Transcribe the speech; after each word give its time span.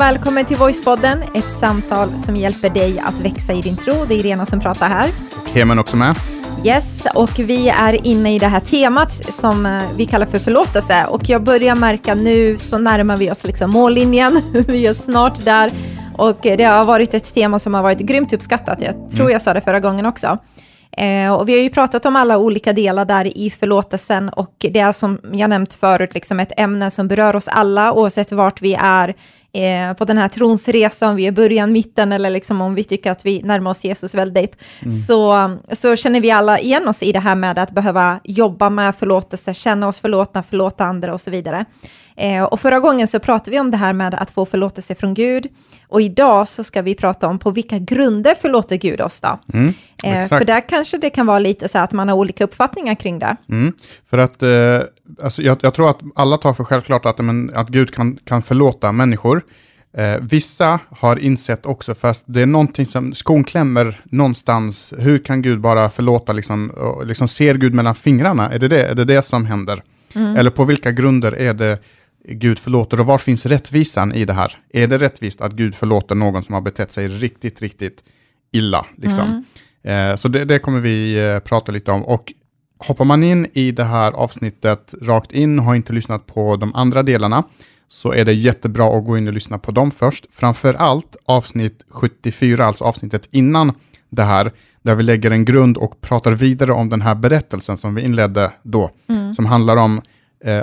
och 0.00 0.06
välkommen 0.06 0.44
till 0.44 0.56
Voicepodden, 0.56 1.22
ett 1.34 1.58
samtal 1.60 2.18
som 2.18 2.36
hjälper 2.36 2.70
dig 2.70 2.98
att 2.98 3.20
växa 3.20 3.52
i 3.52 3.60
din 3.60 3.76
tro. 3.76 4.04
Det 4.08 4.14
är 4.14 4.18
Irena 4.18 4.46
som 4.46 4.60
pratar 4.60 4.88
här. 4.88 5.10
Och 5.42 5.48
Hemen 5.48 5.78
också 5.78 5.96
med. 5.96 6.14
Yes, 6.64 7.06
och 7.14 7.38
vi 7.38 7.68
är 7.68 8.06
inne 8.06 8.34
i 8.34 8.38
det 8.38 8.46
här 8.46 8.60
temat 8.60 9.12
som 9.12 9.66
eh, 9.66 9.82
vi 9.96 10.06
kallar 10.06 10.26
för 10.26 10.38
förlåtelse. 10.38 11.06
Och 11.08 11.28
jag 11.28 11.42
börjar 11.42 11.74
märka 11.74 12.14
nu 12.14 12.58
så 12.58 12.78
närmar 12.78 13.16
vi 13.16 13.30
oss 13.30 13.44
liksom 13.44 13.70
mållinjen. 13.70 14.42
vi 14.68 14.86
är 14.86 14.94
snart 14.94 15.44
där. 15.44 15.70
Och 16.18 16.38
det 16.42 16.64
har 16.64 16.84
varit 16.84 17.14
ett 17.14 17.34
tema 17.34 17.58
som 17.58 17.74
har 17.74 17.82
varit 17.82 17.98
grymt 17.98 18.32
uppskattat. 18.32 18.78
Jag 18.82 18.94
tror 18.94 19.20
Mm. 19.20 19.32
jag 19.32 19.42
sa 19.42 19.54
det 19.54 19.60
förra 19.60 19.80
gången 19.80 20.06
också. 20.06 20.38
Eh, 20.92 21.32
och 21.34 21.48
vi 21.48 21.52
har 21.52 21.60
ju 21.60 21.70
pratat 21.70 22.06
om 22.06 22.16
alla 22.16 22.38
olika 22.38 22.72
delar 22.72 23.04
där 23.04 23.38
i 23.38 23.50
förlåtelsen 23.50 24.28
och 24.28 24.54
det 24.58 24.78
är 24.78 24.92
som 24.92 25.20
jag 25.32 25.50
nämnt 25.50 25.74
förut 25.74 26.14
liksom 26.14 26.40
ett 26.40 26.52
ämne 26.56 26.90
som 26.90 27.08
berör 27.08 27.36
oss 27.36 27.48
alla 27.48 27.92
oavsett 27.92 28.32
vart 28.32 28.62
vi 28.62 28.74
är 28.80 29.14
eh, 29.52 29.92
på 29.96 30.04
den 30.04 30.18
här 30.18 30.28
trons 30.28 30.68
resa, 30.68 31.08
om 31.08 31.16
vi 31.16 31.26
är 31.26 31.32
början, 31.32 31.72
mitten 31.72 32.12
eller 32.12 32.30
liksom 32.30 32.60
om 32.60 32.74
vi 32.74 32.84
tycker 32.84 33.10
att 33.10 33.26
vi 33.26 33.42
närmar 33.42 33.70
oss 33.70 33.84
Jesus 33.84 34.14
väldigt, 34.14 34.56
så, 35.06 35.50
så 35.72 35.96
känner 35.96 36.20
vi 36.20 36.30
alla 36.30 36.58
igen 36.58 36.88
oss 36.88 37.02
i 37.02 37.12
det 37.12 37.20
här 37.20 37.34
med 37.34 37.58
att 37.58 37.70
behöva 37.70 38.20
jobba 38.24 38.70
med 38.70 38.96
förlåtelse, 38.96 39.54
känna 39.54 39.88
oss 39.88 40.00
förlåtna, 40.00 40.42
förlåta 40.42 40.84
andra 40.84 41.14
och 41.14 41.20
så 41.20 41.30
vidare. 41.30 41.64
Eh, 42.16 42.42
och 42.42 42.60
förra 42.60 42.80
gången 42.80 43.08
så 43.08 43.18
pratade 43.18 43.50
vi 43.50 43.60
om 43.60 43.70
det 43.70 43.76
här 43.76 43.92
med 43.92 44.14
att 44.14 44.30
få 44.30 44.46
förlåtelse 44.46 44.94
från 44.94 45.14
Gud 45.14 45.48
och 45.90 46.02
idag 46.02 46.48
så 46.48 46.64
ska 46.64 46.82
vi 46.82 46.94
prata 46.94 47.28
om 47.28 47.38
på 47.38 47.50
vilka 47.50 47.78
grunder 47.78 48.34
förlåter 48.40 48.76
Gud 48.76 49.00
oss 49.00 49.20
då? 49.20 49.38
Mm, 49.52 49.74
Eh, 50.04 50.28
för 50.28 50.44
där 50.44 50.68
kanske 50.68 50.98
det 50.98 51.10
kan 51.10 51.26
vara 51.26 51.38
lite 51.38 51.68
så 51.68 51.78
att 51.78 51.92
man 51.92 52.08
har 52.08 52.16
olika 52.16 52.44
uppfattningar 52.44 52.94
kring 52.94 53.18
det. 53.18 53.36
Mm. 53.48 53.72
För 54.10 54.18
att 54.18 54.42
eh, 54.42 54.80
alltså 55.22 55.42
jag, 55.42 55.58
jag 55.62 55.74
tror 55.74 55.90
att 55.90 56.00
alla 56.14 56.36
tar 56.36 56.52
för 56.52 56.64
självklart 56.64 57.06
att, 57.06 57.18
men, 57.18 57.52
att 57.54 57.68
Gud 57.68 57.94
kan, 57.94 58.18
kan 58.24 58.42
förlåta 58.42 58.92
människor. 58.92 59.42
Eh, 59.96 60.16
vissa 60.20 60.78
har 60.90 61.18
insett 61.18 61.66
också, 61.66 61.94
fast 61.94 62.24
det 62.28 62.42
är 62.42 62.46
någonting 62.46 62.86
som 62.86 63.14
skon 63.14 63.44
klämmer 63.44 64.00
någonstans. 64.04 64.94
Hur 64.98 65.18
kan 65.18 65.42
Gud 65.42 65.60
bara 65.60 65.90
förlåta, 65.90 66.32
liksom, 66.32 66.70
och, 66.70 67.06
liksom 67.06 67.28
ser 67.28 67.54
Gud 67.54 67.74
mellan 67.74 67.94
fingrarna? 67.94 68.50
Är 68.50 68.58
det 68.58 68.68
det, 68.68 68.82
är 68.82 68.94
det, 68.94 69.04
det 69.04 69.22
som 69.22 69.46
händer? 69.46 69.82
Eller 70.14 70.50
på 70.50 70.64
vilka 70.64 70.92
grunder 70.92 71.32
är 71.32 71.54
det 71.54 71.78
Gud 72.24 72.58
förlåter 72.58 73.00
och 73.00 73.06
var 73.06 73.18
finns 73.18 73.46
rättvisan 73.46 74.12
i 74.12 74.24
det 74.24 74.32
här? 74.32 74.58
Är 74.72 74.86
det 74.86 74.98
rättvist 74.98 75.40
att 75.40 75.52
Gud 75.52 75.74
förlåter 75.74 76.14
någon 76.14 76.42
som 76.42 76.54
har 76.54 76.60
betett 76.60 76.92
sig 76.92 77.08
riktigt, 77.08 77.62
riktigt 77.62 78.04
illa? 78.52 78.86
Liksom? 78.96 79.44
Eh, 79.82 80.16
så 80.16 80.28
det, 80.28 80.44
det 80.44 80.58
kommer 80.58 80.80
vi 80.80 81.18
eh, 81.18 81.38
prata 81.38 81.72
lite 81.72 81.92
om. 81.92 82.04
Och 82.04 82.32
hoppar 82.78 83.04
man 83.04 83.22
in 83.22 83.46
i 83.52 83.72
det 83.72 83.84
här 83.84 84.12
avsnittet 84.12 84.94
rakt 85.02 85.32
in 85.32 85.58
och 85.58 85.64
har 85.64 85.74
inte 85.74 85.92
lyssnat 85.92 86.26
på 86.26 86.56
de 86.56 86.74
andra 86.74 87.02
delarna, 87.02 87.44
så 87.88 88.12
är 88.12 88.24
det 88.24 88.32
jättebra 88.32 88.98
att 88.98 89.04
gå 89.04 89.18
in 89.18 89.28
och 89.28 89.34
lyssna 89.34 89.58
på 89.58 89.70
dem 89.70 89.90
först. 89.90 90.26
Framför 90.30 90.74
allt 90.74 91.16
avsnitt 91.24 91.84
74, 91.88 92.64
alltså 92.64 92.84
avsnittet 92.84 93.28
innan 93.30 93.72
det 94.10 94.22
här, 94.22 94.52
där 94.82 94.94
vi 94.94 95.02
lägger 95.02 95.30
en 95.30 95.44
grund 95.44 95.76
och 95.76 96.00
pratar 96.00 96.32
vidare 96.32 96.72
om 96.72 96.88
den 96.88 97.00
här 97.00 97.14
berättelsen 97.14 97.76
som 97.76 97.94
vi 97.94 98.02
inledde 98.02 98.52
då, 98.62 98.90
som 99.36 99.46
handlar 99.46 99.76
om 99.76 100.00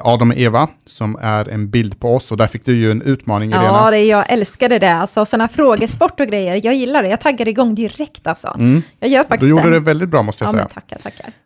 Adam 0.04 0.32
och 0.32 0.38
Eva, 0.38 0.68
som 0.86 1.18
är 1.22 1.50
en 1.50 1.70
bild 1.70 2.00
på 2.00 2.16
oss, 2.16 2.32
och 2.32 2.38
där 2.38 2.48
fick 2.48 2.66
du 2.66 2.76
ju 2.78 2.92
en 2.92 3.02
utmaning, 3.02 3.52
Irena. 3.52 3.64
Ja, 3.64 3.92
det, 3.92 4.04
jag 4.06 4.32
älskade 4.32 4.80
det. 4.80 4.94
Alltså 4.94 5.26
sådana 5.26 5.48
frågesport 5.48 6.20
och 6.20 6.28
grejer. 6.28 6.62
Jag 6.64 6.76
gillar 6.76 7.04
det. 7.04 7.10
Jag 7.10 7.22
taggar 7.22 7.48
igång 7.48 7.76
direkt 7.76 8.28
alltså. 8.28 8.56
Jag 9.00 9.10
gör 9.10 9.24
Du 9.24 9.28
faktiskt 9.28 9.50
gjorde 9.50 9.64
det. 9.64 9.70
det 9.70 9.80
väldigt 9.80 10.10
bra 10.10 10.22
måste 10.22 10.44
jag 10.44 10.50
Ja, 10.50 10.52
säga. 10.52 10.68
men 10.76 10.82
tackar, 11.00 11.00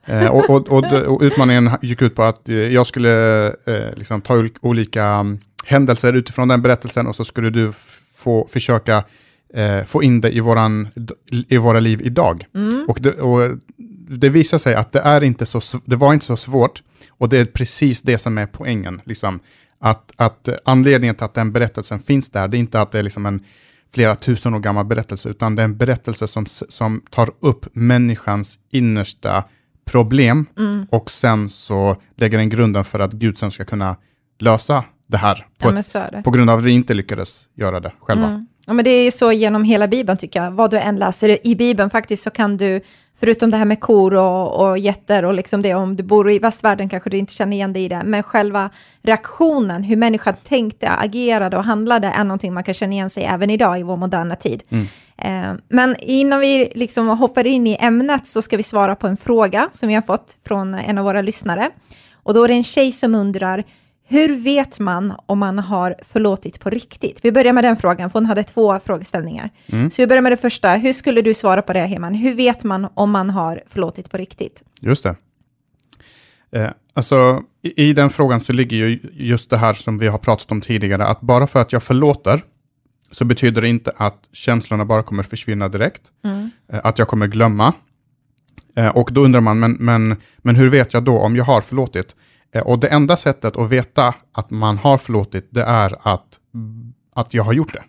tackar. 0.05 0.25
Eh, 0.25 0.31
och, 0.35 0.49
och, 0.49 0.69
och, 0.71 1.07
och 1.07 1.21
utmaningen 1.21 1.69
gick 1.81 2.01
ut 2.01 2.15
på 2.15 2.23
att 2.23 2.49
eh, 2.49 2.55
jag 2.55 2.87
skulle 2.87 3.47
eh, 3.47 3.95
liksom 3.95 4.21
ta 4.21 4.33
ol- 4.37 4.57
olika 4.61 5.03
mm, 5.05 5.39
händelser 5.65 6.13
utifrån 6.13 6.47
den 6.47 6.61
berättelsen 6.61 7.07
och 7.07 7.15
så 7.15 7.25
skulle 7.25 7.49
du 7.49 7.73
få 8.17 8.47
försöka 8.51 9.03
eh, 9.53 9.83
få 9.85 10.03
in 10.03 10.21
det 10.21 10.31
i, 10.35 10.39
våran, 10.39 10.87
i 11.47 11.57
våra 11.57 11.79
liv 11.79 12.01
idag. 12.03 12.45
Och, 12.87 12.97
det, 13.01 13.11
och 13.11 13.57
det 14.09 14.29
visar 14.29 14.57
sig 14.57 14.75
att 14.75 14.91
det, 14.91 14.99
är 14.99 15.23
inte 15.23 15.45
så, 15.45 15.61
det 15.85 15.95
var 15.95 16.13
inte 16.13 16.25
så 16.25 16.37
svårt 16.37 16.83
och 17.21 17.29
det 17.29 17.37
är 17.37 17.45
precis 17.45 18.01
det 18.01 18.17
som 18.17 18.37
är 18.37 18.45
poängen. 18.45 19.01
Liksom. 19.05 19.39
Att, 19.79 20.11
att 20.15 20.49
anledningen 20.65 21.15
till 21.15 21.25
att 21.25 21.33
den 21.33 21.51
berättelsen 21.51 21.99
finns 21.99 22.29
där, 22.29 22.47
det 22.47 22.57
är 22.57 22.59
inte 22.59 22.81
att 22.81 22.91
det 22.91 22.99
är 22.99 23.03
liksom 23.03 23.25
en 23.25 23.43
flera 23.93 24.15
tusen 24.15 24.53
år 24.53 24.59
gammal 24.59 24.85
berättelse, 24.85 25.29
utan 25.29 25.55
det 25.55 25.61
är 25.61 25.65
en 25.65 25.77
berättelse 25.77 26.27
som, 26.27 26.45
som 26.45 27.01
tar 27.09 27.29
upp 27.39 27.65
människans 27.75 28.59
innersta 28.71 29.43
problem 29.85 30.45
och 30.89 31.11
sen 31.11 31.49
så 31.49 31.97
lägger 32.15 32.37
den 32.37 32.49
grunden 32.49 32.85
för 32.85 32.99
att 32.99 33.13
Gud 33.13 33.37
sen 33.37 33.51
ska 33.51 33.65
kunna 33.65 33.95
lösa 34.39 34.83
det 35.07 35.17
här 35.17 35.47
på, 35.57 35.69
Ja, 35.69 35.79
ett, 35.79 35.93
det. 36.11 36.21
på 36.23 36.31
grund 36.31 36.49
av 36.49 36.59
att 36.59 36.65
vi 36.65 36.71
inte 36.71 36.93
lyckades 36.93 37.47
göra 37.55 37.79
det 37.79 37.91
själva. 37.99 38.27
Mm. 38.27 38.47
Ja, 38.65 38.73
men 38.73 38.85
det 38.85 38.91
är 38.91 39.11
så 39.11 39.31
genom 39.31 39.63
hela 39.63 39.87
Bibeln 39.87 40.17
tycker 40.17 40.43
jag. 40.43 40.51
Vad 40.51 40.71
du 40.71 40.79
än 40.79 40.99
läser 40.99 41.47
i 41.47 41.55
Bibeln 41.55 41.89
faktiskt 41.89 42.23
så 42.23 42.29
kan 42.29 42.57
du, 42.57 42.81
förutom 43.21 43.51
det 43.51 43.57
här 43.57 43.65
med 43.65 43.79
kor 43.79 44.13
och, 44.13 44.67
och 44.67 44.77
getter 44.77 45.25
och 45.25 45.33
liksom 45.33 45.61
det, 45.61 45.73
om 45.73 45.95
du 45.95 46.03
bor 46.03 46.31
i 46.31 46.39
västvärlden 46.39 46.89
kanske 46.89 47.09
du 47.09 47.17
inte 47.17 47.33
känner 47.33 47.57
igen 47.57 47.73
dig 47.73 47.83
i 47.83 47.87
det, 47.87 48.01
men 48.05 48.23
själva 48.23 48.69
reaktionen, 49.01 49.83
hur 49.83 49.95
människan 49.95 50.35
tänkte, 50.43 50.89
agerade 50.89 51.57
och 51.57 51.63
handlade 51.63 52.07
är 52.07 52.23
någonting 52.23 52.53
man 52.53 52.63
kan 52.63 52.73
känna 52.73 52.93
igen 52.93 53.09
sig 53.09 53.23
även 53.23 53.49
idag 53.49 53.79
i 53.79 53.83
vår 53.83 53.97
moderna 53.97 54.35
tid. 54.35 54.63
Eh, 55.17 55.53
men 55.69 55.95
innan 55.99 56.39
vi 56.39 56.71
liksom 56.75 57.07
hoppar 57.07 57.47
in 57.47 57.67
i 57.67 57.77
ämnet 57.79 58.27
så 58.27 58.41
ska 58.41 58.57
vi 58.57 58.63
svara 58.63 58.95
på 58.95 59.07
en 59.07 59.17
fråga 59.17 59.69
som 59.71 59.89
vi 59.89 59.95
har 59.95 60.01
fått 60.01 60.37
från 60.45 60.73
en 60.73 60.97
av 60.97 61.05
våra 61.05 61.21
lyssnare. 61.21 61.69
Och 62.23 62.33
då 62.33 62.43
är 62.43 62.47
det 62.47 62.53
en 62.53 62.63
tjej 62.63 62.91
som 62.91 63.15
undrar, 63.15 63.63
hur 64.11 64.35
vet 64.35 64.79
man 64.79 65.13
om 65.25 65.39
man 65.39 65.59
har 65.59 65.95
förlåtit 66.09 66.59
på 66.59 66.69
riktigt? 66.69 67.19
Vi 67.21 67.31
börjar 67.31 67.53
med 67.53 67.63
den 67.63 67.77
frågan, 67.77 68.09
för 68.09 68.19
hon 68.19 68.25
hade 68.25 68.43
två 68.43 68.79
frågeställningar. 68.79 69.49
Så 69.89 70.01
vi 70.01 70.07
börjar 70.07 70.21
med 70.21 70.31
det 70.31 70.37
första. 70.37 70.73
Hur 70.73 70.93
skulle 70.93 71.21
du 71.21 71.33
svara 71.33 71.61
på 71.61 71.73
det, 71.73 71.79
Heman? 71.79 72.13
Hur 72.13 72.35
vet 72.35 72.63
man 72.63 72.87
om 72.93 73.11
man 73.11 73.29
har 73.29 73.61
förlåtit 73.67 74.11
på 74.11 74.17
riktigt? 74.17 74.63
Just 74.79 75.03
det. 75.03 75.15
Eh, 76.51 76.69
alltså, 76.93 77.43
i, 77.61 77.89
I 77.89 77.93
den 77.93 78.09
frågan 78.09 78.41
så 78.41 78.53
ligger 78.53 78.77
ju 78.77 78.99
just 79.13 79.49
det 79.49 79.57
här 79.57 79.73
som 79.73 79.97
vi 79.97 80.07
har 80.07 80.17
pratat 80.17 80.51
om 80.51 80.61
tidigare, 80.61 81.05
att 81.05 81.21
bara 81.21 81.47
för 81.47 81.61
att 81.61 81.73
jag 81.73 81.83
förlåter 81.83 82.41
så 83.11 83.25
betyder 83.25 83.61
det 83.61 83.67
inte 83.67 83.91
att 83.97 84.27
känslorna 84.33 84.85
bara 84.85 85.03
kommer 85.03 85.23
försvinna 85.23 85.69
direkt, 85.69 86.01
eh, 86.73 86.79
att 86.83 86.99
jag 86.99 87.07
kommer 87.07 87.27
glömma. 87.27 87.73
Eh, 88.75 88.87
och 88.87 89.09
då 89.11 89.21
undrar 89.21 89.41
man, 89.41 89.59
men, 89.59 89.77
men, 89.79 90.15
men 90.37 90.55
hur 90.55 90.69
vet 90.69 90.93
jag 90.93 91.03
då 91.03 91.17
om 91.17 91.35
jag 91.35 91.45
har 91.45 91.61
förlåtit? 91.61 92.15
Eh, 92.53 92.61
och 92.61 92.79
det 92.79 92.87
enda 92.87 93.17
sättet 93.17 93.57
att 93.57 93.69
veta 93.69 94.13
att 94.31 94.51
man 94.51 94.77
har 94.77 94.97
förlåtit, 94.97 95.47
det 95.49 95.63
är 95.63 95.97
att, 96.01 96.39
att 97.15 97.33
jag 97.33 97.43
har 97.43 97.53
gjort 97.53 97.73
det. 97.73 97.83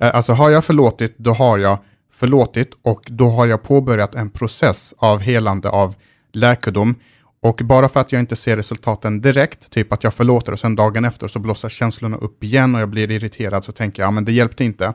Eh, 0.00 0.14
Alltså 0.16 0.32
har 0.32 0.50
jag 0.50 0.64
förlåtit, 0.64 1.18
då 1.18 1.32
har 1.32 1.58
jag 1.58 1.78
förlåtit 2.12 2.70
och 2.82 3.02
då 3.06 3.30
har 3.30 3.46
jag 3.46 3.62
påbörjat 3.62 4.14
en 4.14 4.30
process 4.30 4.94
av 4.98 5.20
helande 5.20 5.68
av 5.68 5.94
läkedom. 6.32 6.94
Och 7.42 7.60
bara 7.64 7.88
för 7.88 8.00
att 8.00 8.12
jag 8.12 8.20
inte 8.20 8.36
ser 8.36 8.56
resultaten 8.56 9.20
direkt, 9.20 9.70
typ 9.70 9.92
att 9.92 10.04
jag 10.04 10.14
förlåter 10.14 10.52
och 10.52 10.58
sen 10.60 10.76
dagen 10.76 11.04
efter 11.04 11.28
så 11.28 11.38
blossar 11.38 11.68
känslorna 11.68 12.16
upp 12.16 12.44
igen 12.44 12.74
och 12.74 12.80
jag 12.80 12.88
blir 12.88 13.10
irriterad, 13.10 13.64
så 13.64 13.72
tänker 13.72 14.02
jag, 14.02 14.06
ja 14.06 14.10
men 14.10 14.24
det 14.24 14.32
hjälpte 14.32 14.64
inte. 14.64 14.94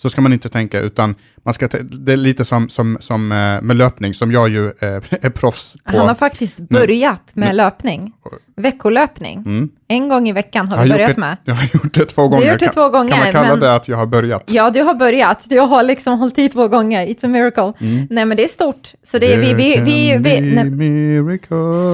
Så 0.00 0.10
ska 0.10 0.20
man 0.20 0.32
inte 0.32 0.48
tänka, 0.48 0.80
utan 0.80 1.14
man 1.42 1.54
ska 1.54 1.68
det 1.82 2.12
är 2.12 2.16
lite 2.16 2.44
som, 2.44 2.68
som, 2.68 2.98
som 3.00 3.32
eh, 3.32 3.62
med 3.62 3.76
löpning, 3.76 4.14
som 4.14 4.32
jag 4.32 4.48
ju 4.48 4.66
eh, 4.66 4.72
är 5.10 5.30
proffs 5.30 5.76
på. 5.84 5.98
Han 5.98 6.08
har 6.08 6.14
faktiskt 6.14 6.60
börjat 6.60 7.30
med 7.34 7.56
löpning, 7.56 8.12
veckolöpning. 8.56 9.68
En 9.88 10.08
gång 10.08 10.28
i 10.28 10.32
veckan 10.32 10.68
har 10.68 10.82
vi 10.82 10.88
gjort 10.88 10.96
börjat 10.96 11.14
det, 11.14 11.20
med. 11.20 11.36
Jag 11.44 11.54
har 11.54 11.62
gjort 11.74 11.94
det 11.94 12.04
två 12.04 12.28
gånger. 12.28 12.50
gjort 12.50 12.58
det 12.58 12.64
Kan- 12.66 12.74
två 12.74 12.88
gånger, 12.88 13.10
Kan 13.10 13.18
man 13.18 13.32
kalla 13.32 13.48
men- 13.48 13.60
det 13.60 13.74
att 13.74 13.88
jag 13.88 13.96
har 13.96 14.06
börjat? 14.06 14.42
Ja, 14.46 14.70
du 14.70 14.82
har 14.82 14.94
börjat. 14.94 15.46
Du 15.48 15.58
har 15.60 15.82
liksom 15.82 16.18
hållit 16.18 16.38
i 16.38 16.48
två 16.48 16.68
gånger. 16.68 17.06
It's 17.06 17.24
a 17.24 17.28
miracle. 17.28 17.72
Nej, 18.10 18.24
men 18.24 18.36
det 18.36 18.44
är 18.44 18.48
stort. 18.48 18.92
Så 19.04 19.18
det 19.18 19.32
är 19.32 19.38
vi, 19.38 19.54
vi, 19.54 19.80
vi, 19.80 20.16
vi. 20.18 21.40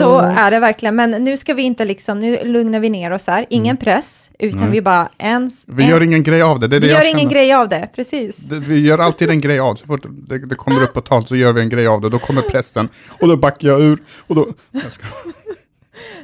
Så 0.00 0.18
är 0.18 0.50
det 0.50 0.58
verkligen, 0.58 0.96
men 0.96 1.10
nu 1.10 1.36
ska 1.36 1.54
vi 1.54 1.62
inte 1.62 1.84
liksom, 1.84 2.20
nu 2.20 2.38
lugnar 2.44 2.80
vi 2.80 2.90
ner 2.90 3.10
oss 3.10 3.26
här, 3.26 3.46
ingen 3.50 3.76
press, 3.76 4.30
utan 4.38 4.70
vi 4.70 4.82
bara 4.82 5.08
en... 5.18 5.50
Vi 5.66 5.82
en, 5.84 5.90
gör 5.90 6.02
ingen 6.02 6.22
grej 6.22 6.42
av 6.42 6.60
det, 6.60 6.68
det 6.68 6.76
är 6.76 6.80
det 6.80 6.86
vi 6.86 6.92
gör 6.92 7.04
ingen 7.04 7.18
känner. 7.18 7.32
grej 7.32 7.54
av 7.54 7.68
det, 7.68 7.88
precis. 7.94 8.36
Det- 8.36 8.58
Vi 8.58 8.80
gör 8.80 8.98
alltid 8.98 9.30
en 9.30 9.40
grej 9.40 9.58
av. 9.58 9.74
Så 9.74 9.86
fort 9.86 10.06
det, 10.28 10.38
det 10.46 10.54
kommer 10.54 10.82
upp 10.82 10.92
på 10.92 11.00
tal 11.00 11.26
så 11.26 11.36
gör 11.36 11.52
vi 11.52 11.60
en 11.60 11.68
grej 11.68 11.86
av 11.86 12.00
det. 12.00 12.08
Då 12.08 12.18
kommer 12.18 12.42
pressen 12.42 12.88
och 13.20 13.28
då 13.28 13.36
backar 13.36 13.68
jag 13.68 13.80
ur. 13.82 13.98
Och 14.26 14.34
då, 14.34 14.46
ska, 14.90 15.06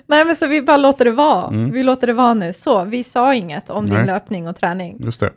Nej, 0.06 0.24
men 0.24 0.36
så 0.36 0.46
vi 0.46 0.62
bara 0.62 0.76
låter 0.76 1.04
det 1.04 1.10
vara. 1.10 1.50
Vi 1.72 1.82
låter 1.82 2.06
det 2.06 2.12
vara 2.12 2.34
nu. 2.34 2.52
Så, 2.52 2.84
vi 2.84 3.04
sa 3.04 3.34
inget 3.34 3.70
om 3.70 3.84
din 3.86 3.94
Nej. 3.94 4.06
löpning 4.06 4.48
och 4.48 4.56
träning. 4.56 4.96
just 5.00 5.20
det. 5.20 5.30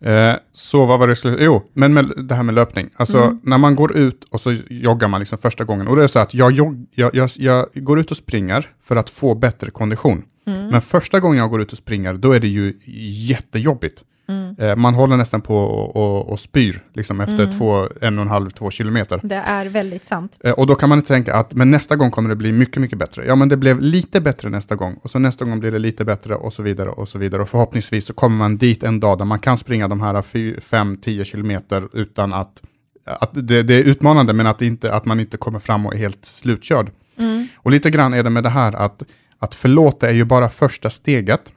Eh, 0.00 0.34
så 0.52 0.84
vad 0.84 0.98
var 0.98 1.06
det 1.06 1.10
jag 1.10 1.18
skulle 1.18 1.44
Jo, 1.44 1.62
men 1.72 1.94
med 1.94 2.12
det 2.16 2.34
här 2.34 2.42
med 2.42 2.54
löpning. 2.54 2.90
Alltså 2.96 3.38
när 3.42 3.58
man 3.58 3.76
går 3.76 3.96
ut 3.96 4.24
och 4.30 4.40
så 4.40 4.56
joggar 4.70 5.08
man 5.08 5.20
liksom 5.20 5.38
första 5.38 5.64
gången. 5.64 5.88
Och 5.88 5.96
det 5.96 6.04
är 6.04 6.08
så 6.08 6.18
att 6.18 6.34
jag, 6.34 6.52
jogg, 6.52 6.86
jag, 6.94 7.14
jag, 7.14 7.30
jag 7.36 7.66
går 7.74 7.98
ut 8.00 8.10
och 8.10 8.16
springer 8.16 8.70
för 8.82 8.96
att 8.96 9.10
få 9.10 9.34
bättre 9.34 9.70
kondition. 9.70 10.22
Men 10.44 10.80
första 10.80 11.20
gången 11.20 11.38
jag 11.38 11.50
går 11.50 11.60
ut 11.62 11.72
och 11.72 11.78
springer, 11.78 12.14
då 12.14 12.32
är 12.32 12.40
det 12.40 12.48
ju 12.48 12.74
jättejobbigt. 13.28 14.02
Mm. 14.28 14.54
Eh, 14.58 14.76
man 14.76 14.94
håller 14.94 15.16
nästan 15.16 15.40
på 15.40 15.56
och, 15.56 15.96
och, 15.96 16.32
och 16.32 16.40
spyr 16.40 16.82
liksom 16.94 17.20
efter 17.20 17.42
Mm. 17.42 17.58
två, 17.58 17.88
en 18.00 18.18
och 18.18 18.22
en 18.22 18.28
halv, 18.28 18.50
två 18.50 18.70
kilometer. 18.70 19.20
Det 19.22 19.34
är 19.34 19.66
väldigt 19.66 20.04
sant. 20.04 20.38
Eh, 20.44 20.52
och 20.52 20.66
då 20.66 20.74
kan 20.74 20.88
man 20.88 21.02
tänka 21.02 21.34
att 21.34 21.54
men 21.54 21.70
nästa 21.70 21.96
gång 21.96 22.10
kommer 22.10 22.28
det 22.28 22.36
bli 22.36 22.52
mycket, 22.52 22.80
mycket 22.82 22.98
bättre. 22.98 23.24
Ja, 23.26 23.34
men 23.34 23.48
det 23.48 23.56
blev 23.56 23.80
lite 23.80 24.20
bättre 24.20 24.48
nästa 24.48 24.74
gång 24.74 24.98
och 25.02 25.10
så 25.10 25.18
nästa 25.18 25.44
gång 25.44 25.60
blir 25.60 25.72
det 25.72 25.78
lite 25.78 26.04
bättre 26.04 26.34
och 26.34 26.52
så 26.52 26.62
vidare 26.62 26.88
och 26.88 27.08
så 27.08 27.18
vidare. 27.18 27.42
Och 27.42 27.48
förhoppningsvis 27.48 28.06
så 28.06 28.12
kommer 28.12 28.36
man 28.36 28.56
dit 28.56 28.82
en 28.82 29.00
dag 29.00 29.18
där 29.18 29.24
man 29.24 29.38
kan 29.38 29.58
springa 29.58 29.88
de 29.88 30.00
här 30.00 30.14
5-10 30.14 31.24
kilometer 31.24 31.88
utan 31.92 32.32
att, 32.32 32.62
att 33.04 33.30
det, 33.32 33.62
det 33.62 33.74
är 33.74 33.82
utmanande 33.82 34.32
men 34.32 34.46
att, 34.46 34.62
inte, 34.62 34.92
att 34.92 35.04
man 35.04 35.20
inte 35.20 35.36
kommer 35.36 35.58
fram 35.58 35.86
och 35.86 35.94
är 35.94 35.98
helt 35.98 36.24
slutkörd. 36.24 36.90
Mm. 37.18 37.46
Och 37.56 37.70
lite 37.70 37.90
grann 37.90 38.14
är 38.14 38.22
det 38.22 38.30
med 38.30 38.42
det 38.42 38.48
här 38.48 38.76
att, 38.76 39.02
att 39.38 39.54
förlåta 39.54 40.08
är 40.08 40.14
ju 40.14 40.24
bara 40.24 40.48
första 40.48 40.90
steget 40.90 41.52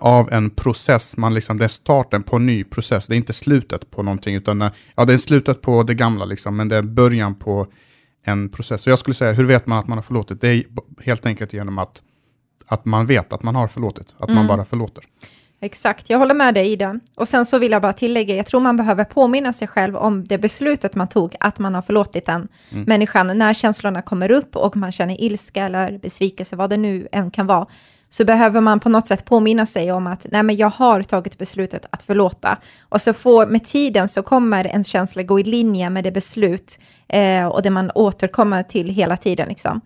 av 0.00 0.32
en 0.32 0.50
process, 0.50 1.16
man 1.16 1.34
liksom, 1.34 1.58
det 1.58 1.64
är 1.64 1.68
starten 1.68 2.22
på 2.22 2.36
en 2.36 2.46
ny 2.46 2.64
process, 2.64 3.06
det 3.06 3.14
är 3.14 3.16
inte 3.16 3.32
slutet 3.32 3.90
på 3.90 4.02
någonting, 4.02 4.34
utan 4.34 4.62
eh, 4.62 4.70
ja, 4.94 5.04
det 5.04 5.14
är 5.14 5.18
slutet 5.18 5.62
på 5.62 5.82
det 5.82 5.94
gamla, 5.94 6.24
liksom, 6.24 6.56
men 6.56 6.68
det 6.68 6.76
är 6.76 6.82
början 6.82 7.34
på 7.34 7.66
en 8.24 8.48
process. 8.48 8.82
Så 8.82 8.90
jag 8.90 8.98
skulle 8.98 9.14
säga, 9.14 9.32
hur 9.32 9.44
vet 9.44 9.66
man 9.66 9.78
att 9.78 9.88
man 9.88 9.98
har 9.98 10.02
förlåtit? 10.02 10.40
Det 10.40 10.48
är 10.48 10.64
helt 11.04 11.26
enkelt 11.26 11.52
genom 11.52 11.78
att, 11.78 12.02
att 12.66 12.84
man 12.84 13.06
vet 13.06 13.32
att 13.32 13.42
man 13.42 13.54
har 13.54 13.68
förlåtit, 13.68 14.14
att 14.18 14.28
man 14.28 14.36
Mm. 14.38 14.46
bara 14.46 14.64
förlåter. 14.64 15.04
Exakt, 15.60 16.10
jag 16.10 16.18
håller 16.18 16.34
med 16.34 16.54
dig 16.54 16.72
i 16.72 16.76
det. 16.76 17.00
Och 17.14 17.28
sen 17.28 17.46
så 17.46 17.58
vill 17.58 17.72
jag 17.72 17.82
bara 17.82 17.92
tillägga, 17.92 18.36
jag 18.36 18.46
tror 18.46 18.60
man 18.60 18.76
behöver 18.76 19.04
påminna 19.04 19.52
sig 19.52 19.68
själv 19.68 19.96
om 19.96 20.24
det 20.26 20.38
beslutet 20.38 20.94
man 20.94 21.08
tog, 21.08 21.34
att 21.40 21.58
man 21.58 21.74
har 21.74 21.82
förlåtit 21.82 22.26
den 22.26 22.48
Mm. 22.72 22.84
människan. 22.84 23.38
När 23.38 23.54
känslorna 23.54 24.02
kommer 24.02 24.30
upp 24.30 24.56
och 24.56 24.76
man 24.76 24.92
känner 24.92 25.20
ilska 25.22 25.64
eller 25.64 25.98
besvikelse, 25.98 26.56
vad 26.56 26.70
det 26.70 26.76
nu 26.76 27.08
än 27.12 27.30
kan 27.30 27.46
vara, 27.46 27.66
så 28.16 28.24
behöver 28.24 28.60
man 28.60 28.80
på 28.80 28.88
något 28.88 29.06
sätt 29.06 29.24
påminna 29.24 29.66
sig 29.66 29.92
om 29.92 30.06
att 30.06 30.26
nej, 30.30 30.42
men 30.42 30.56
jag 30.56 30.70
har 30.70 31.02
tagit 31.02 31.38
beslutet 31.38 31.86
att 31.90 32.02
förlåta. 32.02 32.58
Och 32.88 33.00
så 33.00 33.12
får, 33.12 33.46
med 33.46 33.64
tiden 33.64 34.08
så 34.08 34.22
kommer 34.22 34.64
en 34.64 34.84
känsla 34.84 35.22
gå 35.22 35.40
i 35.40 35.44
linje 35.44 35.90
med 35.90 36.04
det 36.04 36.12
beslut 36.12 36.78
eh, 37.08 37.46
och 37.46 37.62
det 37.62 37.70
man 37.70 37.90
återkommer 37.94 38.62
till 38.62 38.88
hela 38.88 39.16
tiden 39.16 39.48
liksom, 39.48 39.80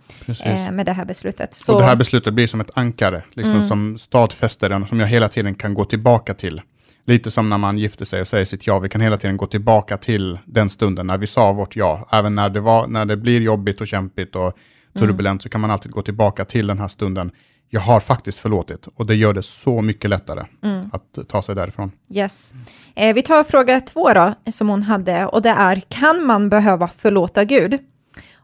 eh, 0.44 0.70
med 0.70 0.86
det 0.86 0.92
här 0.92 1.04
beslutet. 1.04 1.54
Så, 1.54 1.74
Och 1.74 1.80
det 1.80 1.86
här 1.86 1.96
beslutet 1.96 2.34
blir 2.34 2.46
som 2.46 2.60
ett 2.60 2.70
ankare, 2.74 3.22
liksom 3.34 3.54
Mm. 3.54 3.68
som 3.68 3.98
stadfäster 3.98 4.68
den, 4.68 4.86
som 4.86 5.00
jag 5.00 5.06
hela 5.06 5.28
tiden 5.28 5.54
kan 5.54 5.74
gå 5.74 5.84
tillbaka 5.84 6.34
till. 6.34 6.62
Lite 7.06 7.30
som 7.30 7.50
när 7.50 7.58
man 7.58 7.78
gifter 7.78 8.04
sig 8.04 8.20
och 8.20 8.28
säger 8.28 8.44
sitt 8.44 8.66
ja, 8.66 8.78
vi 8.78 8.88
kan 8.88 9.00
hela 9.00 9.16
tiden 9.16 9.36
gå 9.36 9.46
tillbaka 9.46 9.96
till 9.96 10.38
den 10.44 10.70
stunden 10.70 11.06
när 11.06 11.18
vi 11.18 11.26
sa 11.26 11.52
vårt 11.52 11.76
ja. 11.76 12.08
Även 12.12 12.34
när 12.34 12.48
det, 12.48 12.60
var, 12.60 12.86
när 12.86 13.04
det 13.04 13.16
blir 13.16 13.40
jobbigt 13.40 13.80
och 13.80 13.86
kämpigt 13.86 14.36
och 14.36 14.58
turbulent 14.98 15.42
så 15.42 15.48
kan 15.48 15.60
man 15.60 15.70
alltid 15.70 15.92
gå 15.92 16.02
tillbaka 16.02 16.44
till 16.44 16.66
den 16.66 16.78
här 16.78 16.88
stunden. 16.88 17.30
Jag 17.72 17.80
har 17.80 18.00
faktiskt 18.00 18.38
förlåtit 18.38 18.86
och 18.94 19.06
det 19.06 19.14
gör 19.14 19.32
det 19.32 19.42
så 19.42 19.80
mycket 19.82 20.10
lättare 20.10 20.44
Mm. 20.62 20.90
att 20.92 21.28
ta 21.28 21.42
sig 21.42 21.54
därifrån. 21.54 21.92
Yes. 22.10 22.54
Eh, 22.94 23.14
vi 23.14 23.22
tar 23.22 23.44
fråga 23.44 23.80
två 23.80 24.12
då, 24.12 24.34
som 24.52 24.68
hon 24.68 24.82
hade, 24.82 25.26
och 25.26 25.42
det 25.42 25.48
är, 25.50 25.82
kan 25.88 26.24
man 26.26 26.48
behöva 26.48 26.88
förlåta 26.88 27.44
Gud? 27.44 27.78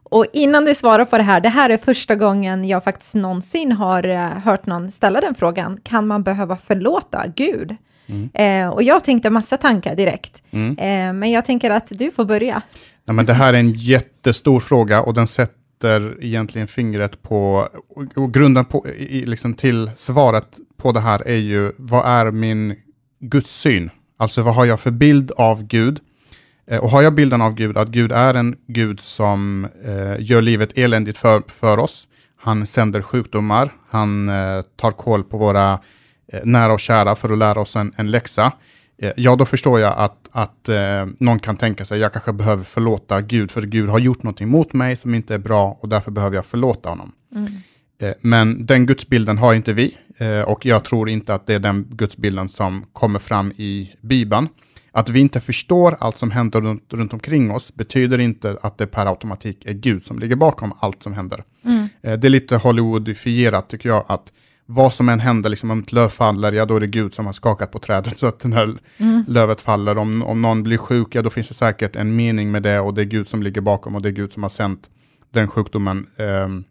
Och 0.08 0.26
innan 0.32 0.64
du 0.64 0.75
svarar 0.75 1.05
på 1.05 1.17
det 1.17 1.23
här, 1.23 1.40
det 1.40 1.49
här 1.49 1.70
är 1.70 1.78
första 1.78 2.14
gången 2.14 2.69
jag 2.69 2.84
faktiskt 2.84 3.14
någonsin 3.14 3.73
har 3.73 4.08
eh, 4.08 4.19
hört 4.20 4.67
någon 4.67 4.90
ställa 4.93 5.20
den 5.20 5.34
frågan, 5.34 5.81
kan 5.82 6.06
man 6.06 6.22
behöva 6.22 6.56
förlåta 6.56 7.25
Gud? 7.37 7.76
Eh, 8.34 8.69
och 8.69 8.82
jag 8.82 9.05
tänkte 9.05 9.31
massa 9.31 9.56
tankar 9.56 9.96
direkt, 9.96 10.43
Mm. 10.50 10.79
eh, 10.79 11.12
men 11.12 11.31
jag 11.31 11.44
tänker 11.44 11.70
att 11.70 11.87
du 11.90 12.11
får 12.11 12.25
börja. 12.25 12.62
Ja, 13.05 13.12
men 13.12 13.26
det 13.26 13.32
här 13.34 13.52
är 13.55 13.58
en 13.58 13.72
jättestor 13.72 14.61
fråga 14.61 15.02
och 15.02 15.14
den 15.14 15.26
sätter 15.26 15.55
egentligen 15.84 16.69
fingret 16.69 17.23
på, 17.23 17.69
och, 18.17 18.34
grunden 18.34 18.64
på, 18.64 18.88
i, 18.88 19.19
i- 19.19 19.26
liksom 19.26 19.55
till 19.55 19.90
svaret 19.96 20.46
på 20.76 20.93
det 20.93 21.00
här 21.00 21.23
är 21.28 21.37
ju, 21.37 21.73
vad 21.76 22.06
är 22.06 22.31
min 22.31 22.75
gudssyn? 23.20 23.90
Alltså 24.19 24.43
vad 24.43 24.55
har 24.55 24.64
jag 24.64 24.81
för 24.81 24.90
bild 24.90 25.31
av 25.37 25.62
Gud? 25.67 26.00
Eh, 26.67 26.78
Och 26.81 26.90
har 26.90 27.02
jag 27.02 27.14
bilden 27.14 27.43
av 27.43 27.55
Gud, 27.55 27.76
att 27.76 27.88
Gud 27.88 28.12
är 28.12 28.34
en 28.34 28.56
Gud 28.67 29.00
som 29.00 29.64
eh, 29.84 30.14
gör 30.19 30.43
livet 30.43 30.78
eländigt 30.78 31.19
för, 31.19 31.43
för 31.49 31.79
oss, 31.79 32.08
han 32.37 32.67
sänder 32.67 33.02
sjukdomar, 33.02 33.70
han 33.88 34.29
eh, 34.29 34.62
tar 34.76 34.90
koll 34.90 35.25
på 35.25 35.38
våra 35.38 35.72
eh, 36.32 36.40
nära 36.44 36.72
och 36.72 36.81
kära 36.81 37.14
för 37.14 37.32
att 37.32 37.38
lära 37.38 37.61
oss 37.61 37.76
en, 37.76 37.93
en 37.96 38.11
läxa, 38.11 38.44
Eh, 38.46 38.52
Ja, 39.16 39.37
då 39.37 39.44
förstår 39.44 39.81
jag 39.81 39.94
att, 39.96 40.28
att 40.31 40.69
eh, 40.69 41.06
någon 41.19 41.38
kan 41.38 41.56
tänka 41.56 41.84
sig, 41.84 42.00
jag 42.00 42.12
kanske 42.12 42.32
behöver 42.32 42.64
förlåta 42.64 43.20
Gud, 43.20 43.50
för 43.50 43.62
Gud 43.62 43.88
har 43.88 43.98
gjort 43.98 44.22
någonting 44.22 44.48
mot 44.48 44.72
mig 44.72 44.96
som 44.96 45.14
inte 45.14 45.34
är 45.34 45.38
bra 45.38 45.78
och 45.81 45.88
därför 45.88 46.10
behöver 46.10 46.37
jag 46.37 46.46
förlåta 46.46 46.88
honom. 46.88 47.12
Eh, 47.98 48.14
men 48.20 48.66
den 48.66 48.87
gudsbilden 48.87 49.38
har 49.38 49.54
inte 49.54 49.72
vi 49.72 49.96
eh, 50.16 50.40
och 50.40 50.66
jag 50.66 50.84
tror 50.84 51.08
inte 51.08 51.34
att 51.34 51.46
det 51.46 51.54
är 51.54 51.58
den 51.58 51.87
gudsbilden 51.90 52.48
som 52.48 52.87
kommer 52.93 53.19
fram 53.19 53.52
i 53.56 53.93
Bibeln. 54.00 54.48
Att 54.93 55.08
vi 55.08 55.20
inte 55.20 55.40
förstår 55.40 55.96
allt 56.00 56.16
som 56.16 56.31
händer 56.31 56.60
runt, 56.60 56.93
runt 56.93 57.12
omkring 57.12 57.50
oss 57.50 57.75
betyder 57.75 58.19
inte 58.19 58.58
att 58.62 58.78
det 58.78 58.87
per 58.87 59.06
automatik 59.06 59.64
är 59.64 59.72
Gud 59.72 60.04
som 60.04 60.19
ligger 60.19 60.37
bakom 60.37 60.72
allt 60.81 61.02
som 61.02 61.12
händer. 61.12 61.44
Eh, 62.02 62.19
det 62.19 62.28
är 62.28 62.31
lite 62.31 62.56
Hollywoodifierat 62.56 63.69
tycker 63.69 63.88
jag, 63.88 64.04
att 64.08 64.32
vad 64.66 64.94
som 64.94 65.08
än 65.08 65.20
händer, 65.20 65.50
liksom 65.50 65.70
om 65.70 65.80
ett 65.80 65.92
löv 65.92 66.08
faller, 66.08 66.52
ja 66.52 66.64
då 66.64 66.76
är 66.76 66.80
det 66.80 66.86
Gud 66.86 67.14
som 67.14 67.26
har 67.26 67.32
skakat 67.32 67.72
på 67.72 67.78
trädet 67.78 68.18
så 68.18 68.26
att 68.26 68.40
den 68.40 68.52
här 68.52 68.78
lövet 69.28 69.60
faller. 69.60 69.98
Om, 69.98 70.22
om 70.22 70.42
någon 70.42 70.62
blir 70.62 70.78
sjuk, 70.78 71.14
ja 71.14 71.22
då 71.22 71.30
finns 71.30 71.48
det 71.48 71.54
säkert 71.54 71.96
en 71.96 72.16
mening 72.16 72.50
med 72.50 72.62
det 72.62 72.80
och 72.80 72.94
det 72.94 73.02
är 73.02 73.04
Gud 73.04 73.28
som 73.28 73.42
ligger 73.42 73.60
bakom 73.60 73.94
och 73.94 74.02
det 74.02 74.08
är 74.08 74.12
Gud 74.12 74.32
som 74.32 74.42
har 74.42 74.50
sänt 74.50 74.90
den 75.30 75.48
sjukdomen. 75.48 76.06
Ehm, 76.16 76.64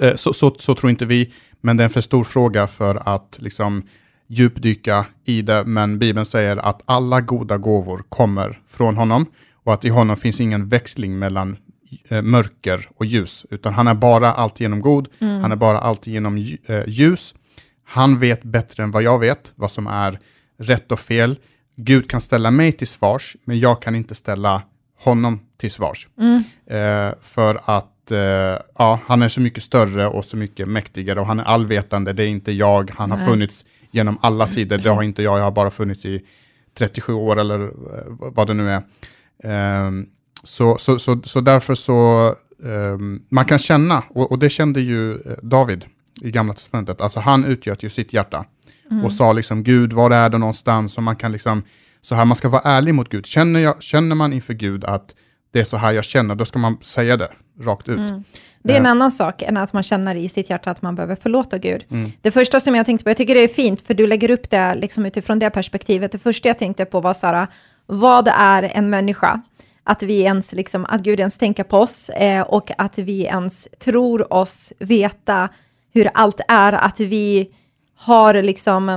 eh, 0.00 0.14
så, 0.14 0.32
så, 0.32 0.54
så 0.58 0.74
tror 0.74 0.90
inte 0.90 1.06
vi, 1.06 1.32
men 1.60 1.76
det 1.76 1.82
är 1.82 1.84
en 1.84 1.90
för 1.90 2.00
stor 2.00 2.24
fråga 2.24 2.66
för 2.66 3.08
att 3.08 3.36
liksom 3.40 3.82
djupdyka 4.26 5.06
i 5.24 5.42
det, 5.42 5.64
men 5.64 5.98
Bibeln 5.98 6.26
säger 6.26 6.56
att 6.56 6.82
alla 6.84 7.20
goda 7.20 7.58
gåvor 7.58 8.02
kommer 8.08 8.60
från 8.68 8.96
honom 8.96 9.26
och 9.64 9.74
att 9.74 9.84
i 9.84 9.88
honom 9.88 10.16
finns 10.16 10.40
ingen 10.40 10.68
växling 10.68 11.18
mellan 11.18 11.56
mörker 12.22 12.88
och 12.96 13.06
ljus, 13.06 13.46
utan 13.50 13.74
han 13.74 13.88
är 13.88 13.94
bara 13.94 14.32
alltigenom 14.32 14.80
god, 14.80 15.08
han 15.18 15.52
är 15.52 15.56
bara 15.56 15.78
alltigenom 15.78 16.36
eh, 16.66 16.82
ljus. 16.86 17.34
Han 17.84 18.18
vet 18.18 18.42
bättre 18.42 18.82
än 18.82 18.90
vad 18.90 19.02
jag 19.02 19.18
vet 19.18 19.52
vad 19.56 19.70
som 19.70 19.86
är 19.86 20.18
rätt 20.58 20.92
och 20.92 21.00
fel. 21.00 21.38
Gud 21.76 22.10
kan 22.10 22.20
ställa 22.20 22.50
mig 22.50 22.72
till 22.72 22.86
svars, 22.86 23.36
men 23.44 23.58
jag 23.58 23.82
kan 23.82 23.94
inte 23.94 24.14
ställa 24.14 24.62
honom 24.98 25.40
till 25.56 25.70
svars. 25.70 26.08
Eh, 26.66 27.10
för 27.20 27.60
att 27.64 28.10
eh, 28.10 28.18
ja, 28.78 29.00
han 29.06 29.22
är 29.22 29.28
så 29.28 29.40
mycket 29.40 29.62
större 29.62 30.06
och 30.06 30.24
så 30.24 30.36
mycket 30.36 30.68
mäktigare 30.68 31.20
och 31.20 31.26
han 31.26 31.40
är 31.40 31.44
allvetande, 31.44 32.12
det 32.12 32.22
är 32.22 32.26
inte 32.26 32.52
jag. 32.52 32.90
Han 32.94 33.10
har 33.10 33.18
Nej. 33.18 33.26
funnits 33.26 33.64
genom 33.90 34.18
alla 34.22 34.46
tider, 34.46 34.78
det 34.78 34.90
har 34.90 35.02
inte 35.02 35.22
jag, 35.22 35.38
jag 35.38 35.44
har 35.44 35.50
bara 35.50 35.70
funnits 35.70 36.04
i 36.04 36.26
37 36.78 37.12
år 37.12 37.38
eller 37.38 37.60
eh, 37.64 37.70
vad 38.08 38.46
det 38.46 38.54
nu 38.54 38.70
är. 38.70 38.82
Ehm, 39.44 40.06
så, 40.42 40.78
så, 40.78 40.98
så, 40.98 41.20
så 41.24 41.40
därför 41.40 41.74
så, 41.74 42.34
ehm, 42.64 43.22
man 43.28 43.44
kan 43.44 43.58
känna, 43.58 44.02
och, 44.10 44.30
och 44.32 44.38
det 44.38 44.50
kände 44.50 44.80
ju 44.80 45.14
eh, 45.14 45.18
David 45.42 45.84
i 46.20 46.30
Gamla 46.30 46.54
Testamentet, 46.54 47.00
alltså 47.00 47.20
han 47.20 47.44
utgöt 47.44 47.82
ju 47.82 47.90
sitt 47.90 48.12
hjärta 48.12 48.44
och 49.04 49.12
sa 49.12 49.32
liksom 49.32 49.62
Gud, 49.64 49.92
var 49.92 50.10
är 50.10 50.28
det 50.28 50.38
någonstans? 50.38 50.96
Och 50.96 51.02
man 51.02 51.16
kan 51.16 51.32
liksom, 51.32 51.62
så 52.00 52.14
här, 52.14 52.24
man 52.24 52.36
ska 52.36 52.48
vara 52.48 52.62
ärlig 52.64 52.94
mot 52.94 53.08
Gud. 53.08 53.26
Känner, 53.26 53.60
jag, 53.60 53.82
känner 53.82 54.14
man 54.16 54.32
inför 54.32 54.54
Gud 54.54 54.84
att 54.84 55.14
det 55.52 55.60
är 55.60 55.64
så 55.64 55.76
här 55.76 55.92
jag 55.92 56.04
känner, 56.04 56.34
då 56.34 56.44
ska 56.44 56.58
man 56.58 56.78
säga 56.82 57.16
det 57.16 57.28
rakt 57.60 57.88
ut. 57.88 58.00
Det 58.62 58.72
är 58.72 58.76
en 58.78 58.84
Ja. 58.84 58.90
annan 58.90 59.12
sak 59.12 59.42
än 59.42 59.56
att 59.56 59.72
man 59.72 59.82
känner 59.82 60.14
i 60.14 60.28
sitt 60.28 60.50
hjärta 60.50 60.70
att 60.70 60.82
man 60.82 60.94
behöver 60.94 61.16
förlåta 61.16 61.58
Gud. 61.58 61.84
Mm. 61.90 62.10
Det 62.22 62.30
första 62.30 62.60
som 62.60 62.74
jag 62.74 62.86
tänkte 62.86 63.04
på, 63.04 63.10
jag 63.10 63.16
tycker 63.16 63.34
det 63.34 63.40
är 63.44 63.48
fint, 63.48 63.80
för 63.86 63.94
du 63.94 64.06
lägger 64.06 64.30
upp 64.30 64.50
det 64.50 64.74
liksom 64.74 65.06
utifrån 65.06 65.38
det 65.38 65.50
perspektivet. 65.50 66.12
Det 66.12 66.18
första 66.18 66.48
jag 66.48 66.58
tänkte 66.58 66.84
på 66.84 67.00
var 67.00 67.14
så 67.14 67.26
här, 67.26 67.46
vad 67.86 68.28
är 68.28 68.62
en 68.62 68.90
människa? 68.90 69.40
Att 69.84 70.02
vi 70.02 70.20
ens, 70.20 70.52
liksom, 70.52 70.86
att 70.88 71.00
Gud 71.00 71.20
ens 71.20 71.38
tänker 71.38 71.64
på 71.64 71.78
oss 71.78 72.08
eh, 72.08 72.42
och 72.42 72.70
att 72.78 72.98
vi 72.98 73.24
ens 73.24 73.68
tror 73.78 74.32
oss 74.32 74.72
veta 74.78 75.48
hur 75.92 76.10
allt 76.14 76.40
är, 76.48 76.72
att 76.72 77.00
vi 77.00 77.50
har 77.96 78.42
liksom 78.42 78.88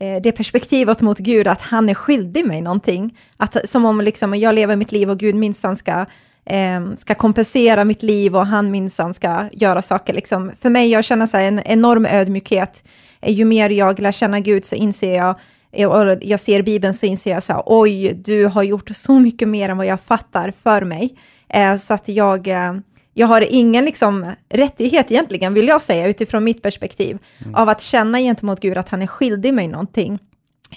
eh, 0.00 0.22
det 0.22 0.32
perspektivet 0.32 1.00
mot 1.00 1.18
Gud 1.18 1.48
att 1.48 1.60
han 1.60 1.88
är 1.88 1.94
skyldig 1.94 2.46
mig 2.46 2.60
någonting. 2.60 3.18
Att, 3.36 3.56
som 3.64 3.84
om 3.84 4.00
liksom, 4.00 4.34
jag 4.34 4.54
lever 4.54 4.76
mitt 4.76 4.92
liv 4.92 5.10
och 5.10 5.18
Gud 5.18 5.34
minsann 5.34 5.76
ska, 5.76 6.06
eh, 6.44 6.94
ska 6.96 7.14
kompensera 7.14 7.84
mitt 7.84 8.02
liv 8.02 8.36
och 8.36 8.46
han 8.46 8.70
minsann 8.70 9.14
ska 9.14 9.48
göra 9.52 9.82
saker. 9.82 10.12
Liksom. 10.12 10.52
För 10.60 10.70
mig, 10.70 10.90
jag 10.90 11.04
känner 11.04 11.26
så 11.26 11.36
här, 11.36 11.44
en 11.44 11.60
enorm 11.64 12.06
ödmjukhet. 12.06 12.84
Eh, 13.20 13.32
ju 13.32 13.44
mer 13.44 13.70
jag 13.70 14.00
lär 14.00 14.12
känna 14.12 14.40
Gud 14.40 14.64
så 14.64 14.74
inser 14.74 15.16
jag, 15.16 15.34
och 15.72 16.18
jag 16.20 16.40
ser 16.40 16.62
Bibeln 16.62 16.94
så 16.94 17.06
inser 17.06 17.30
jag 17.30 17.42
så 17.42 17.52
här, 17.52 17.62
oj, 17.66 18.14
du 18.14 18.46
har 18.46 18.62
gjort 18.62 18.90
så 18.94 19.18
mycket 19.18 19.48
mer 19.48 19.68
än 19.68 19.76
vad 19.76 19.86
jag 19.86 20.00
fattar 20.00 20.52
för 20.62 20.82
mig. 20.82 21.16
Eh, 21.48 21.76
så 21.76 21.94
att 21.94 22.08
jag, 22.08 22.48
eh, 22.48 22.74
jag 23.14 23.26
har 23.26 23.46
ingen 23.50 23.84
liksom, 23.84 24.34
rättighet 24.48 25.10
egentligen, 25.10 25.54
vill 25.54 25.68
jag 25.68 25.82
säga, 25.82 26.08
utifrån 26.08 26.44
mitt 26.44 26.62
perspektiv, 26.62 27.18
av 27.54 27.68
att 27.68 27.80
känna 27.80 28.18
gentemot 28.18 28.60
Gud 28.60 28.78
att 28.78 28.88
han 28.88 29.02
är 29.02 29.06
skyldig 29.06 29.54
mig 29.54 29.68
någonting. 29.68 30.18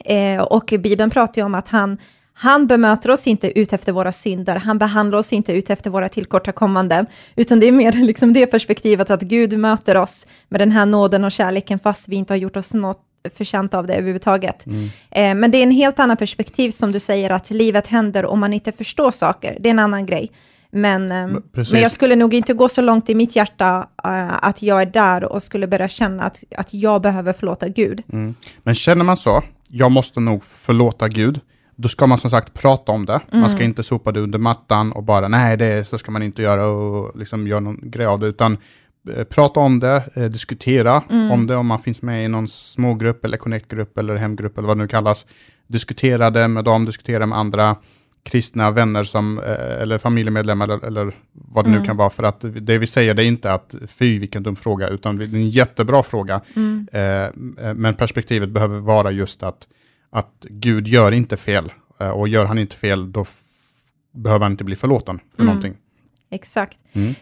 Eh, 0.06 0.42
och 0.42 0.74
Bibeln 0.80 1.10
pratar 1.10 1.42
ju 1.42 1.46
om 1.46 1.56
att 1.56 1.68
han, 1.68 1.98
han 2.34 2.68
bemöter 2.68 3.12
oss 3.12 3.28
inte 3.28 3.60
ut 3.60 3.74
efter 3.74 3.92
våra 3.92 4.12
synder, 4.12 4.56
han 4.56 4.78
behandlar 4.78 5.18
oss 5.18 5.34
inte 5.34 5.54
ut 5.54 5.70
efter 5.70 5.90
våra 5.90 6.10
tillkortakommanden, 6.10 7.06
utan 7.36 7.60
det 7.60 7.68
är 7.68 7.72
mer 7.72 7.92
liksom 8.06 8.34
det 8.34 8.46
perspektivet 8.46 9.10
att 9.10 9.22
Gud 9.22 9.60
möter 9.60 9.98
oss 9.98 10.26
med 10.50 10.62
den 10.62 10.72
här 10.72 10.86
nåden 10.86 11.24
och 11.24 11.32
kärleken 11.32 11.80
fast 11.80 12.10
vi 12.10 12.16
inte 12.16 12.34
har 12.34 12.38
gjort 12.38 12.58
oss 12.58 12.74
något 12.74 13.02
förtjänt 13.36 13.74
av 13.74 13.88
det 13.88 13.94
överhuvudtaget. 13.94 14.66
Eh, 15.12 15.36
men 15.36 15.52
det 15.52 15.58
är 15.58 15.64
en 15.64 15.72
helt 15.72 16.00
annan 16.00 16.18
perspektiv 16.18 16.72
som 16.72 16.92
du 16.92 17.00
säger, 17.00 17.30
att 17.30 17.50
livet 17.50 17.88
händer 17.88 18.26
om 18.26 18.40
man 18.40 18.54
inte 18.54 18.72
förstår 18.72 19.12
saker. 19.12 19.58
Det 19.60 19.70
är 19.70 19.72
en 19.72 19.80
annan 19.80 20.06
grej. 20.06 20.32
Men, 20.72 21.12
eh, 21.12 21.40
precis. 21.54 21.74
men 21.74 21.82
jag 21.82 21.92
skulle 21.92 22.16
nog 22.16 22.34
inte 22.34 22.54
gå 22.54 22.70
så 22.70 22.82
långt 22.82 23.10
i 23.10 23.16
mitt 23.16 23.36
hjärta 23.36 23.88
eh, 24.04 24.44
att 24.44 24.62
jag 24.62 24.82
är 24.82 24.86
där 24.86 25.24
och 25.24 25.44
skulle 25.44 25.68
börja 25.68 25.88
känna 25.88 26.24
att, 26.24 26.44
att 26.58 26.74
jag 26.74 27.02
behöver 27.02 27.34
förlåta 27.34 27.68
Gud. 27.68 28.04
Mm. 28.14 28.36
Men 28.64 28.76
känner 28.76 29.06
man 29.06 29.18
så, 29.18 29.44
jag 29.70 29.92
måste 29.92 30.20
nog 30.20 30.44
förlåta 30.44 31.08
Gud, 31.08 31.40
då 31.76 31.90
ska 31.90 32.08
man 32.08 32.18
som 32.18 32.30
sagt 32.30 32.54
prata 32.54 32.92
om 32.92 33.06
det. 33.06 33.20
Man 33.32 33.50
ska 33.50 33.64
inte 33.64 33.84
sopa 33.84 34.12
det 34.12 34.20
under 34.20 34.40
mattan 34.40 34.92
och 34.92 35.04
bara 35.04 35.28
nej, 35.28 35.58
det 35.58 35.88
så 35.88 35.98
ska 35.98 36.12
man 36.12 36.24
inte 36.24 36.42
göra 36.42 36.66
och 36.66 37.18
liksom 37.20 37.48
göra 37.48 37.60
någon 37.60 37.80
grej 37.84 38.06
av 38.06 38.20
det, 38.20 38.28
utan 38.28 38.58
prata 39.30 39.60
om 39.60 39.80
det, 39.80 40.04
eh, 40.14 40.26
diskutera 40.26 41.04
om 41.32 41.48
det, 41.48 41.56
om 41.56 41.68
man 41.68 41.80
finns 41.80 42.02
med 42.02 42.26
i 42.26 42.28
någon 42.28 42.48
smågrupp 42.48 43.26
eller 43.26 43.38
connect-grupp 43.38 43.98
eller 43.98 44.16
hemgrupp 44.16 44.58
eller 44.58 44.68
vad 44.68 44.78
det 44.78 44.82
nu 44.82 44.88
kallas. 44.88 45.26
Diskutera 45.68 46.30
det 46.30 46.48
med 46.48 46.64
dem, 46.64 46.86
diskutera 46.86 47.26
med 47.26 47.38
andra 47.38 47.76
kristna 48.24 48.72
vänner 48.72 49.04
som, 49.04 49.40
eh, 49.40 49.82
eller 49.82 49.98
familjemedlemmar 49.98 50.66
eller, 50.66 50.86
eller 50.86 51.16
vad 51.32 51.66
det 51.66 51.72
nu 51.72 51.86
kan 51.86 51.98
vara. 51.98 52.10
För 52.10 52.24
att 52.24 52.46
det 52.62 52.78
vi 52.78 52.88
säger 52.88 53.14
det 53.14 53.24
är 53.24 53.28
inte 53.28 53.54
att 53.54 53.76
fy 53.88 54.20
vilken 54.20 54.44
dum 54.44 54.56
fråga, 54.56 54.88
utan 54.88 55.16
det 55.16 55.26
är 55.26 55.36
en 55.36 55.50
jättebra 55.50 56.04
fråga. 56.04 56.42
Eh, 56.92 57.02
eh, 57.02 57.74
men 57.76 57.94
perspektivet 57.96 58.50
behöver 58.50 58.80
vara 58.80 59.12
just 59.12 59.44
att, 59.44 59.68
att 60.10 60.46
Gud 60.50 60.88
gör 60.88 61.12
inte 61.12 61.38
fel. 61.38 61.72
Eh, 62.00 62.10
och 62.10 62.28
gör 62.28 62.46
han 62.46 62.58
inte 62.58 62.76
fel, 62.76 63.12
då 63.12 63.26
behöver 64.14 64.44
han 64.44 64.52
inte 64.52 64.64
bli 64.64 64.76
förlåten 64.76 65.20
för 65.36 65.44
någonting. 65.44 65.74
Exakt. 66.34 66.78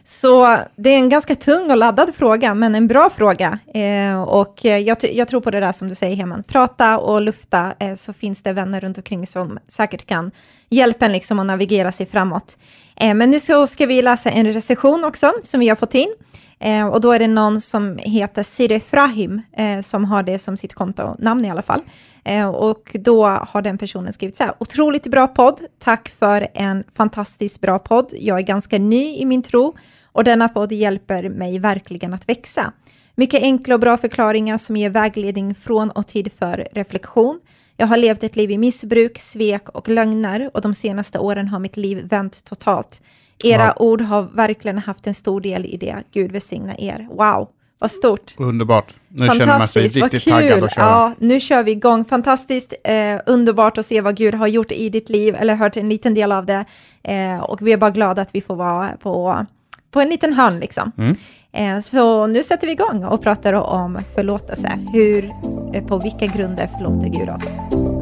Så 0.05 0.57
det 0.75 0.89
är 0.89 0.97
en 0.97 1.09
ganska 1.09 1.35
tung 1.35 1.71
och 1.71 1.77
laddad 1.77 2.15
fråga, 2.15 2.53
men 2.53 2.75
en 2.75 2.87
bra 2.87 3.09
fråga. 3.09 3.59
Eh, 3.73 4.21
och 4.21 4.65
jag, 4.65 4.97
jag 5.01 5.27
tror 5.27 5.41
på 5.41 5.51
det 5.51 5.59
där 5.59 5.71
som 5.71 5.89
du 5.89 5.95
säger, 5.95 6.15
Heman. 6.15 6.43
Prata 6.43 6.97
och 6.97 7.21
lufta, 7.21 7.73
eh, 7.79 7.95
så 7.95 8.13
finns 8.13 8.43
det 8.43 8.53
vänner 8.53 8.81
runt 8.81 8.97
omkring 8.97 9.27
som 9.27 9.59
säkert 9.67 10.05
kan 10.05 10.31
hjälpa 10.69 11.05
en 11.05 11.11
liksom 11.11 11.39
att 11.39 11.45
navigera 11.45 11.91
sig 11.91 12.05
framåt. 12.05 12.57
Eh, 12.95 13.13
men 13.13 13.31
nu 13.31 13.39
så 13.39 13.67
ska 13.67 13.85
vi 13.85 14.01
läsa 14.01 14.29
en 14.29 14.53
recension 14.53 15.03
också, 15.03 15.33
som 15.43 15.59
vi 15.59 15.69
har 15.69 15.75
fått 15.75 15.95
in. 15.95 16.15
Eh, 16.61 16.87
och 16.87 17.01
då 17.01 17.11
är 17.11 17.19
det 17.19 17.27
någon 17.27 17.61
som 17.61 17.97
heter 17.97 18.43
Siri 18.43 18.79
Frahim, 18.79 19.41
eh, 19.57 19.81
som 19.81 20.05
har 20.05 20.23
det 20.23 20.39
som 20.39 20.57
sitt 20.57 20.73
kontonamn 20.73 21.45
i 21.45 21.49
alla 21.49 21.61
fall. 21.61 21.81
Eh, 22.23 22.49
och 22.49 22.95
då 22.99 23.25
har 23.25 23.61
den 23.61 23.77
personen 23.77 24.13
skrivit 24.13 24.37
så 24.37 24.43
här, 24.43 24.53
otroligt 24.59 25.07
bra 25.07 25.27
podd, 25.27 25.61
tack 25.79 26.09
för 26.09 26.47
en 26.53 26.83
fantastiskt 26.95 27.61
bra 27.61 27.79
podd. 27.79 28.13
Jag 28.19 28.37
är 28.37 28.43
ganska 28.43 28.79
ny 28.79 29.15
i 29.17 29.25
min 29.25 29.43
tro 29.43 29.75
och 30.11 30.23
denna 30.23 30.49
podd 30.49 30.71
hjälper 30.71 31.29
mig 31.29 31.59
verkligen 31.59 32.13
att 32.13 32.29
växa. 32.29 32.73
Mycket 33.15 33.41
enkla 33.41 33.75
och 33.75 33.81
bra 33.81 33.97
förklaringar 33.97 34.57
som 34.57 34.77
ger 34.77 34.89
vägledning 34.89 35.55
från 35.55 35.91
och 35.91 36.07
tid 36.07 36.31
för 36.39 36.67
reflektion. 36.71 37.39
Jag 37.77 37.87
har 37.87 37.97
levt 37.97 38.23
ett 38.23 38.35
liv 38.35 38.51
i 38.51 38.57
missbruk, 38.57 39.19
svek 39.19 39.69
och 39.69 39.89
lögner 39.89 40.49
och 40.53 40.61
de 40.61 40.73
senaste 40.73 41.19
åren 41.19 41.47
har 41.47 41.59
mitt 41.59 41.77
liv 41.77 42.07
vänt 42.07 42.43
totalt. 42.43 43.01
Era 43.43 43.63
Ja. 43.65 43.73
ord 43.77 44.01
har 44.01 44.21
verkligen 44.23 44.77
haft 44.77 45.07
en 45.07 45.13
stor 45.13 45.41
del 45.41 45.65
i 45.65 45.77
det. 45.77 45.95
Gud 46.13 46.31
välsigna 46.31 46.75
er. 46.77 47.07
Wow, 47.11 47.47
vad 47.79 47.91
stort. 47.91 48.33
Underbart. 48.37 48.93
Nu 49.07 49.29
känner 49.29 49.59
man 49.59 49.67
sig 49.67 49.87
riktigt 49.87 50.25
taggad 50.25 50.63
att 50.63 50.75
köra. 50.75 50.85
Ja, 50.85 51.13
nu 51.19 51.39
kör 51.39 51.63
vi 51.63 51.71
igång. 51.71 52.05
Fantastiskt, 52.05 52.73
eh, 52.83 53.19
underbart 53.25 53.77
att 53.77 53.85
se 53.85 54.01
vad 54.01 54.15
Gud 54.17 54.33
har 54.33 54.47
gjort 54.47 54.71
i 54.71 54.89
ditt 54.89 55.09
liv, 55.09 55.35
eller 55.39 55.55
hört 55.55 55.77
en 55.77 55.89
liten 55.89 56.13
del 56.13 56.31
av 56.31 56.45
det. 56.45 56.65
Eh, 57.03 57.39
och 57.39 57.67
vi 57.67 57.73
är 57.73 57.77
bara 57.77 57.91
glada 57.91 58.21
att 58.21 58.35
vi 58.35 58.41
får 58.41 58.55
vara 58.55 58.89
på, 59.01 59.45
på 59.91 60.01
en 60.01 60.09
liten 60.09 60.33
hörn 60.33 60.59
liksom. 60.59 60.91
Mm. 60.97 61.15
Eh, 61.53 61.81
så 61.81 62.27
nu 62.27 62.43
sätter 62.43 62.67
vi 62.67 62.73
igång 62.73 63.03
och 63.05 63.21
pratar 63.23 63.53
om 63.53 63.99
förlåtelse. 64.15 64.79
Hur, 64.93 65.31
eh, 65.73 65.83
på 65.85 65.97
vilka 65.97 66.25
grunder 66.25 66.69
förlåter 66.77 67.07
Gud 67.07 67.29
oss? 67.29 68.00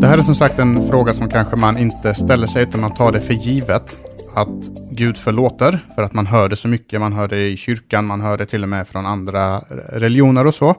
Det 0.00 0.06
här 0.06 0.18
är 0.18 0.22
som 0.22 0.34
sagt 0.34 0.58
en 0.58 0.88
fråga 0.88 1.14
som 1.14 1.28
kanske 1.28 1.56
man 1.56 1.78
inte 1.78 2.14
ställer 2.14 2.46
sig, 2.46 2.62
utan 2.62 2.80
man 2.80 2.94
tar 2.94 3.12
det 3.12 3.20
för 3.20 3.34
givet 3.34 3.98
att 4.34 4.48
Gud 4.90 5.16
förlåter, 5.16 5.86
för 5.94 6.02
att 6.02 6.12
man 6.12 6.26
hör 6.26 6.48
det 6.48 6.56
så 6.56 6.68
mycket. 6.68 7.00
Man 7.00 7.12
hör 7.12 7.28
det 7.28 7.48
i 7.48 7.56
kyrkan, 7.56 8.06
man 8.06 8.20
hör 8.20 8.38
det 8.38 8.46
till 8.46 8.62
och 8.62 8.68
med 8.68 8.88
från 8.88 9.06
andra 9.06 9.58
religioner 9.88 10.46
och 10.46 10.54
så. 10.54 10.74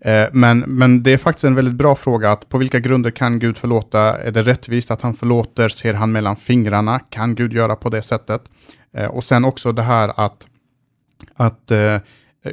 Eh, 0.00 0.26
Men, 0.32 0.58
men 0.58 1.02
det 1.02 1.12
är 1.12 1.18
faktiskt 1.18 1.44
en 1.44 1.54
väldigt 1.54 1.74
bra 1.74 1.96
fråga, 1.96 2.32
att 2.32 2.48
på 2.48 2.58
vilka 2.58 2.80
grunder 2.80 3.10
kan 3.10 3.38
Gud 3.38 3.56
förlåta? 3.56 4.00
Är 4.18 4.30
det 4.30 4.42
rättvist 4.42 4.90
att 4.90 5.02
han 5.02 5.14
förlåter? 5.14 5.68
Ser 5.68 5.94
han 5.94 6.12
mellan 6.12 6.36
fingrarna? 6.36 6.98
Kan 6.98 7.34
Gud 7.34 7.52
göra 7.52 7.76
på 7.76 7.88
det 7.90 8.02
sättet? 8.02 8.42
Eh, 8.96 9.06
Och 9.06 9.24
sen 9.24 9.44
också 9.44 9.72
det 9.72 9.82
här 9.82 10.12
att, 10.16 10.46
att 11.36 11.70
eh, 11.70 11.96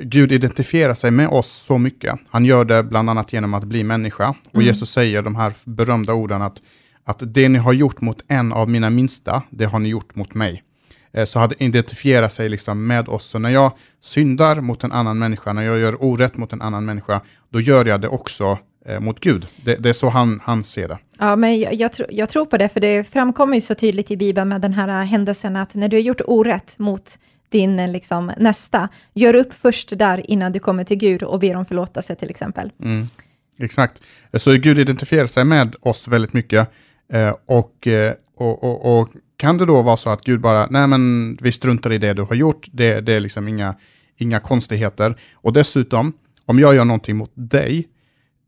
Gud 0.02 0.32
identifierar 0.32 0.94
sig 0.94 1.12
med 1.12 1.28
oss 1.28 1.52
så 1.52 1.78
mycket. 1.78 2.16
Han 2.30 2.46
gör 2.46 2.66
det 2.66 2.84
bland 2.84 3.10
annat 3.10 3.34
genom 3.34 3.54
att 3.54 3.64
bli 3.64 3.84
människa. 3.84 4.36
Och 4.54 4.64
Jesus 4.64 4.92
säger 4.92 5.22
de 5.22 5.36
här 5.36 5.54
berömda 5.64 6.14
orden 6.14 6.42
att, 6.42 6.62
att 7.04 7.24
det 7.34 7.50
ni 7.50 7.60
har 7.60 7.74
gjort 7.74 8.02
mot 8.02 8.22
en 8.28 8.54
av 8.54 8.70
mina 8.70 8.90
minsta, 8.90 9.44
det 9.50 9.66
har 9.66 9.80
ni 9.80 9.90
gjort 9.90 10.16
mot 10.16 10.34
mig. 10.34 10.64
Eh, 11.14 11.26
Så 11.26 11.40
han 11.40 11.52
identifierar 11.60 12.30
sig 12.30 12.50
liksom 12.50 12.88
med 12.88 13.10
oss. 13.10 13.26
Så 13.26 13.40
när 13.40 13.50
jag 13.50 13.72
syndar 14.02 14.62
mot 14.62 14.84
en 14.84 14.92
annan 14.92 15.20
människa, 15.20 15.54
när 15.54 15.64
jag 15.64 15.80
gör 15.80 16.04
orätt 16.04 16.38
mot 16.38 16.54
en 16.54 16.62
annan 16.62 16.86
människa, 16.86 17.22
då 17.50 17.60
gör 17.62 17.86
jag 17.86 18.02
det 18.02 18.08
också 18.08 18.58
eh, 18.86 19.00
mot 19.00 19.20
Gud. 19.20 19.46
Det, 19.66 19.76
det 19.76 19.90
är 19.90 19.94
så 19.94 20.10
han, 20.10 20.42
han 20.44 20.64
ser 20.64 20.88
det. 20.88 20.98
Ja, 21.20 21.36
men 21.36 21.60
jag, 21.60 21.74
jag, 21.74 21.94
tro, 21.94 22.06
jag 22.10 22.30
tror 22.30 22.46
på 22.46 22.58
det, 22.58 22.70
för 22.70 22.80
det 22.80 23.04
framkommer 23.12 23.56
ju 23.56 23.62
så 23.62 23.76
tydligt 23.76 24.12
i 24.12 24.18
Bibeln 24.18 24.50
med 24.50 24.62
den 24.62 24.74
här 24.74 25.04
händelsen 25.04 25.56
att 25.56 25.76
när 25.76 25.88
du 25.90 25.98
har 25.98 26.02
gjort 26.02 26.22
orätt 26.26 26.80
mot 26.80 27.18
din 27.52 27.80
eh, 27.80 27.92
liksom, 27.92 28.32
nästa, 28.38 28.90
gör 29.14 29.36
upp 29.36 29.54
först 29.54 29.98
där 29.98 30.32
innan 30.32 30.52
du 30.52 30.60
kommer 30.60 30.84
till 30.84 30.98
Gud 30.98 31.24
och 31.24 31.40
ber 31.40 31.56
om 31.56 31.66
förlåtelse 31.66 32.16
till 32.16 32.30
exempel. 32.30 32.72
Mm, 32.84 33.08
exakt. 33.60 34.02
Så 34.34 34.52
Gud 34.52 34.80
identifierar 34.80 35.28
sig 35.28 35.44
med 35.44 35.76
oss 35.82 36.08
väldigt 36.08 36.34
mycket. 36.34 36.72
Eh, 37.14 37.36
och, 37.46 37.88
eh, 37.88 38.14
och, 38.36 38.64
och, 38.64 39.00
och 39.00 39.10
kan 39.38 39.58
det 39.58 39.66
då 39.66 39.82
vara 39.82 39.98
så 39.98 40.10
att 40.10 40.22
Gud 40.22 40.42
bara, 40.42 40.68
nej 40.70 40.88
men 40.88 41.38
vi 41.42 41.52
struntar 41.52 41.92
i 41.92 41.98
det 41.98 42.14
du 42.14 42.22
har 42.22 42.36
gjort, 42.36 42.68
det, 42.72 43.02
det 43.02 43.14
är 43.14 43.20
liksom 43.20 43.48
inga, 43.48 43.76
inga 44.18 44.40
konstigheter. 44.40 45.16
Och 45.34 45.54
dessutom, 45.54 46.14
om 46.46 46.60
jag 46.60 46.76
gör 46.76 46.86
någonting 46.86 47.18
mot 47.18 47.32
dig, 47.34 47.88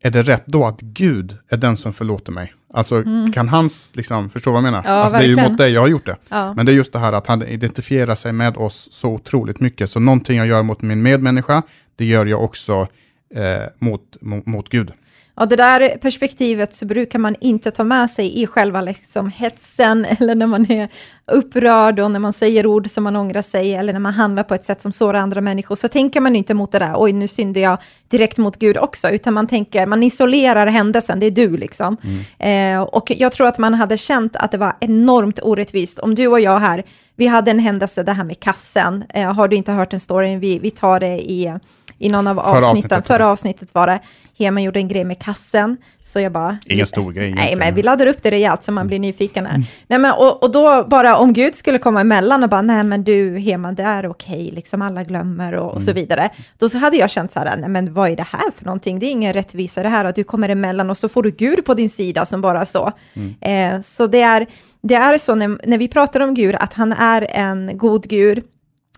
är 0.02 0.10
det 0.10 0.22
rätt 0.22 0.46
då 0.46 0.66
att 0.66 0.80
Gud 0.80 1.38
är 1.48 1.56
den 1.56 1.76
som 1.76 1.92
förlåter 1.92 2.32
mig? 2.32 2.52
Alltså 2.74 3.02
kan 3.34 3.48
hans, 3.48 3.96
liksom, 3.96 4.28
förstå 4.28 4.50
vad 4.50 4.56
jag 4.56 4.62
menar? 4.62 4.78
Mm. 4.78 4.92
Ja, 4.92 4.98
alltså, 4.98 5.18
det 5.18 5.24
är 5.24 5.28
ju 5.28 5.48
mot 5.48 5.58
dig 5.58 5.72
jag 5.72 5.80
har 5.80 5.88
gjort 5.88 6.06
det. 6.06 6.16
Ja. 6.28 6.54
Men 6.54 6.66
det 6.66 6.72
är 6.72 6.74
just 6.74 6.92
det 6.92 6.98
här 6.98 7.12
att 7.12 7.26
han 7.26 7.42
identifierar 7.42 8.14
sig 8.14 8.32
med 8.32 8.56
oss 8.56 8.88
så 8.92 9.08
otroligt 9.08 9.60
mycket. 9.60 9.90
Så 9.90 10.00
någonting 10.00 10.36
jag 10.36 10.46
gör 10.46 10.62
mot 10.62 10.82
min 10.82 11.02
medmänniska, 11.02 11.62
det 11.96 12.04
gör 12.04 12.26
jag 12.26 12.44
också 12.44 12.88
eh, 13.34 13.62
mot, 13.78 14.16
mot, 14.20 14.46
mot 14.46 14.68
Gud. 14.68 14.92
Och 15.36 15.48
det 15.48 15.56
där 15.56 15.98
perspektivet 15.98 16.74
så 16.74 16.86
brukar 16.86 17.18
man 17.18 17.36
inte 17.40 17.70
ta 17.70 17.84
med 17.84 18.10
sig 18.10 18.42
i 18.42 18.46
själva 18.46 18.80
liksom 18.80 19.30
hetsen 19.30 20.04
eller 20.18 20.34
när 20.34 20.46
man 20.46 20.70
är 20.70 20.88
upprörd 21.32 22.00
och 22.00 22.10
när 22.10 22.20
man 22.20 22.32
säger 22.32 22.66
ord 22.66 22.90
som 22.90 23.04
man 23.04 23.16
ångrar 23.16 23.42
sig 23.42 23.74
eller 23.74 23.92
när 23.92 24.00
man 24.00 24.12
handlar 24.12 24.42
på 24.42 24.54
ett 24.54 24.64
sätt 24.64 24.82
som 24.82 24.92
sårar 24.92 25.18
andra 25.18 25.40
människor 25.40 25.76
så 25.76 25.88
tänker 25.88 26.20
man 26.20 26.36
inte 26.36 26.54
mot 26.54 26.72
det 26.72 26.78
där, 26.78 26.92
oj 26.96 27.12
nu 27.12 27.28
synder 27.28 27.60
jag 27.60 27.78
direkt 28.08 28.36
mot 28.36 28.56
Gud 28.56 28.76
också, 28.76 29.10
utan 29.10 29.34
man 29.34 29.46
tänker, 29.46 29.86
man 29.86 30.02
isolerar 30.02 30.66
händelsen, 30.66 31.20
det 31.20 31.26
är 31.26 31.30
du 31.30 31.56
liksom. 31.56 31.96
Eh, 32.38 32.82
och 32.82 33.10
jag 33.10 33.32
tror 33.32 33.46
att 33.46 33.58
man 33.58 33.74
hade 33.74 33.96
känt 33.96 34.36
att 34.36 34.50
det 34.50 34.58
var 34.58 34.76
enormt 34.80 35.38
orättvist. 35.42 35.98
Om 35.98 36.14
du 36.14 36.26
och 36.26 36.40
jag 36.40 36.58
här, 36.58 36.82
vi 37.16 37.26
hade 37.26 37.50
en 37.50 37.58
händelse, 37.58 38.02
det 38.02 38.12
här 38.12 38.24
med 38.24 38.40
kassen, 38.40 39.04
eh, 39.14 39.32
har 39.32 39.48
du 39.48 39.56
inte 39.56 39.72
hört 39.72 39.90
den 39.90 40.00
storyn, 40.00 40.40
vi, 40.40 40.58
vi 40.58 40.70
tar 40.70 41.00
det 41.00 41.30
i 41.30 41.54
i 41.98 42.08
någon 42.08 42.26
av 42.26 42.38
avsnitten, 42.38 43.02
förra 43.02 43.26
avsnittet 43.26 43.74
var 43.74 43.86
det, 43.86 44.00
Heman 44.38 44.62
gjorde 44.62 44.80
en 44.80 44.88
grej 44.88 45.04
med 45.04 45.18
kassen, 45.18 45.76
så 46.02 46.20
jag 46.20 46.32
bara... 46.32 46.58
Ingen 46.66 46.86
stor 46.86 47.12
grej 47.12 47.22
Nej, 47.22 47.32
egentligen. 47.32 47.58
men 47.58 47.74
vi 47.74 47.82
laddar 47.82 48.06
upp 48.06 48.22
det 48.22 48.30
rejält 48.30 48.64
så 48.64 48.72
man 48.72 48.86
blir 48.86 48.98
nyfiken 48.98 49.46
här. 49.46 49.64
Nej, 49.88 49.98
men, 49.98 50.12
och, 50.12 50.42
och 50.42 50.52
då 50.52 50.84
bara 50.84 51.16
om 51.16 51.32
Gud 51.32 51.54
skulle 51.54 51.78
komma 51.78 52.00
emellan 52.00 52.42
och 52.42 52.48
bara, 52.48 52.62
nej 52.62 52.84
men 52.84 53.04
du 53.04 53.38
Heman, 53.38 53.74
det 53.74 53.82
är 53.82 54.06
okej, 54.06 54.50
liksom 54.54 54.82
alla 54.82 55.04
glömmer 55.04 55.54
och, 55.54 55.74
och 55.74 55.82
så 55.82 55.92
vidare. 55.92 56.30
Då 56.58 56.68
så 56.68 56.78
hade 56.78 56.96
jag 56.96 57.10
känt 57.10 57.32
så 57.32 57.40
här, 57.40 57.56
nej 57.56 57.68
men 57.68 57.94
vad 57.94 58.10
är 58.10 58.16
det 58.16 58.26
här 58.30 58.50
för 58.56 58.64
någonting? 58.64 58.98
Det 58.98 59.06
är 59.06 59.10
ingen 59.10 59.32
rättvisa 59.32 59.82
det 59.82 59.88
här 59.88 60.04
att 60.04 60.14
du 60.14 60.24
kommer 60.24 60.48
emellan 60.48 60.90
och 60.90 60.98
så 60.98 61.08
får 61.08 61.22
du 61.22 61.30
Gud 61.30 61.64
på 61.64 61.74
din 61.74 61.90
sida 61.90 62.26
som 62.26 62.40
bara 62.40 62.66
så. 62.66 62.92
Eh, 63.40 63.80
så 63.80 64.06
det 64.06 64.20
är, 64.22 64.46
det 64.80 64.94
är 64.94 65.18
så 65.18 65.34
när, 65.34 65.68
när 65.68 65.78
vi 65.78 65.88
pratar 65.88 66.20
om 66.20 66.34
Gud, 66.34 66.54
att 66.60 66.74
han 66.74 66.92
är 66.92 67.26
en 67.30 67.78
god 67.78 68.08
Gud, 68.08 68.44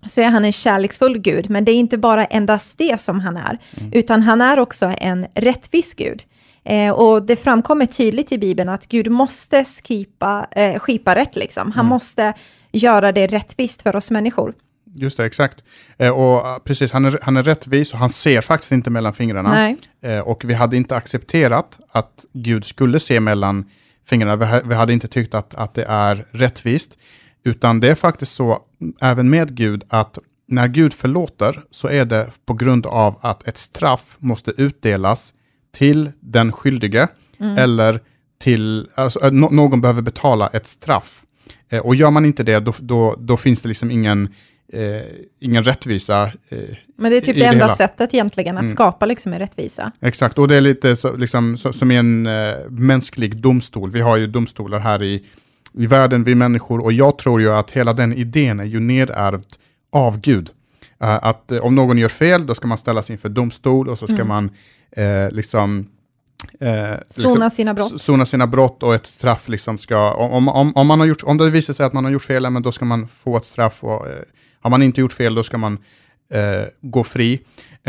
så 0.07 0.21
är 0.21 0.31
han 0.31 0.45
en 0.45 0.53
kärleksfull 0.53 1.19
Gud, 1.19 1.51
men 1.51 1.65
det 1.65 1.73
är 1.73 1.77
inte 1.77 1.99
bara 1.99 2.25
endast 2.25 2.79
det 2.79 3.01
som 3.01 3.21
han 3.21 3.37
är, 3.37 3.59
utan 3.93 4.23
han 4.23 4.41
är 4.41 4.59
också 4.59 4.95
en 4.99 5.27
rättvis 5.35 5.95
Gud. 5.95 6.23
Eh, 6.65 6.93
och 6.93 7.23
det 7.23 7.37
framkommer 7.37 7.87
tydligt 7.87 8.33
i 8.33 8.39
Bibeln 8.39 8.69
att 8.69 8.87
Gud 8.89 9.11
måste 9.11 9.65
skipa, 9.65 10.47
eh, 10.51 10.79
skipa 10.79 11.15
rätt, 11.15 11.37
liksom. 11.37 11.73
Han 11.73 11.87
måste 11.87 12.35
göra 12.73 13.13
det 13.13 13.27
rättvist 13.27 13.83
för 13.83 13.97
oss 13.97 14.11
människor. 14.11 14.55
Just 14.95 15.17
det, 15.17 15.25
exakt. 15.25 15.65
Eh, 15.99 16.11
och 16.11 16.49
eh, 16.49 16.59
precis, 16.59 16.93
han 16.93 17.05
är, 17.05 17.19
han 17.23 17.37
är 17.37 17.43
rättvis 17.43 17.93
och 17.93 17.99
han 17.99 18.11
ser 18.11 18.41
faktiskt 18.41 18.73
inte 18.73 18.91
mellan 18.91 19.13
fingrarna. 19.13 19.75
Eh, 20.03 20.19
och 20.19 20.45
vi 20.45 20.55
hade 20.55 20.77
inte 20.77 20.97
accepterat 20.97 21.79
att 21.93 22.25
Gud 22.33 22.65
skulle 22.65 23.01
se 23.01 23.21
mellan 23.21 23.71
fingrarna. 24.07 24.37
Vi, 24.37 24.69
vi 24.69 24.75
hade 24.75 24.93
inte 24.93 25.09
tyckt 25.09 25.35
att, 25.35 25.55
att 25.55 25.75
det 25.75 25.85
är 25.85 26.27
rättvist. 26.31 26.99
Utan 27.45 27.81
det 27.81 27.89
är 27.89 27.95
faktiskt 27.95 28.35
så, 28.35 28.51
mm, 28.53 28.61
även 29.01 29.31
med 29.31 29.57
Gud, 29.57 29.85
att 29.89 30.19
när 30.49 30.69
Gud 30.69 30.93
förlåter 30.93 31.63
så 31.71 31.89
är 31.89 32.05
det 32.05 32.31
på 32.47 32.55
grund 32.55 32.87
av 32.87 33.19
att 33.21 33.49
ett 33.49 33.59
straff 33.59 34.17
måste 34.19 34.51
utdelas 34.57 35.35
till 35.73 36.11
den 36.21 36.53
skyldige 36.53 37.09
Mm. 37.41 37.59
eller 37.59 38.01
till, 38.41 38.89
alltså, 38.95 39.31
nå- 39.31 39.51
någon 39.51 39.81
behöver 39.81 40.03
betala 40.03 40.47
ett 40.49 40.67
straff. 40.67 41.23
Eh, 41.69 41.79
och 41.81 41.95
gör 41.95 42.11
man 42.11 42.25
inte 42.25 42.43
det, 42.43 42.59
då, 42.61 42.73
då, 42.79 43.15
då 43.19 43.37
finns 43.37 43.63
det 43.63 43.69
liksom 43.69 43.91
ingen, 43.91 44.29
eh, 44.73 45.03
ingen 45.41 45.65
rättvisa. 45.65 46.23
Eh, 46.49 46.59
Men 46.99 47.11
det 47.11 47.17
är 47.17 47.21
typ 47.21 47.35
det 47.37 47.45
enda 47.45 47.65
hela. 47.65 47.77
sättet 47.77 48.15
egentligen 48.15 48.57
att 48.57 48.63
Mm. 48.63 48.73
skapa 48.75 49.07
liksom 49.07 49.33
en 49.33 49.39
rättvisa. 49.39 49.93
Exakt, 50.01 50.39
och 50.39 50.49
det 50.49 50.57
är 50.57 50.61
lite 50.61 50.97
så, 50.97 51.17
liksom, 51.17 51.57
så, 51.57 51.73
som 51.73 51.91
i 51.91 51.97
en 51.97 52.27
eh, 52.27 52.55
mänsklig 52.69 53.37
domstol. 53.37 53.91
Vi 53.91 54.01
har 54.01 54.17
ju 54.17 54.27
domstolar 54.27 54.79
här 54.79 55.03
i, 55.03 55.25
i 55.77 55.87
världen, 55.87 56.25
vi 56.25 56.35
människor, 56.35 56.81
och 56.81 56.93
jag 56.93 57.19
tror 57.19 57.41
ju 57.41 57.53
att 57.53 57.71
hela 57.71 57.93
den 57.93 58.13
idén 58.13 58.61
är 58.61 58.65
ju 58.65 58.81
nedärvt 58.81 59.59
av 59.93 60.21
Gud. 60.21 60.51
Eh, 61.01 61.19
att 61.23 61.53
eh, 61.53 61.59
om 61.59 61.75
någon 61.75 61.99
gör 61.99 62.09
fel, 62.09 62.47
då 62.47 62.55
ska 62.55 62.67
man 62.67 62.79
ställas 62.79 63.11
inför 63.11 63.29
domstol 63.29 63.89
och 63.89 63.99
så 63.99 64.07
ska 64.07 64.23
Mm. 64.23 64.29
man 64.29 64.51
eh, 64.91 65.31
liksom... 65.31 65.87
Eh, 66.61 66.95
Sona 67.11 67.51
sina 67.51 67.75
brott. 67.75 68.01
Sona 68.01 68.27
sina 68.27 68.47
brott 68.47 68.83
och 68.83 68.95
ett 68.95 69.07
straff 69.07 69.49
liksom 69.49 69.79
ska, 69.79 70.15
om, 70.15 70.49
om, 70.49 70.77
om, 70.77 70.87
man 70.87 71.01
har 71.01 71.07
gjort, 71.07 71.23
om 71.23 71.37
det 71.37 71.51
visar 71.51 71.75
sig 71.75 71.87
att 71.87 71.93
man 71.93 72.05
har 72.05 72.13
gjort 72.13 72.23
fel, 72.23 72.51
men 72.51 72.63
då 72.63 72.73
ska 72.73 72.85
man 72.85 73.09
få 73.09 73.37
ett 73.37 73.45
straff 73.45 73.85
och 73.85 74.09
eh, 74.09 74.23
har 74.61 74.71
man 74.71 74.83
inte 74.83 75.01
gjort 75.01 75.13
fel, 75.13 75.35
då 75.35 75.43
ska 75.43 75.59
man 75.59 75.79
eh, 76.31 76.63
gå 76.81 77.05
fri. 77.05 77.41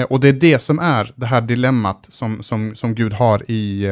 Och 0.09 0.19
det 0.19 0.27
är 0.27 0.33
det 0.33 0.59
som 0.59 0.79
är 0.79 1.11
det 1.15 1.25
här 1.25 1.41
dilemmat 1.41 2.07
som, 2.09 2.43
som, 2.43 2.75
som 2.75 2.95
Gud 2.95 3.13
har 3.13 3.51
i, 3.51 3.91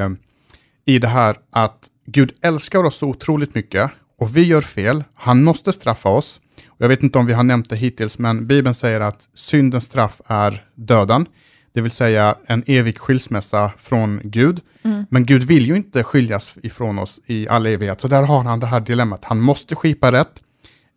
i 0.86 1.00
det 1.00 1.08
här 1.08 1.36
att 1.52 1.90
Gud 2.06 2.32
älskar 2.42 2.84
oss 2.84 2.96
så 2.96 3.08
otroligt 3.08 3.56
mycket 3.56 3.92
och 4.18 4.38
vi 4.38 4.44
gör 4.44 4.62
fel, 4.62 5.04
han 5.14 5.44
måste 5.44 5.74
straffa 5.74 6.10
oss. 6.10 6.42
Jag 6.78 6.88
vet 6.88 7.04
inte 7.04 7.18
om 7.18 7.26
vi 7.26 7.34
har 7.34 7.44
nämnt 7.44 7.70
det 7.70 7.76
hittills, 7.76 8.20
men 8.20 8.48
Bibeln 8.48 8.76
säger 8.76 9.00
att 9.00 9.30
syndens 9.34 9.86
straff 9.86 10.22
är 10.26 10.66
döden, 10.76 11.26
det 11.74 11.82
vill 11.82 11.92
säga 11.92 12.36
en 12.46 12.64
evig 12.68 13.00
skilsmässa 13.00 13.72
från 13.78 14.22
Gud. 14.24 14.62
Mm. 14.84 15.06
Men 15.10 15.26
Gud 15.26 15.44
vill 15.44 15.66
ju 15.66 15.76
inte 15.76 16.04
skiljas 16.04 16.58
ifrån 16.64 17.00
oss 17.00 17.20
i 17.26 17.48
all 17.48 17.66
evighet, 17.66 18.02
så 18.02 18.08
där 18.08 18.24
har 18.24 18.44
han 18.44 18.60
det 18.60 18.68
här 18.68 18.80
dilemmat. 18.80 19.26
Han 19.26 19.40
måste 19.40 19.76
skipa 19.76 20.12
rätt, 20.12 20.44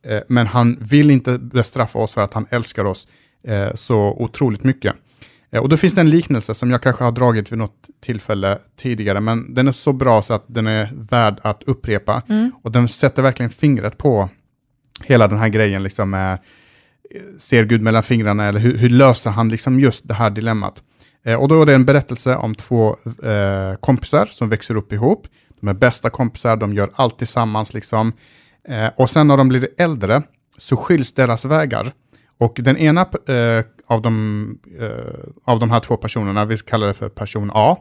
eh, 0.07 0.21
men 0.29 0.47
han 0.47 0.79
vill 0.81 1.11
inte 1.11 1.39
bestraffa 1.39 1.99
oss 1.99 2.15
för 2.15 2.23
att 2.23 2.35
han 2.35 2.47
älskar 2.51 2.85
oss 2.85 3.09
eh, 3.45 3.75
så 3.75 4.17
otroligt 4.19 4.65
mycket. 4.65 4.95
Eh, 5.51 5.63
och 5.63 5.69
då 5.69 5.77
finns 5.77 5.95
det 5.95 6.01
en 6.01 6.11
liknelse 6.11 6.55
som 6.55 6.71
jag 6.71 6.83
kanske 6.83 7.05
har 7.05 7.13
dragit 7.13 7.53
vid 7.53 7.59
något 7.59 7.87
tillfälle 8.01 8.59
tidigare, 8.77 9.21
men 9.21 9.55
den 9.55 9.69
är 9.69 9.73
så 9.73 9.93
bra 9.93 10.23
så 10.23 10.35
att 10.35 10.45
den 10.47 10.67
är 10.67 10.91
värd 10.95 11.41
att 11.43 11.63
upprepa. 11.63 12.23
Mm. 12.29 12.53
Och 12.63 12.73
den 12.73 12.89
sätter 12.89 13.23
verkligen 13.23 13.51
fingret 13.51 13.99
på 13.99 14.29
hela 15.05 15.29
den 15.29 15.39
här 15.39 15.49
grejen, 15.49 15.83
liksom 15.83 16.11
med, 16.11 16.33
eh, 17.15 17.23
ser 17.39 17.65
Gud 17.65 17.83
mellan 17.83 18.03
fingrarna, 18.03 18.45
eller 18.45 18.61
hur, 18.61 18.77
hur 18.77 18.91
löser 18.91 19.31
han 19.31 19.49
liksom 19.49 19.81
just 19.81 20.09
det 20.09 20.15
här 20.15 20.31
dilemmat? 20.31 20.83
Eh, 21.25 21.35
och 21.35 21.49
då 21.49 21.63
är 21.63 21.67
det 21.67 21.75
en 21.75 21.85
berättelse 21.85 22.37
om 22.37 22.55
två 22.55 22.97
eh, 23.23 23.75
kompisar 23.81 24.27
som 24.27 24.49
växer 24.49 24.77
upp 24.77 24.93
ihop. 24.93 25.27
De 25.61 25.69
är 25.69 25.75
bästa 25.75 26.11
kompisar, 26.11 26.57
de 26.57 26.73
gör 26.73 26.91
allt 26.95 27.19
tillsammans 27.19 27.75
liksom. 27.75 28.13
Eh, 28.69 28.89
och 28.97 29.11
sen 29.11 29.29
när 29.29 29.37
de 29.37 29.49
blir 29.49 29.69
äldre 29.79 30.23
så 30.57 30.77
skiljs 30.77 31.13
deras 31.13 31.45
vägar. 31.45 31.93
Och 32.39 32.59
den 32.63 32.77
ena 32.77 33.07
av, 33.89 34.03
de, 34.03 34.59
eh, 34.81 34.89
av 35.45 35.59
de 35.59 35.71
här 35.71 35.81
två 35.81 35.97
personerna, 35.97 36.45
vi 36.45 36.59
kallar 36.59 36.87
det 36.87 36.95
för 36.95 37.09
person 37.09 37.51
A, 37.55 37.77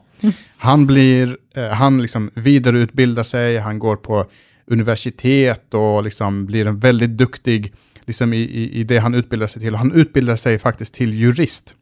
han 0.57 0.85
blir, 0.87 1.37
eh, 1.55 1.67
han 1.67 2.01
liksom 2.01 2.29
vidareutbildar 2.33 3.23
sig, 3.23 3.57
han 3.57 3.79
går 3.79 3.95
på 3.95 4.25
universitet 4.65 5.73
och 5.73 6.03
liksom 6.03 6.45
blir 6.45 6.67
en 6.67 6.79
väldigt 6.79 7.17
duktig 7.17 7.73
liksom 8.05 8.33
i, 8.33 8.37
i, 8.37 8.79
i 8.79 8.83
det 8.83 8.97
han 8.97 9.13
utbildar 9.15 9.47
sig 9.47 9.61
till. 9.61 9.75
Han 9.75 9.91
utbildar 9.91 10.35
sig 10.35 10.59
faktiskt 10.59 10.93
till 10.93 11.13
jurist. 11.13 11.75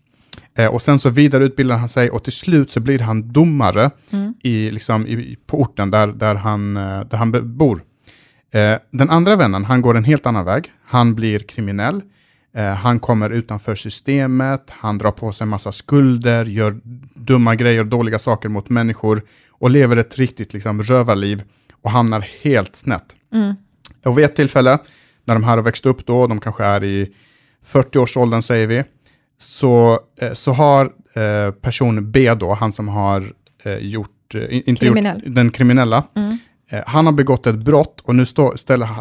Eh, 0.56 0.68
och 0.68 0.82
sen 0.82 1.00
så 1.00 1.10
vidareutbildar 1.10 1.78
han 1.78 1.90
sig 1.90 2.10
och 2.10 2.24
till 2.24 2.34
slut 2.34 2.72
så 2.72 2.80
blir 2.80 3.00
han 3.00 3.32
domare 3.34 3.92
Mm. 4.12 4.34
i, 4.44 4.72
liksom, 4.72 5.08
i, 5.08 5.38
på 5.48 5.62
orten 5.62 5.92
där, 5.92 6.08
där, 6.08 6.36
han, 6.36 6.78
eh, 6.78 7.00
där 7.02 7.18
han 7.18 7.58
bor. 7.58 7.84
Eh, 8.52 8.78
den 8.92 9.10
andra 9.10 9.36
vännen, 9.36 9.66
han 9.66 9.82
går 9.82 9.98
en 9.98 10.04
helt 10.04 10.26
annan 10.26 10.46
väg. 10.46 10.72
Han 10.86 11.16
blir 11.16 11.40
kriminell. 11.40 12.02
Eh, 12.56 12.74
han 12.74 13.00
kommer 13.00 13.30
utanför 13.30 13.76
systemet, 13.76 14.64
han 14.70 14.98
drar 14.98 15.12
på 15.12 15.32
sig 15.32 15.46
en 15.46 15.50
massa 15.50 15.72
skulder, 15.72 16.46
gör 16.46 16.80
dumma 17.14 17.56
grejer, 17.56 17.84
dåliga 17.84 18.20
saker 18.20 18.50
mot 18.50 18.70
människor 18.70 19.22
och 19.50 19.70
lever 19.70 19.98
ett 19.98 20.18
riktigt 20.18 20.54
liksom, 20.54 20.82
rövarliv 20.82 21.44
och 21.82 21.92
hamnar 21.92 22.28
helt 22.42 22.76
snett. 22.76 23.16
Mm. 23.34 23.54
Och 24.06 24.18
vid 24.18 24.26
ett 24.26 24.36
tillfälle, 24.36 24.78
när 25.26 25.34
de 25.36 25.44
här 25.44 25.58
har 25.58 25.64
växt 25.64 25.86
upp 25.86 26.06
då, 26.06 26.28
de 26.28 26.40
kanske 26.40 26.64
är 26.66 26.84
i 26.84 27.14
40-årsåldern 27.72 28.42
säger 28.42 28.68
vi, 28.68 28.84
så, 29.38 30.00
eh, 30.22 30.34
så 30.34 30.52
har 30.54 30.92
eh, 31.14 31.52
person 31.52 32.12
B 32.12 32.34
då, 32.34 32.54
han 32.54 32.72
som 32.72 32.88
har 32.88 33.34
eh, 33.64 33.78
gjort, 33.78 34.36
eh, 34.36 34.42
in- 34.56 34.64
inte 34.66 34.86
Kriminell. 34.86 35.22
gjort 35.26 35.36
den 35.36 35.50
kriminella, 35.52 36.04
Mm. 36.16 36.38
han 36.88 37.06
har 37.06 37.14
begått 37.14 37.48
ett 37.48 37.56
brott 37.56 38.02
och 38.02 38.16
nu 38.16 38.26
stå, 38.26 38.54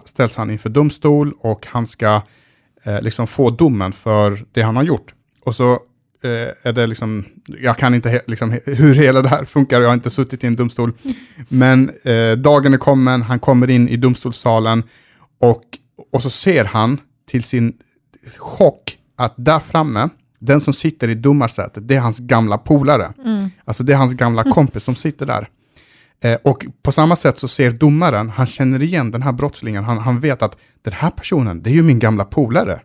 ställs 0.05 0.37
han 0.37 0.51
inför 0.51 0.69
domstol 0.69 1.33
och 1.39 1.67
han 1.71 1.87
ska 1.87 2.23
eh, 2.85 3.03
liksom 3.03 3.27
få 3.27 3.51
domen 3.51 3.93
för 3.93 4.45
det 4.53 4.63
han 4.63 4.77
har 4.77 4.83
gjort. 4.83 5.15
Och 5.45 5.55
så 5.55 5.73
eh, 6.23 6.49
är 6.63 6.73
det 6.73 6.87
liksom, 6.87 7.25
jag 7.47 7.79
kan 7.79 7.95
inte 7.95 8.11
he, 8.11 8.21
liksom, 8.27 8.59
hur 8.65 8.95
hela 8.95 9.23
det 9.23 9.29
här 9.29 9.45
funkar, 9.45 9.81
jag 9.81 9.89
har 9.89 9.95
inte 9.95 10.11
suttit 10.11 10.45
i 10.45 10.47
en 10.47 10.57
domstol, 10.57 10.93
men 11.49 11.91
eh, 12.03 12.33
dagen 12.33 12.75
är 12.75 12.79
kommen, 12.79 13.23
han 13.23 13.39
kommer 13.39 13.71
in 13.71 13.89
i 13.89 13.97
domstolssalen 13.97 14.83
och, 15.41 15.63
och 16.13 16.23
så 16.23 16.31
ser 16.31 16.65
han 16.65 17.01
till 17.27 17.43
sin 17.43 17.73
chock 18.39 18.99
att 19.17 19.35
där 19.37 19.61
framme, 19.61 20.09
den 20.39 20.61
som 20.61 20.75
sitter 20.75 21.09
i 21.09 21.15
domarsätet, 21.15 21.89
det 21.89 21.95
är 21.97 22.01
hans 22.01 22.19
gamla 22.19 22.59
polare. 22.59 23.13
Mm. 23.25 23.51
Alltså 23.65 23.83
det 23.83 23.93
är 23.93 23.97
hans 23.97 24.15
gamla 24.15 24.45
kompis 24.53 24.85
som 24.85 24.95
sitter 24.95 25.27
där. 25.27 25.49
Eh, 26.21 26.39
och 26.43 26.67
på 26.83 26.93
samma 26.93 27.17
sätt 27.17 27.39
så 27.39 27.49
ser 27.49 27.71
domaren, 27.71 28.31
han 28.31 28.47
känner 28.47 28.83
igen 28.83 29.11
den 29.11 29.23
här 29.23 29.33
brottslingen, 29.33 29.85
han, 29.85 29.99
han 29.99 30.21
vet 30.21 30.43
att 30.43 30.57
den 30.83 30.93
här 30.93 31.11
personen, 31.11 31.63
det 31.63 31.71
är 31.71 31.75
ju 31.75 31.83
min 31.83 31.99
gamla 31.99 32.25
polare. 32.25 32.81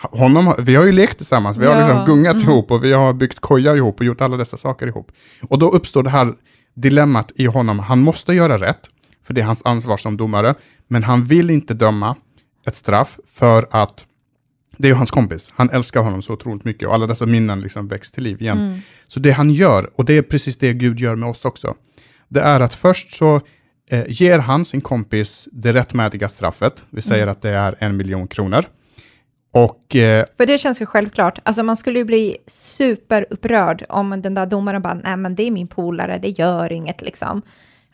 Honom, 0.00 0.54
vi 0.58 0.74
har 0.74 0.84
ju 0.84 0.92
lekt 0.92 1.16
tillsammans, 1.16 1.58
vi 1.58 1.66
har 1.66 1.74
Ja, 1.74 1.86
liksom 1.88 2.04
gungat 2.04 2.36
mm. 2.36 2.48
ihop 2.48 2.70
och 2.70 2.84
vi 2.84 2.92
har 2.92 3.12
byggt 3.12 3.40
koja 3.40 3.76
ihop 3.76 4.00
och 4.00 4.06
gjort 4.06 4.20
alla 4.20 4.36
dessa 4.36 4.56
saker 4.56 4.86
ihop. 4.86 5.12
Och 5.48 5.58
då 5.58 5.70
uppstår 5.70 6.02
det 6.02 6.10
här 6.10 6.34
dilemmat 6.74 7.32
i 7.34 7.46
honom, 7.46 7.78
han 7.78 8.02
måste 8.02 8.32
göra 8.32 8.58
rätt, 8.58 8.90
för 9.26 9.34
det 9.34 9.40
är 9.40 9.44
hans 9.44 9.62
ansvar 9.64 9.96
som 9.96 10.16
domare, 10.16 10.54
men 10.88 11.04
han 11.04 11.24
vill 11.24 11.50
inte 11.50 11.74
döma 11.74 12.16
ett 12.66 12.74
straff 12.74 13.18
för 13.34 13.68
att 13.70 14.04
det 14.78 14.88
är 14.88 14.90
ju 14.90 14.94
hans 14.96 15.10
kompis, 15.10 15.52
han 15.54 15.70
älskar 15.70 16.00
honom 16.00 16.22
så 16.22 16.32
otroligt 16.32 16.64
mycket 16.64 16.88
och 16.88 16.94
alla 16.94 17.06
dessa 17.06 17.26
minnen 17.26 17.60
liksom 17.60 17.88
väcks 17.88 18.12
till 18.12 18.22
liv 18.22 18.42
igen. 18.42 18.58
Mm. 18.58 18.78
Så 19.06 19.20
det 19.20 19.30
han 19.30 19.50
gör, 19.50 19.90
och 19.94 20.04
det 20.04 20.16
är 20.16 20.22
precis 20.22 20.56
det 20.56 20.72
Gud 20.72 21.00
gör 21.00 21.16
med 21.16 21.28
oss 21.28 21.44
också, 21.44 21.74
det 22.28 22.40
är 22.40 22.60
att 22.60 22.74
först 22.74 23.14
så 23.14 23.40
eh, 23.90 24.04
ger 24.08 24.38
han 24.38 24.64
sin 24.64 24.80
kompis 24.80 25.48
det 25.52 25.72
rättmätiga 25.72 26.28
straffet. 26.28 26.84
Vi 26.90 27.02
säger 27.02 27.22
Mm. 27.22 27.32
att 27.32 27.42
det 27.42 27.50
är 27.50 27.76
en 27.78 27.96
miljon 27.96 28.28
kronor. 28.28 28.64
Och 29.52 29.96
eh, 29.96 30.24
För 30.36 30.46
det 30.46 30.58
känns 30.58 30.80
ju 30.82 30.86
självklart. 30.86 31.38
Alltså 31.42 31.62
man 31.62 31.76
skulle 31.76 31.98
ju 31.98 32.04
bli 32.04 32.36
superupprörd 32.46 33.84
om 33.88 34.22
den 34.22 34.34
där 34.34 34.46
domaren 34.46 34.82
bara, 34.82 34.94
nej 34.94 35.16
men 35.16 35.34
det 35.34 35.42
är 35.42 35.50
min 35.50 35.68
polare, 35.68 36.18
det 36.18 36.28
gör 36.28 36.72
inget 36.72 37.02
liksom. 37.02 37.42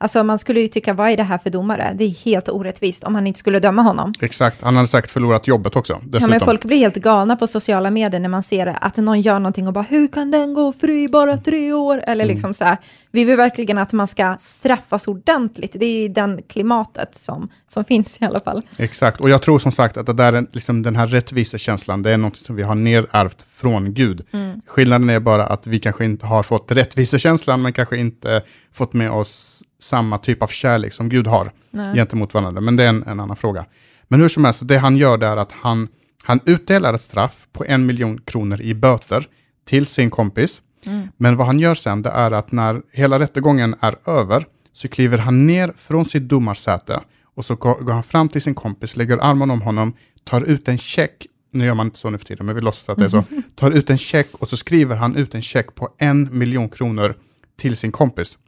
Alltså 0.02 0.22
man 0.22 0.38
skulle 0.38 0.60
ju 0.60 0.68
tycka, 0.68 0.94
vad 0.94 1.10
är 1.10 1.16
det 1.16 1.22
här 1.22 1.38
för 1.38 1.50
domare? 1.50 1.92
Det 1.94 2.04
är 2.04 2.08
helt 2.10 2.48
orättvist 2.48 3.04
om 3.04 3.14
han 3.14 3.26
inte 3.26 3.38
skulle 3.38 3.60
döma 3.60 3.82
honom. 3.82 4.12
exakt, 4.20 4.62
han 4.62 4.76
hade 4.76 4.88
säkert 4.88 5.10
förlorat 5.10 5.46
jobbet 5.46 5.76
också. 5.76 6.00
Ja, 6.12 6.26
men 6.26 6.40
folk 6.40 6.64
blir 6.64 6.76
helt 6.78 6.96
galna 6.96 7.36
på 7.36 7.46
sociala 7.46 7.90
medier 7.90 8.20
när 8.20 8.28
man 8.28 8.42
ser 8.42 8.78
att 8.80 8.96
någon 8.96 9.20
gör 9.20 9.38
någonting 9.38 9.66
och 9.66 9.72
bara, 9.72 9.84
hur 9.84 10.08
kan 10.08 10.30
den 10.30 10.54
gå 10.54 10.72
fri 10.72 11.08
bara 11.08 11.38
tre 11.38 11.72
år? 11.72 12.02
Eller 12.06 12.24
Mm. 12.24 12.34
liksom 12.34 12.54
så 12.54 12.64
här, 12.64 12.76
vi 13.10 13.24
vill 13.24 13.36
verkligen 13.36 13.78
att 13.78 13.92
man 13.92 14.08
ska 14.08 14.36
straffas 14.40 15.08
ordentligt. 15.08 15.76
Det 15.78 15.86
är 15.86 16.02
ju 16.02 16.08
den 16.08 16.42
klimatet 16.48 17.14
som, 17.14 17.48
som 17.66 17.84
finns 17.84 18.16
i 18.20 18.24
alla 18.24 18.40
fall. 18.40 18.62
Exakt, 18.76 19.20
och 19.20 19.30
jag 19.30 19.42
tror 19.42 19.58
som 19.58 19.72
sagt 19.72 19.96
att 19.96 20.06
det 20.06 20.12
där 20.12 20.32
är, 20.32 20.46
liksom, 20.52 20.82
den 20.82 20.96
här 20.96 21.06
rättvisekänslan, 21.06 22.02
det 22.02 22.10
är 22.10 22.16
något 22.16 22.36
som 22.36 22.56
vi 22.56 22.62
har 22.62 22.74
nerärvt 22.74 23.46
från 23.48 23.94
Gud. 23.94 24.24
Mm. 24.32 24.60
Skillnaden 24.66 25.10
är 25.10 25.20
bara 25.20 25.46
att 25.46 25.66
vi 25.66 25.78
kanske 25.78 26.04
inte 26.04 26.26
har 26.26 26.42
fått 26.42 26.72
rättvisekänslan, 26.72 27.62
men 27.62 27.72
kanske 27.72 27.96
inte 27.96 28.42
fått 28.72 28.92
med 28.92 29.10
oss 29.10 29.61
samma 29.82 30.18
typ 30.18 30.42
av 30.42 30.46
kärlek 30.46 30.92
som 30.92 31.08
Gud 31.08 31.26
har 31.26 31.52
Nej. 31.70 31.94
gentemot 31.94 32.34
varandra. 32.34 32.60
Men 32.60 32.76
det 32.76 32.84
är 32.84 32.88
en, 32.88 33.02
en 33.02 33.20
annan 33.20 33.36
fråga. 33.36 33.64
Men 34.08 34.20
hur 34.20 34.28
som 34.28 34.44
helst, 34.44 34.68
det 34.68 34.78
han 34.78 34.96
gör 34.96 35.22
är 35.22 35.36
att 35.36 35.52
han, 35.52 35.88
han 36.22 36.40
utdelar 36.44 36.94
ett 36.94 37.00
straff 37.00 37.46
på 37.52 37.64
en 37.64 37.86
miljon 37.86 38.18
kronor 38.18 38.60
i 38.60 38.74
böter 38.74 39.26
till 39.64 39.86
sin 39.86 40.10
kompis. 40.10 40.62
Mm. 40.86 41.08
Men 41.16 41.36
vad 41.36 41.46
han 41.46 41.58
gör 41.58 41.74
sen, 41.74 42.02
det 42.02 42.10
är 42.10 42.30
att 42.30 42.52
när 42.52 42.82
hela 42.92 43.18
rättegången 43.18 43.74
är 43.80 43.96
över, 44.06 44.46
så 44.72 44.88
kliver 44.88 45.18
han 45.18 45.46
ner 45.46 45.72
från 45.76 46.04
sitt 46.04 46.22
domarsäte 46.22 47.00
och 47.34 47.44
så 47.44 47.54
går, 47.54 47.74
går 47.74 47.92
han 47.92 48.02
fram 48.02 48.28
till 48.28 48.42
sin 48.42 48.54
kompis, 48.54 48.96
lägger 48.96 49.18
armen 49.18 49.50
om 49.50 49.62
honom, 49.62 49.92
tar 50.24 50.40
ut 50.40 50.68
en 50.68 50.78
check, 50.78 51.26
nu 51.50 51.64
gör 51.64 51.74
man 51.74 51.86
inte 51.86 51.98
så 51.98 52.10
nu 52.10 52.18
för 52.18 52.24
tiden, 52.24 52.46
men 52.46 52.54
vi 52.54 52.60
låtsas 52.60 52.88
att 52.88 52.98
det 52.98 53.04
är 53.04 53.08
så, 53.08 53.24
tar 53.54 53.70
ut 53.70 53.90
en 53.90 53.98
check 53.98 54.28
och 54.32 54.48
så 54.48 54.56
skriver 54.56 54.96
han 54.96 55.16
ut 55.16 55.34
en 55.34 55.42
check 55.42 55.74
på 55.74 55.88
en 55.98 56.38
miljon 56.38 56.68
kronor 56.68 57.14
till 57.56 57.76
sin 57.76 57.92
kompis. 57.92 58.38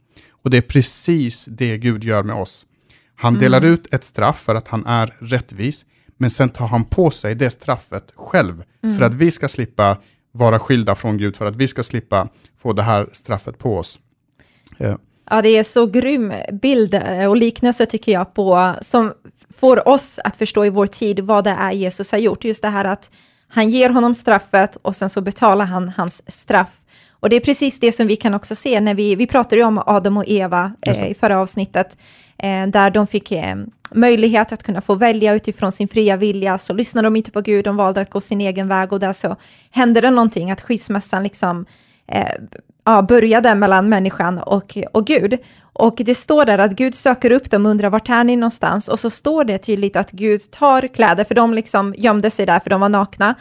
Och 0.45 0.51
det 0.51 0.57
är 0.57 0.61
precis 0.61 1.45
det 1.45 1.77
Gud 1.77 2.03
gör 2.03 2.23
med 2.23 2.35
oss. 2.35 2.65
Han 3.15 3.33
delar 3.39 3.65
ut 3.65 3.93
ett 3.93 4.03
straff 4.03 4.41
för 4.45 4.55
att 4.55 4.67
han 4.67 4.85
är 4.85 5.17
rättvis, 5.19 5.85
men 6.17 6.31
sen 6.31 6.49
tar 6.49 6.67
han 6.67 6.85
på 6.85 7.11
sig 7.11 7.35
det 7.35 7.49
straffet 7.49 8.11
själv, 8.15 8.63
Mm. 8.83 8.97
för 8.97 9.05
att 9.05 9.13
vi 9.13 9.31
ska 9.31 9.47
slippa 9.47 9.97
vara 10.31 10.59
skilda 10.59 10.95
från 10.95 11.17
Gud, 11.17 11.35
för 11.35 11.45
att 11.45 11.55
vi 11.55 11.67
ska 11.67 11.83
slippa 11.83 12.27
få 12.61 12.73
det 12.73 12.81
här 12.83 13.09
straffet 13.13 13.57
på 13.57 13.77
oss. 13.77 13.99
Eh, 14.77 14.95
Ja, 15.29 15.41
det 15.41 15.49
är 15.49 15.63
så 15.63 15.85
grym 15.85 16.33
bild 16.61 16.93
eh, 16.93 17.29
och 17.29 17.37
liknelse 17.37 17.85
tycker 17.85 18.11
jag 18.11 18.33
på, 18.33 18.73
som 18.81 19.13
får 19.57 19.87
oss 19.87 20.19
att 20.23 20.37
förstå 20.37 20.65
i 20.65 20.69
vår 20.69 20.87
tid 20.87 21.19
vad 21.19 21.43
det 21.43 21.49
är 21.59 21.71
Jesus 21.71 22.11
har 22.11 22.19
gjort. 22.19 22.43
Just 22.43 22.61
det 22.61 22.69
här 22.69 22.85
att 22.85 23.11
han 23.47 23.69
ger 23.69 23.89
honom 23.89 24.15
straffet 24.15 24.75
och 24.81 24.95
sen 24.95 25.09
så 25.09 25.21
betalar 25.21 25.65
han 25.65 25.89
hans 25.89 26.21
straff. 26.31 26.81
Och 27.25 27.29
det 27.29 27.35
är 27.35 27.39
precis 27.39 27.79
det 27.79 27.91
som 27.91 28.07
vi 28.07 28.15
kan 28.15 28.33
också 28.33 28.55
se 28.55 28.79
när 28.79 28.95
vi, 28.95 29.15
vi 29.15 29.27
pratade 29.27 29.63
om 29.63 29.83
Adam 29.85 30.17
och 30.17 30.23
Eva 30.27 30.71
eh, 30.81 31.11
i 31.11 31.13
förra 31.13 31.39
avsnittet, 31.39 31.97
eh, 32.37 32.67
där 32.67 32.89
de 32.89 33.07
fick 33.07 33.31
eh, 33.31 33.55
möjlighet 33.91 34.51
att 34.51 34.63
kunna 34.63 34.81
få 34.81 34.95
välja 34.95 35.33
utifrån 35.33 35.71
sin 35.71 35.87
fria 35.87 36.17
vilja, 36.17 36.57
så 36.57 36.73
lyssnade 36.73 37.05
de 37.05 37.15
inte 37.15 37.31
på 37.31 37.41
Gud, 37.41 37.65
de 37.65 37.75
valde 37.75 38.01
att 38.01 38.09
gå 38.09 38.21
sin 38.21 38.41
egen 38.41 38.67
väg 38.67 38.93
och 38.93 38.99
där 38.99 39.13
så 39.13 39.35
hände 39.71 40.01
det 40.01 40.09
någonting, 40.09 40.51
att 40.51 40.61
skilsmässan 40.61 41.23
liksom 41.23 41.65
eh, 42.07 42.33
ja, 42.85 43.01
började 43.01 43.55
mellan 43.55 43.89
människan 43.89 44.39
och, 44.39 44.77
och 44.93 45.07
Gud. 45.07 45.37
Och 45.73 45.95
det 45.97 46.15
står 46.15 46.45
där 46.45 46.57
att 46.57 46.71
Gud 46.71 46.95
söker 46.95 47.31
upp 47.31 47.51
dem 47.51 47.65
och 47.65 47.71
undrar 47.71 47.89
vart 47.89 48.09
är 48.09 48.23
ni 48.23 48.35
någonstans? 48.35 48.87
Och 48.87 48.99
så 48.99 49.09
står 49.09 49.43
det 49.43 49.57
tydligt 49.57 49.95
att 49.95 50.11
Gud 50.11 50.51
tar 50.51 50.87
kläder, 50.87 51.23
för 51.23 51.35
de 51.35 51.53
liksom 51.53 51.93
gömde 51.97 52.31
sig 52.31 52.45
där 52.45 52.59
för 52.59 52.69
de 52.69 52.81
var 52.81 52.89
nakna. 52.89 53.35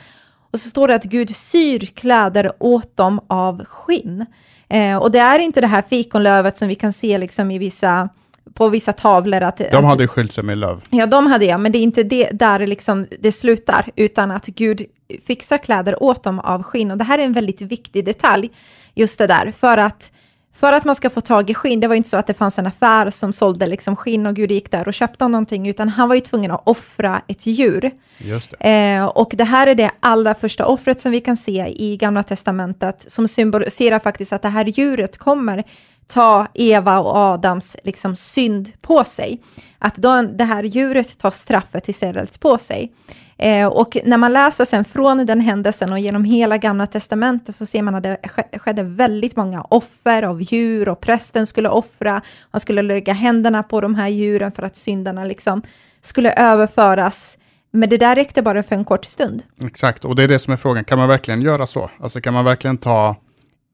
Och 0.55 0.61
så 0.61 0.69
står 0.69 0.89
det 0.89 0.95
att 0.95 1.05
Gud 1.05 1.37
syr 1.37 1.79
kläder 1.79 2.53
åt 2.59 2.97
dem 2.97 3.21
av 3.27 3.65
skinn. 3.65 4.27
Eh, 4.69 4.97
och 4.97 5.11
det 5.11 5.19
är 5.19 5.39
inte 5.39 5.61
det 5.61 5.67
här 5.67 5.83
fikonlövet 5.83 6.59
som 6.59 6.69
vi 6.69 6.75
kan 6.75 6.93
se 6.93 7.19
liksom 7.19 7.51
i 7.51 7.59
vissa, 7.59 8.09
på 8.55 8.69
vissa 8.69 8.93
tavlor. 8.93 9.41
Att, 9.41 9.61
de 9.73 9.85
hade 9.85 10.09
skylt 10.09 10.33
sig 10.33 10.45
med 10.45 10.59
löv. 10.59 10.81
Ja, 10.91 11.07
de 11.07 11.27
hade 11.27 11.45
jag, 11.45 11.61
men 11.61 11.73
det 11.73 11.79
är 11.79 11.83
inte 11.83 12.03
det 12.03 12.31
där 12.33 12.67
liksom 12.67 13.07
det 13.21 13.33
slutar, 13.33 13.91
utan 13.97 14.31
att 14.31 14.47
Gud 14.47 14.83
fixar 15.27 15.59
kläder 15.59 16.03
åt 16.03 16.23
dem 16.23 16.41
av 16.41 16.63
skinn. 16.63 16.91
Och 16.91 16.99
det 16.99 17.05
här 17.05 17.19
är 17.19 17.23
en 17.23 17.33
väldigt 17.33 17.63
viktig 17.63 18.05
detalj, 18.05 18.51
just 18.95 19.19
det 19.19 19.27
där, 19.27 19.53
för 19.53 19.79
att, 19.79 20.13
för 20.55 20.73
att 20.73 20.85
man 20.85 20.95
ska 20.95 21.11
få 21.11 21.21
tag 21.21 21.51
i 21.51 21.55
skinn, 21.55 21.81
det 21.81 21.89
var 21.89 21.95
ju 21.95 21.97
inte 21.97 22.09
så 22.09 22.17
att 22.17 22.27
det 22.27 22.35
fanns 22.35 22.59
en 22.59 22.67
affär 22.67 23.11
som 23.11 23.33
sålde 23.33 23.67
liksom 23.67 23.97
skinn 23.97 24.27
och 24.27 24.37
Gud 24.37 24.51
gick 24.51 24.71
där 24.71 24.89
och 24.89 24.95
köpte 24.95 25.29
någonting, 25.29 25.69
utan 25.69 25.89
han 25.89 26.09
var 26.09 26.15
ju 26.15 26.21
tvungen 26.21 26.51
att 26.51 26.63
offra 26.65 27.23
ett 27.29 27.47
djur. 27.47 27.91
Just 28.19 28.55
det. 28.61 28.95
Eh, 28.95 29.05
och 29.05 29.33
det 29.35 29.45
här 29.45 29.67
är 29.67 29.75
det 29.75 29.91
allra 30.01 30.35
första 30.35 30.67
offret 30.67 31.01
som 31.01 31.13
vi 31.13 31.21
kan 31.21 31.37
se 31.37 31.67
i 31.77 31.97
Gamla 31.97 32.23
Testamentet, 32.23 33.05
som 33.09 33.29
symboliserar 33.29 33.99
faktiskt 33.99 34.33
att 34.33 34.43
det 34.43 34.49
här 34.49 34.65
djuret 34.65 35.19
kommer 35.19 35.65
ta 36.07 36.47
Eva 36.55 36.99
och 36.99 37.17
Adams 37.17 37.77
liksom 37.85 38.17
synd 38.17 38.73
på 38.81 39.05
sig. 39.05 39.43
Att 39.79 39.97
då, 39.97 40.23
det 40.23 40.45
här 40.45 40.63
djuret 40.63 41.19
tar 41.19 41.31
straffet 41.31 41.89
istället 41.89 42.41
på 42.41 42.59
sig. 42.59 42.93
Eh, 43.39 43.67
och 43.67 43.97
när 44.05 44.17
man 44.17 44.33
läser 44.33 44.65
sen 44.65 44.85
från 44.85 45.27
den 45.27 45.41
händelsen 45.41 45.93
och 45.93 45.99
genom 45.99 46.25
hela 46.25 46.59
Gamla 46.59 46.87
Testamentet 46.87 47.57
så 47.57 47.67
ser 47.67 47.83
man 47.83 47.95
att 47.95 48.03
det 48.03 48.19
skedde 48.59 48.83
väldigt 48.83 49.37
många 49.37 49.63
offer 49.63 50.23
av 50.23 50.43
djur 50.43 50.89
och 50.89 51.01
prästen 51.01 51.47
skulle 51.47 51.69
offra, 51.69 52.23
man 52.51 52.61
skulle 52.61 52.83
lägga 52.83 53.13
händerna 53.13 53.63
på 53.63 53.81
de 53.81 53.95
här 53.95 54.09
djuren 54.09 54.53
för 54.53 54.63
att 54.63 54.77
syndarna 54.77 55.25
liksom 55.25 55.63
skulle 56.03 56.33
överföras 56.33 57.39
men 57.77 57.89
det 57.89 57.97
där 57.97 58.17
räckte 58.17 58.43
bara 58.43 58.63
för 58.63 58.77
en 58.77 58.85
kort 58.85 59.05
stund. 59.05 59.43
Exakt, 59.65 60.05
och 60.05 60.17
det 60.17 60.23
är 60.23 60.29
det 60.29 60.39
som 60.39 60.53
är 60.53 60.57
frågan. 60.57 60.85
Kan 60.85 60.99
man 60.99 61.09
verkligen 61.09 61.43
göra 61.43 61.67
så? 61.67 61.91
Alltså 62.01 62.21
kan 62.21 62.35
man 62.35 62.45
verkligen 62.45 62.79
ta 62.79 63.17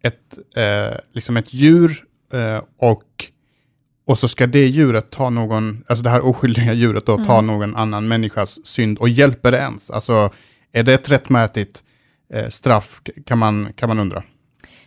ett, 0.03 0.39
eh, 0.57 0.99
liksom 1.13 1.37
ett 1.37 1.55
djur 1.55 2.05
eh, 2.33 2.63
och, 2.79 3.05
och 4.11 4.19
så 4.19 4.29
ska 4.29 4.47
det 4.47 4.67
djuret 4.67 5.11
ta 5.11 5.31
någon, 5.31 5.85
alltså 5.89 6.03
det 6.03 6.11
här 6.11 6.21
oskyldiga 6.21 6.73
djuret 6.73 7.07
då, 7.07 7.25
ta 7.25 7.41
någon 7.41 7.77
annan 7.77 8.09
människas 8.09 8.67
synd 8.67 8.99
och 8.99 9.09
hjälper 9.09 9.51
det 9.51 9.59
ens? 9.59 9.91
Alltså 9.91 10.31
är 10.73 10.83
det 10.83 10.95
ett 10.95 11.11
rättmätigt 11.11 11.83
eh, 12.35 12.49
straff 12.49 13.01
kan 13.27 13.39
man, 13.39 13.73
kan 13.77 13.89
man 13.89 13.99
undra. 13.99 14.23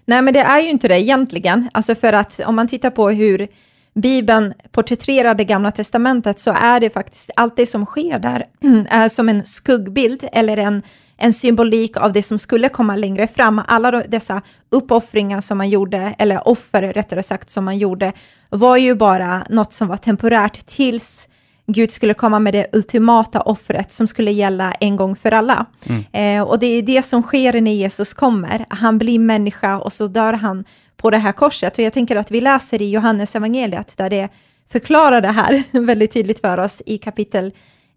Nej, 0.05 0.21
men 0.21 0.33
det 0.33 0.39
är 0.39 0.61
ju 0.61 0.69
inte 0.69 0.87
det 0.87 1.01
egentligen. 1.01 1.69
Alltså 1.73 1.95
för 1.95 2.13
att 2.13 2.39
om 2.45 2.55
man 2.55 2.67
tittar 2.67 2.89
på 2.89 3.09
hur 3.09 3.47
Bibeln 3.95 4.53
porträtterar 4.71 5.35
det 5.35 5.43
gamla 5.43 5.71
testamentet 5.71 6.39
så 6.39 6.51
är 6.51 6.79
det 6.79 6.89
faktiskt 6.89 7.29
allt 7.35 7.55
det 7.55 7.65
som 7.65 7.85
sker 7.85 8.19
där 8.19 8.45
är 8.89 9.09
som 9.09 9.29
en 9.29 9.45
skuggbild 9.45 10.23
eller 10.33 10.57
en, 10.57 10.81
en 11.23 11.33
symbolik 11.33 11.97
av 11.97 12.11
det 12.13 12.23
som 12.23 12.39
skulle 12.39 12.69
komma 12.69 12.95
längre 12.95 13.27
fram. 13.27 13.61
Alla 13.67 13.91
de- 13.91 14.03
dessa 14.07 14.41
uppoffringar 14.71 15.41
som 15.41 15.57
man 15.57 15.69
gjorde, 15.69 16.15
eller 16.17 16.47
offer 16.47 16.81
rättare 16.81 17.23
sagt 17.23 17.49
som 17.49 17.65
man 17.65 17.77
gjorde, 17.77 18.13
var 18.49 18.77
ju 18.77 18.95
bara 18.95 19.45
något 19.49 19.73
som 19.73 19.87
var 19.87 19.97
temporärt 19.97 20.65
tills 20.65 21.27
Gud 21.67 21.91
skulle 21.91 22.13
komma 22.13 22.39
med 22.39 22.53
det 22.53 22.67
ultimata 22.73 23.41
offret 23.41 23.91
som 23.91 24.07
skulle 24.07 24.31
gälla 24.31 24.71
en 24.79 24.95
gång 24.95 25.15
för 25.15 25.31
alla. 25.31 25.65
Eh, 26.11 26.41
och 26.41 26.59
det 26.59 26.65
är 26.67 26.81
det 26.81 27.03
som 27.05 27.23
sker 27.23 27.61
när 27.61 27.71
Jesus 27.71 28.13
kommer. 28.13 28.65
Han 28.69 28.97
blir 28.97 29.19
människa 29.19 29.77
och 29.79 29.93
så 29.93 30.07
dör 30.07 30.33
han 30.33 30.63
på 30.97 31.09
det 31.09 31.17
här 31.17 31.31
korset. 31.31 31.77
Och 31.77 31.83
jag 31.83 31.93
tänker 31.93 32.15
att 32.15 32.31
vi 32.31 32.41
läser 32.41 32.81
i 32.81 32.89
Johannes 32.89 33.35
evangeliet 33.35 33.97
där 33.97 34.09
det 34.09 34.29
förklarar 34.71 35.21
det 35.21 35.27
här 35.31 35.63
väldigt 35.71 36.11
tydligt 36.13 36.39
för 36.39 36.57
oss 36.57 36.81
i 36.85 36.97
kapitel 36.97 37.51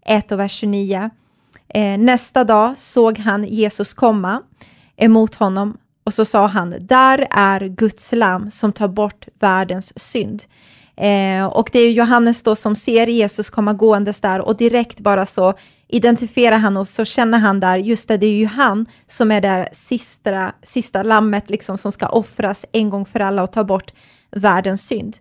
1 0.05 0.31
och 0.31 0.39
vers 0.39 0.51
29. 0.51 1.09
Eh, 1.69 1.97
nästa 1.97 2.43
dag 2.43 2.77
såg 2.77 3.19
han 3.19 3.43
Jesus 3.43 3.93
komma 3.93 4.41
emot 4.97 5.35
honom 5.35 5.77
och 6.03 6.13
så 6.13 6.25
sa 6.25 6.47
han, 6.47 6.75
där 6.79 7.27
är 7.31 7.59
Guds 7.67 8.11
lam 8.11 8.51
som 8.51 8.73
tar 8.73 8.87
bort 8.87 9.27
världens 9.39 9.99
synd. 9.99 10.43
Eh, 10.95 11.45
och 11.45 11.69
det 11.73 11.79
är 11.79 11.91
Johannes 11.91 12.41
då 12.41 12.55
som 12.55 12.75
ser 12.75 13.07
Jesus 13.07 13.49
komma 13.49 13.73
gåendes 13.73 14.19
där 14.19 14.41
och 14.41 14.57
direkt 14.57 14.99
bara 14.99 15.25
så 15.25 15.53
identifierar 15.87 16.57
han 16.57 16.77
och 16.77 16.87
så 16.87 17.05
känner 17.05 17.37
han 17.37 17.59
där, 17.59 17.77
just 17.77 18.07
det, 18.07 18.17
det 18.17 18.27
är 18.27 18.37
ju 18.37 18.45
han 18.45 18.85
som 19.07 19.31
är 19.31 19.41
det 19.41 19.69
sista, 19.71 20.51
sista 20.63 21.03
lammet 21.03 21.49
liksom 21.49 21.77
som 21.77 21.91
ska 21.91 22.07
offras 22.07 22.65
en 22.71 22.89
gång 22.89 23.05
för 23.05 23.19
alla 23.19 23.43
och 23.43 23.51
ta 23.51 23.63
bort 23.63 23.93
världens 24.31 24.87
synd. 24.87 25.17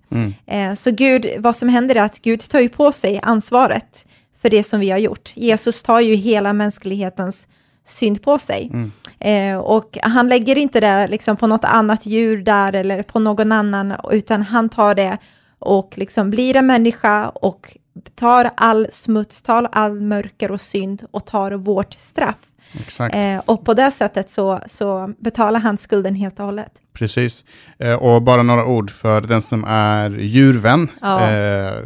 Eh, 0.47 0.75
så 0.75 0.91
Gud, 0.91 1.27
vad 1.39 1.57
som 1.57 1.69
händer 1.69 1.95
är 1.95 2.03
att 2.03 2.23
Gud 2.23 2.41
tar 2.41 2.61
ju 2.61 2.69
på 2.69 2.93
sig 2.93 3.21
ansvaret 3.23 4.06
för 4.39 4.51
det 4.51 4.63
som 4.63 4.81
vi 4.81 4.91
har 4.91 4.99
gjort. 4.99 5.33
Jesus 5.35 5.83
tar 5.83 6.01
ju 6.01 6.15
hela 6.15 6.53
mänsklighetens 6.53 7.47
synd 7.87 8.23
på 8.23 8.39
sig. 8.39 8.71
Eh, 9.19 9.57
och 9.57 9.99
han 10.03 10.29
lägger 10.29 10.59
inte 10.59 10.81
det 10.81 11.07
liksom 11.09 11.37
på 11.37 11.47
något 11.47 11.65
annat 11.65 12.07
djur 12.07 12.43
där 12.43 12.73
eller 12.73 13.03
på 13.03 13.19
någon 13.19 13.53
annan, 13.53 13.95
utan 14.11 14.43
han 14.43 14.69
tar 14.69 14.95
det 14.95 15.19
och 15.59 15.99
liksom 15.99 16.31
blir 16.31 16.57
en 16.57 16.67
människa 16.67 17.29
och 17.29 17.77
tar 18.15 18.51
all 18.57 18.87
smuts, 18.93 19.43
tar 19.43 19.69
all 19.73 20.01
mörker 20.01 20.51
och 20.51 20.61
synd 20.61 21.07
och 21.11 21.27
tar 21.27 21.53
vårt 21.53 21.95
straff. 21.99 22.39
Exakt. 22.81 23.15
Eh, 23.15 23.39
och 23.45 23.65
på 23.65 23.75
det 23.75 23.91
sättet 23.91 24.31
så, 24.31 24.61
så 24.67 25.13
betalar 25.19 25.61
han 25.61 25.79
skulden 25.79 26.15
helt 26.15 26.39
och 26.39 26.45
hållet. 26.45 26.73
Precis. 26.93 27.45
Eh, 27.79 27.93
och 27.93 28.23
bara 28.23 28.43
några 28.43 28.67
ord 28.67 28.91
för 28.91 29.21
den 29.21 29.43
som 29.43 29.65
är 29.65 30.11
djurvän. 30.11 30.89
Ja. 31.01 31.31
Eh, 31.31 31.83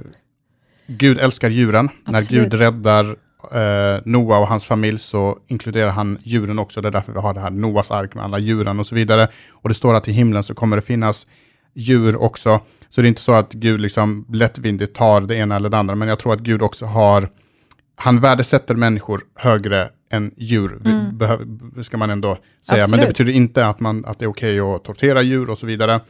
Gud 0.98 1.18
älskar 1.18 1.50
djuren. 1.50 1.88
När 2.04 2.18
Absolut. 2.18 2.42
Gud 2.50 2.60
räddar 2.60 3.04
eh, 3.52 4.00
Noa 4.04 4.38
och 4.38 4.48
hans 4.48 4.66
familj 4.66 4.98
så 4.98 5.38
inkluderar 5.48 5.90
han 5.90 6.18
djuren 6.22 6.58
också. 6.58 6.80
Det 6.80 6.88
är 6.88 6.92
därför 6.92 7.12
vi 7.12 7.18
har 7.18 7.34
det 7.34 7.40
här 7.40 7.50
Noas 7.50 7.90
ark 7.90 8.14
med 8.14 8.24
alla 8.24 8.38
djuren 8.38 8.80
och 8.80 8.86
så 8.86 8.94
vidare. 8.94 9.28
Och 9.52 9.68
det 9.68 9.74
står 9.74 9.94
att 9.94 10.08
i 10.08 10.12
himlen 10.12 10.42
så 10.42 10.54
kommer 10.54 10.76
det 10.76 10.82
finnas 10.82 11.26
djur 11.74 12.16
också. 12.22 12.60
Så 12.88 13.00
det 13.00 13.06
är 13.06 13.08
inte 13.08 13.22
så 13.22 13.32
att 13.32 13.52
Gud 13.52 13.80
liksom 13.80 14.26
lättvindigt 14.32 14.94
tar 14.94 15.20
det 15.20 15.34
ena 15.34 15.56
eller 15.56 15.68
det 15.68 15.78
andra, 15.78 15.94
men 15.94 16.08
jag 16.08 16.18
tror 16.18 16.32
att 16.34 16.40
Gud 16.40 16.62
också 16.62 16.86
har, 16.86 17.28
han 17.96 18.20
värdesätter 18.20 18.74
människor 18.74 19.20
högre 19.34 19.88
än 20.10 20.34
djur, 20.36 20.78
behöv- 21.12 21.82
ska 21.82 21.96
man 21.96 22.10
ändå 22.10 22.38
säga. 22.66 22.76
Men 22.76 22.78
det 22.78 22.84
Absolut. 22.84 23.08
betyder 23.08 23.32
inte 23.32 23.66
att, 23.66 23.80
man, 23.80 24.04
att 24.04 24.18
det 24.18 24.24
är 24.24 24.28
okej 24.30 24.60
att 24.60 24.84
tortera 24.84 25.22
djur 25.22 25.50
och 25.50 25.58
så 25.58 25.66
vidare, 25.66 26.00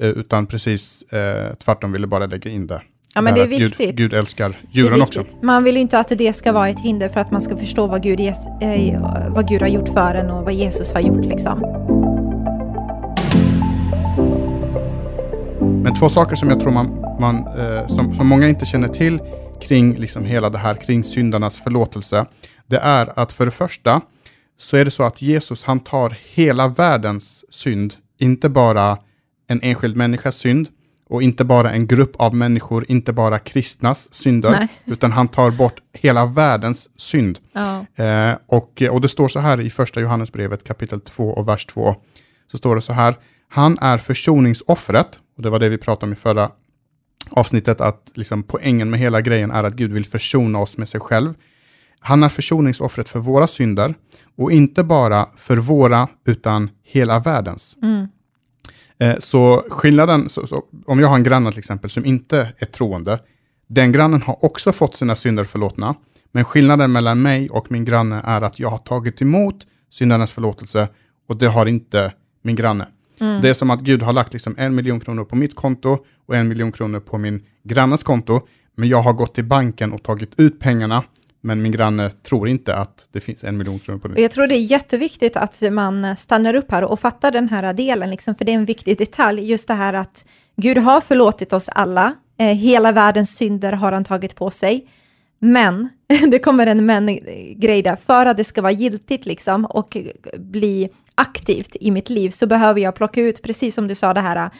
eh, 0.00 0.08
utan 0.08 0.46
precis 0.46 1.02
eh, 1.02 1.54
tvärtom 1.54 1.92
ville 1.92 2.06
bara 2.06 2.26
lägga 2.26 2.50
in 2.50 2.66
det. 2.66 2.82
Ja, 3.14 3.20
men 3.20 3.34
det 3.34 3.40
är 3.40 3.46
viktigt. 3.46 3.78
Gud, 3.78 3.96
Gud 3.96 4.12
älskar 4.12 4.60
djuren 4.70 5.02
också. 5.02 5.24
Man 5.42 5.64
vill 5.64 5.74
ju 5.74 5.80
inte 5.80 5.98
att 5.98 6.08
det 6.08 6.32
ska 6.32 6.52
vara 6.52 6.68
ett 6.68 6.80
hinder 6.80 7.08
för 7.08 7.20
att 7.20 7.30
man 7.30 7.40
ska 7.40 7.56
förstå 7.56 7.86
vad 7.86 8.02
Gud, 8.02 8.20
eh, 8.20 9.00
vad 9.28 9.48
Gud 9.48 9.62
har 9.62 9.68
gjort 9.68 9.88
för 9.88 10.14
en 10.14 10.30
och 10.30 10.44
vad 10.44 10.54
Jesus 10.54 10.92
har 10.92 11.00
gjort. 11.00 11.24
Liksom. 11.24 11.60
Men 15.82 15.94
två 15.94 16.08
saker 16.08 16.36
som 16.36 16.50
jag 16.50 16.60
tror 16.60 16.72
man, 16.72 17.04
man 17.20 17.36
eh, 17.36 17.86
som, 17.86 18.14
som 18.14 18.26
många 18.26 18.48
inte 18.48 18.66
känner 18.66 18.88
till 18.88 19.20
kring 19.60 19.96
liksom 19.96 20.24
hela 20.24 20.50
det 20.50 20.58
här, 20.58 20.74
kring 20.74 21.04
syndarnas 21.04 21.60
förlåtelse, 21.60 22.26
det 22.66 22.78
är 22.78 23.18
att 23.20 23.32
för 23.32 23.44
det 23.44 23.50
första 23.50 24.00
så 24.58 24.76
är 24.76 24.84
det 24.84 24.90
så 24.90 25.02
att 25.02 25.22
Jesus 25.22 25.64
han 25.64 25.80
tar 25.80 26.16
hela 26.34 26.68
världens 26.68 27.44
synd, 27.50 27.94
inte 28.18 28.48
bara 28.48 28.98
en 29.48 29.60
enskild 29.62 29.96
människas 29.96 30.36
synd 30.36 30.68
och 31.10 31.22
inte 31.22 31.44
bara 31.44 31.70
en 31.70 31.86
grupp 31.86 32.16
av 32.16 32.34
människor, 32.34 32.84
inte 32.88 33.12
bara 33.12 33.38
kristnas 33.38 34.14
synder, 34.14 34.50
Nej. 34.50 34.68
utan 34.84 35.12
han 35.12 35.28
tar 35.28 35.50
bort 35.50 35.80
hela 35.92 36.26
världens 36.26 36.90
synd. 36.96 37.38
Ja. 37.52 38.04
Eh, 38.04 38.36
och, 38.46 38.82
och 38.90 39.00
det 39.00 39.08
står 39.08 39.28
så 39.28 39.40
här 39.40 39.60
i 39.60 39.70
första 39.70 40.00
Johannesbrevet 40.00 40.64
kapitel 40.64 41.00
2 41.00 41.30
och 41.30 41.48
vers 41.48 41.66
2. 41.66 41.96
Så 42.50 42.58
står 42.58 42.74
det 42.74 42.82
så 42.82 42.92
här. 42.92 43.14
Han 43.48 43.78
är 43.80 43.98
försoningsoffret, 43.98 45.18
och 45.36 45.42
det 45.42 45.50
var 45.50 45.58
det 45.58 45.68
vi 45.68 45.78
pratade 45.78 46.06
om 46.06 46.12
i 46.12 46.16
förra 46.16 46.50
avsnittet, 47.30 47.80
att 47.80 48.10
liksom 48.14 48.42
poängen 48.42 48.90
med 48.90 49.00
hela 49.00 49.20
grejen 49.20 49.50
är 49.50 49.64
att 49.64 49.74
Gud 49.74 49.92
vill 49.92 50.04
försona 50.04 50.58
oss 50.58 50.76
med 50.76 50.88
sig 50.88 51.00
själv. 51.00 51.34
Han 52.00 52.22
är 52.22 52.28
försoningsoffret 52.28 53.08
för 53.08 53.18
våra 53.18 53.46
synder 53.46 53.94
och 54.36 54.52
inte 54.52 54.84
bara 54.84 55.28
för 55.36 55.56
våra 55.56 56.08
utan 56.26 56.70
hela 56.84 57.18
världens. 57.18 57.76
Mm. 57.82 58.08
Eh, 59.00 59.18
så 59.18 59.64
skillnaden, 59.68 60.28
så, 60.28 60.46
så, 60.46 60.64
om 60.86 61.00
jag 61.00 61.08
har 61.08 61.16
en 61.16 61.22
granne 61.22 61.50
till 61.50 61.58
exempel 61.58 61.90
som 61.90 62.04
inte 62.04 62.52
är 62.58 62.66
troende, 62.66 63.18
den 63.66 63.92
grannen 63.92 64.22
har 64.22 64.44
också 64.44 64.72
fått 64.72 64.96
sina 64.96 65.16
synder 65.16 65.44
förlåtna, 65.44 65.94
men 66.32 66.44
skillnaden 66.44 66.92
mellan 66.92 67.22
mig 67.22 67.50
och 67.50 67.72
min 67.72 67.84
granne 67.84 68.20
är 68.24 68.42
att 68.42 68.58
jag 68.58 68.70
har 68.70 68.78
tagit 68.78 69.22
emot 69.22 69.66
syndarnas 69.90 70.32
förlåtelse 70.32 70.88
och 71.28 71.36
det 71.36 71.46
har 71.46 71.66
inte 71.66 72.12
min 72.42 72.56
granne. 72.56 72.86
Mm. 73.20 73.42
Det 73.42 73.48
är 73.48 73.54
som 73.54 73.70
att 73.70 73.80
Gud 73.80 74.02
har 74.02 74.12
lagt 74.12 74.32
liksom 74.32 74.54
en 74.58 74.74
miljon 74.74 75.00
kronor 75.00 75.24
på 75.24 75.36
mitt 75.36 75.56
konto 75.56 75.98
och 76.26 76.36
en 76.36 76.48
miljon 76.48 76.72
kronor 76.72 77.00
på 77.00 77.18
min 77.18 77.42
grannes 77.62 78.02
konto, 78.02 78.40
men 78.76 78.88
jag 78.88 79.02
har 79.02 79.12
gått 79.12 79.34
till 79.34 79.44
banken 79.44 79.92
och 79.92 80.02
tagit 80.02 80.30
ut 80.36 80.60
pengarna, 80.60 81.04
men 81.40 81.62
min 81.62 81.72
granne 81.72 82.10
tror 82.10 82.48
inte 82.48 82.74
att 82.74 83.08
det 83.12 83.20
finns 83.20 83.44
en 83.44 83.58
miljon 83.58 83.78
kronor 83.78 83.98
på 83.98 84.08
det. 84.08 84.20
jag 84.20 84.30
tror 84.30 84.46
det 84.46 84.54
är 84.54 84.64
jätteviktigt 84.64 85.36
att 85.36 85.62
man 85.70 86.16
stannar 86.16 86.54
upp 86.54 86.70
här 86.70 86.84
och 86.84 87.00
fattar 87.00 87.30
den 87.30 87.48
här 87.48 87.72
delen, 87.72 88.10
liksom, 88.10 88.34
för 88.34 88.44
det 88.44 88.52
är 88.52 88.56
en 88.56 88.64
viktig 88.64 88.98
detalj, 88.98 89.50
just 89.50 89.68
det 89.68 89.74
här 89.74 89.94
att 89.94 90.24
Gud 90.56 90.78
har 90.78 91.00
förlåtit 91.00 91.52
oss 91.52 91.68
alla, 91.68 92.14
eh, 92.38 92.46
hela 92.46 92.92
världens 92.92 93.36
synder 93.36 93.72
har 93.72 93.92
han 93.92 94.04
tagit 94.04 94.34
på 94.34 94.50
sig, 94.50 94.86
men, 95.38 95.88
det 96.30 96.38
kommer 96.38 96.66
en 96.66 96.86
men-grej 96.86 97.82
där, 97.82 97.96
för 97.96 98.26
att 98.26 98.36
det 98.36 98.44
ska 98.44 98.62
vara 98.62 98.72
giltigt 98.72 99.26
liksom 99.26 99.64
och 99.64 99.96
bli 100.38 100.88
aktivt 101.14 101.76
i 101.80 101.90
mitt 101.90 102.10
liv 102.10 102.30
så 102.30 102.46
behöver 102.46 102.80
jag 102.80 102.94
plocka 102.94 103.20
ut, 103.20 103.42
precis 103.42 103.74
som 103.74 103.88
du 103.88 103.94
sa, 103.94 104.14
det 104.14 104.20
här 104.20 104.50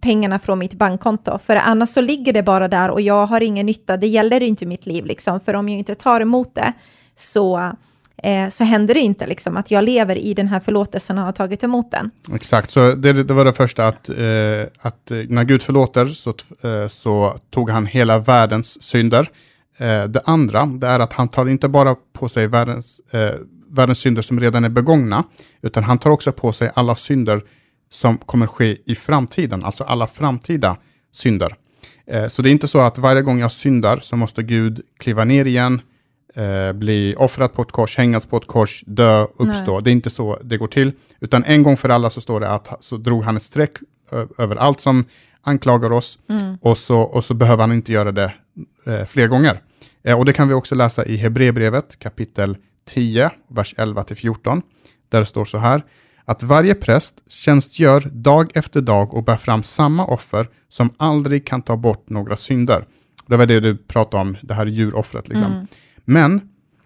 pengarna 0.00 0.38
från 0.38 0.58
mitt 0.58 0.74
bankkonto, 0.74 1.38
för 1.38 1.56
annars 1.56 1.88
så 1.88 2.00
ligger 2.00 2.32
det 2.32 2.42
bara 2.42 2.68
där 2.68 2.90
och 2.90 3.00
jag 3.00 3.26
har 3.26 3.40
ingen 3.40 3.66
nytta, 3.66 3.96
det 3.96 4.06
gäller 4.06 4.42
inte 4.42 4.66
mitt 4.66 4.86
liv 4.86 5.04
liksom, 5.04 5.40
för 5.40 5.54
om 5.54 5.68
jag 5.68 5.78
inte 5.78 5.94
tar 5.94 6.20
emot 6.20 6.54
det 6.54 6.72
så, 7.16 7.72
eh, 8.16 8.48
så 8.48 8.64
händer 8.64 8.94
det 8.94 9.00
inte 9.00 9.26
liksom 9.26 9.56
att 9.56 9.70
jag 9.70 9.84
lever 9.84 10.16
i 10.16 10.34
den 10.34 10.48
här 10.48 10.60
förlåtelsen 10.60 11.18
och 11.18 11.24
har 11.24 11.32
tagit 11.32 11.64
emot 11.64 11.90
den. 11.90 12.10
Exakt, 12.34 12.70
så 12.70 12.94
det, 12.94 13.12
det 13.12 13.34
var 13.34 13.44
det 13.44 13.52
första 13.52 13.88
att, 13.88 14.08
eh, 14.08 14.16
att 14.78 15.10
eh, 15.10 15.18
när 15.28 15.44
Gud 15.44 15.62
förlåter 15.62 16.06
så, 16.06 16.34
eh, 16.62 16.88
så 16.88 17.38
tog 17.50 17.70
han 17.70 17.86
hela 17.86 18.18
världens 18.18 18.82
synder. 18.82 19.30
Eh, 19.78 20.04
det 20.04 20.20
andra, 20.24 20.66
det 20.66 20.86
är 20.86 21.00
att 21.00 21.12
han 21.12 21.28
tar 21.28 21.48
inte 21.48 21.68
bara 21.68 21.96
på 22.12 22.28
sig 22.28 22.46
världens, 22.46 23.00
eh, 23.10 23.34
världens 23.70 23.98
synder 23.98 24.22
som 24.22 24.40
redan 24.40 24.64
är 24.64 24.68
begångna, 24.68 25.24
utan 25.62 25.84
han 25.84 25.98
tar 25.98 26.10
också 26.10 26.32
på 26.32 26.52
sig 26.52 26.70
alla 26.74 26.94
synder 26.94 27.42
som 27.90 28.18
kommer 28.18 28.46
ske 28.46 28.76
i 28.84 28.94
framtiden, 28.94 29.64
alltså 29.64 29.84
alla 29.84 30.06
framtida 30.06 30.76
synder. 31.12 31.56
Eh, 32.06 32.28
så 32.28 32.42
det 32.42 32.48
är 32.48 32.50
inte 32.50 32.68
så 32.68 32.80
att 32.80 32.98
varje 32.98 33.22
gång 33.22 33.38
jag 33.38 33.52
syndar 33.52 34.00
så 34.00 34.16
måste 34.16 34.42
Gud 34.42 34.80
kliva 34.98 35.24
ner 35.24 35.44
igen, 35.44 35.80
eh, 36.34 36.72
bli 36.72 37.14
offrad 37.18 37.52
på 37.52 37.62
ett 37.62 37.72
kors, 37.72 37.96
hängas 37.96 38.26
på 38.26 38.36
ett 38.36 38.46
kors, 38.46 38.84
dö, 38.86 39.22
uppstå. 39.22 39.72
Nej. 39.72 39.82
Det 39.82 39.90
är 39.90 39.92
inte 39.92 40.10
så 40.10 40.38
det 40.42 40.56
går 40.56 40.68
till, 40.68 40.92
utan 41.20 41.44
en 41.44 41.62
gång 41.62 41.76
för 41.76 41.88
alla 41.88 42.10
så 42.10 42.20
står 42.20 42.40
det 42.40 42.48
att 42.48 42.84
så 42.84 42.96
drog 42.96 43.24
han 43.24 43.36
ett 43.36 43.42
streck 43.42 43.72
över 44.38 44.56
allt 44.56 44.80
som 44.80 45.04
anklagar 45.42 45.92
oss 45.92 46.18
Mm. 46.28 46.56
och, 46.60 46.78
så, 46.78 47.00
och 47.00 47.24
så 47.24 47.34
behöver 47.34 47.62
han 47.62 47.72
inte 47.72 47.92
göra 47.92 48.12
det 48.12 48.34
eh, 48.86 49.04
fler 49.04 49.28
gånger. 49.28 49.60
Eh, 50.02 50.18
och 50.18 50.24
det 50.24 50.32
kan 50.32 50.48
vi 50.48 50.54
också 50.54 50.74
läsa 50.74 51.04
i 51.04 51.16
Hebreerbrevet 51.16 51.98
kapitel 51.98 52.56
10, 52.86 53.30
vers 53.48 53.74
11-14, 53.78 54.62
där 55.08 55.20
det 55.20 55.26
står 55.26 55.44
så 55.44 55.58
här, 55.58 55.82
att 56.24 56.42
varje 56.42 56.74
präst 56.74 57.22
tjänstgör 57.26 58.10
dag 58.12 58.50
efter 58.54 58.80
dag 58.80 59.14
och 59.14 59.24
bär 59.24 59.36
fram 59.36 59.62
samma 59.62 60.06
offer 60.06 60.48
som 60.68 60.90
aldrig 60.96 61.46
kan 61.46 61.62
ta 61.62 61.76
bort 61.76 62.10
några 62.10 62.36
synder. 62.36 62.84
Det 63.26 63.36
var 63.36 63.46
det 63.46 63.60
du 63.60 63.76
pratade 63.76 64.20
om, 64.20 64.36
det 64.42 64.54
här 64.54 64.66
djuroffret. 64.66 65.28
Liksom. 65.28 65.52
Mm. 65.52 65.66
Men 66.04 66.40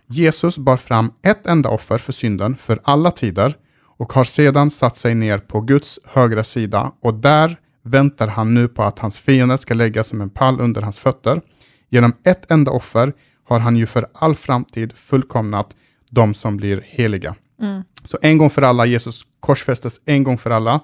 Jesus 0.07 0.59
bar 0.59 0.77
fram 0.77 1.13
ett 1.23 1.47
enda 1.47 1.69
offer 1.69 1.99
för 1.99 2.13
synden 2.13 2.57
för 2.57 2.79
alla 2.85 3.11
tider 3.11 3.57
och 3.99 4.13
har 4.13 4.25
sedan 4.25 4.71
satt 4.71 4.97
sig 4.97 5.15
ner 5.15 5.39
på 5.39 5.61
Guds 5.61 5.99
högra 6.05 6.45
sida 6.45 6.93
och 7.01 7.15
där 7.15 7.57
väntar 7.83 8.29
han 8.29 8.55
nu 8.55 8.69
på 8.69 8.83
att 8.83 8.99
hans 8.99 9.19
fiender 9.19 9.57
ska 9.57 9.75
läggas 9.75 10.09
som 10.09 10.21
en 10.21 10.31
pall 10.31 10.61
under 10.61 10.83
hans 10.83 10.99
fötter. 10.99 11.41
Genom 11.89 12.13
ett 12.25 12.51
enda 12.51 12.71
offer 12.71 13.13
har 13.45 13.59
han 13.59 13.77
ju 13.77 13.87
för 13.87 14.07
all 14.13 14.35
framtid 14.35 14.93
fullkomnat 14.93 15.77
de 16.11 16.35
som 16.35 16.57
blir 16.57 16.85
heliga. 16.85 17.35
Mm. 17.63 17.83
Så 18.05 18.19
en 18.23 18.39
gång 18.39 18.51
för 18.51 18.63
alla, 18.63 18.87
Jesus 18.87 19.23
korsfästes 19.41 20.01
en 20.05 20.25
gång 20.25 20.39
för 20.39 20.51
alla 20.51 20.81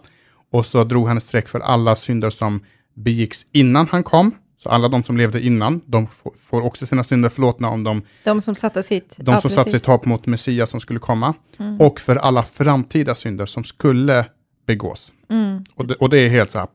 och 0.52 0.66
så 0.66 0.84
drog 0.84 1.08
han 1.08 1.16
ett 1.16 1.22
streck 1.24 1.48
för 1.48 1.60
alla 1.60 1.96
synder 1.96 2.30
som 2.30 2.60
begicks 2.94 3.46
innan 3.52 3.88
han 3.90 4.02
kom. 4.02 4.34
Så 4.58 4.68
alla 4.70 4.88
de 4.88 5.02
som 5.02 5.16
levde 5.16 5.40
innan, 5.40 5.80
de 5.86 6.06
får, 6.36 6.60
också 6.60 6.86
sina 6.86 7.04
synder 7.04 7.28
förlåtna 7.28 7.68
om 7.70 7.84
de, 7.84 8.02
De 8.24 8.40
som 8.40 8.54
satte 8.54 8.82
sitt... 8.82 9.16
de 9.18 9.40
som 9.40 9.50
satte 9.50 9.70
sitt 9.70 9.86
hopp 9.86 10.06
mot 10.06 10.26
Messias 10.26 10.70
som 10.70 10.80
skulle 10.80 10.98
komma. 11.00 11.34
Och 11.78 12.00
för 12.00 12.16
alla 12.16 12.42
framtida 12.42 13.14
synder 13.14 13.46
som 13.46 13.64
skulle 13.64 14.26
begås. 14.66 15.12
Mm. 15.30 15.64
Och, 15.74 15.86
det, 15.86 15.94
och 15.94 16.10
det 16.10 16.18
är 16.18 16.28
helt 16.28 16.50
så 16.50 16.58
här... 16.58 16.68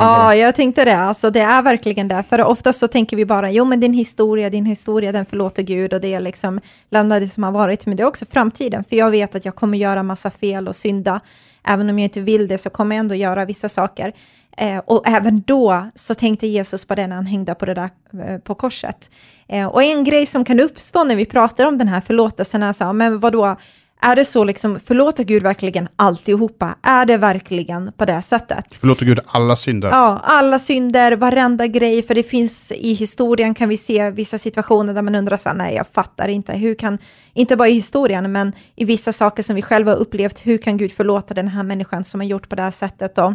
Ja, 0.00 0.34
jag 0.34 0.54
tänkte 0.54 0.84
det. 0.84 0.96
Alltså, 0.96 1.30
det 1.30 1.40
är 1.40 1.62
verkligen 1.62 2.08
det. 2.08 2.24
För 2.28 2.44
ofta 2.44 2.72
så 2.72 2.88
tänker 2.88 3.16
vi 3.16 3.26
bara, 3.26 3.50
jo 3.50 3.64
men 3.64 3.80
din 3.80 3.92
historia, 3.92 4.50
din 4.50 4.66
historia, 4.66 5.12
den 5.12 5.26
förlåter 5.26 5.62
Gud 5.62 5.92
och 5.92 6.00
det 6.00 6.14
är 6.14 6.20
liksom 6.20 6.60
lämna 6.90 7.20
det 7.20 7.28
som 7.28 7.42
har 7.42 7.52
varit. 7.52 7.86
Men 7.86 7.96
det 7.96 8.02
är 8.02 8.06
också 8.06 8.26
framtiden, 8.30 8.84
för 8.84 8.96
jag 8.96 9.10
vet 9.10 9.34
att 9.34 9.44
jag 9.44 9.54
kommer 9.54 9.78
göra 9.78 10.02
massa 10.02 10.30
fel 10.30 10.68
och 10.68 10.76
synda. 10.76 11.20
Även 11.66 11.90
om 11.90 11.98
jag 11.98 12.06
inte 12.06 12.20
vill 12.20 12.46
det 12.46 12.58
så 12.58 12.70
kommer 12.70 12.96
jag 12.96 13.00
ändå 13.00 13.14
göra 13.14 13.44
vissa 13.44 13.68
saker. 13.68 14.12
Eh, 14.56 14.78
och 14.78 15.08
även 15.08 15.42
då 15.46 15.86
så 15.94 16.14
tänkte 16.14 16.46
Jesus 16.46 16.84
på 16.84 16.94
det 16.94 17.06
när 17.06 17.16
han 17.16 17.26
hängde 17.26 17.54
på 17.54 17.66
det 17.66 17.74
där 17.74 17.90
eh, 18.26 18.38
på 18.38 18.54
korset. 18.54 19.10
Eh, 19.48 19.66
och 19.66 19.82
en 19.82 20.04
grej 20.04 20.26
som 20.26 20.44
kan 20.44 20.60
uppstå 20.60 21.04
när 21.04 21.16
vi 21.16 21.26
pratar 21.26 21.66
om 21.66 21.78
den 21.78 21.88
här 21.88 22.00
förlåtelsen 22.00 22.62
är 22.62 22.72
så 22.72 22.84
här, 22.84 22.92
men 22.92 23.18
vadå, 23.18 23.56
är 24.04 24.16
det 24.16 24.24
så 24.24 24.44
liksom, 24.44 24.80
förlåter 24.80 25.24
Gud 25.24 25.42
verkligen 25.42 25.88
alltihopa? 25.96 26.74
Är 26.82 27.06
det 27.06 27.16
verkligen 27.16 27.92
på 27.92 28.04
det 28.04 28.22
sättet? 28.22 28.74
Förlåter 28.74 29.06
Gud 29.06 29.20
alla 29.26 29.56
synder. 29.56 29.88
Ja, 29.88 30.20
alla 30.24 30.58
synder, 30.58 31.16
varenda 31.16 31.66
grej, 31.66 32.02
för 32.02 32.14
det 32.14 32.22
finns 32.22 32.72
i 32.72 32.92
historien 32.92 33.54
kan 33.54 33.68
vi 33.68 33.76
se 33.76 34.10
vissa 34.10 34.38
situationer 34.38 34.94
där 34.94 35.02
man 35.02 35.14
undrar 35.14 35.36
så 35.36 35.48
här, 35.48 35.56
nej 35.56 35.74
jag 35.74 35.86
fattar 35.86 36.28
inte, 36.28 36.52
hur 36.52 36.74
kan, 36.74 36.98
inte 37.34 37.56
bara 37.56 37.68
i 37.68 37.72
historien, 37.72 38.32
men 38.32 38.52
i 38.76 38.84
vissa 38.84 39.12
saker 39.12 39.42
som 39.42 39.56
vi 39.56 39.62
själva 39.62 39.92
har 39.92 39.98
upplevt, 39.98 40.46
hur 40.46 40.58
kan 40.58 40.76
Gud 40.76 40.92
förlåta 40.92 41.34
den 41.34 41.48
här 41.48 41.62
människan 41.62 42.04
som 42.04 42.20
har 42.20 42.26
gjort 42.26 42.48
på 42.48 42.56
det 42.56 42.62
här 42.62 42.70
sättet 42.70 43.18
och 43.18 43.34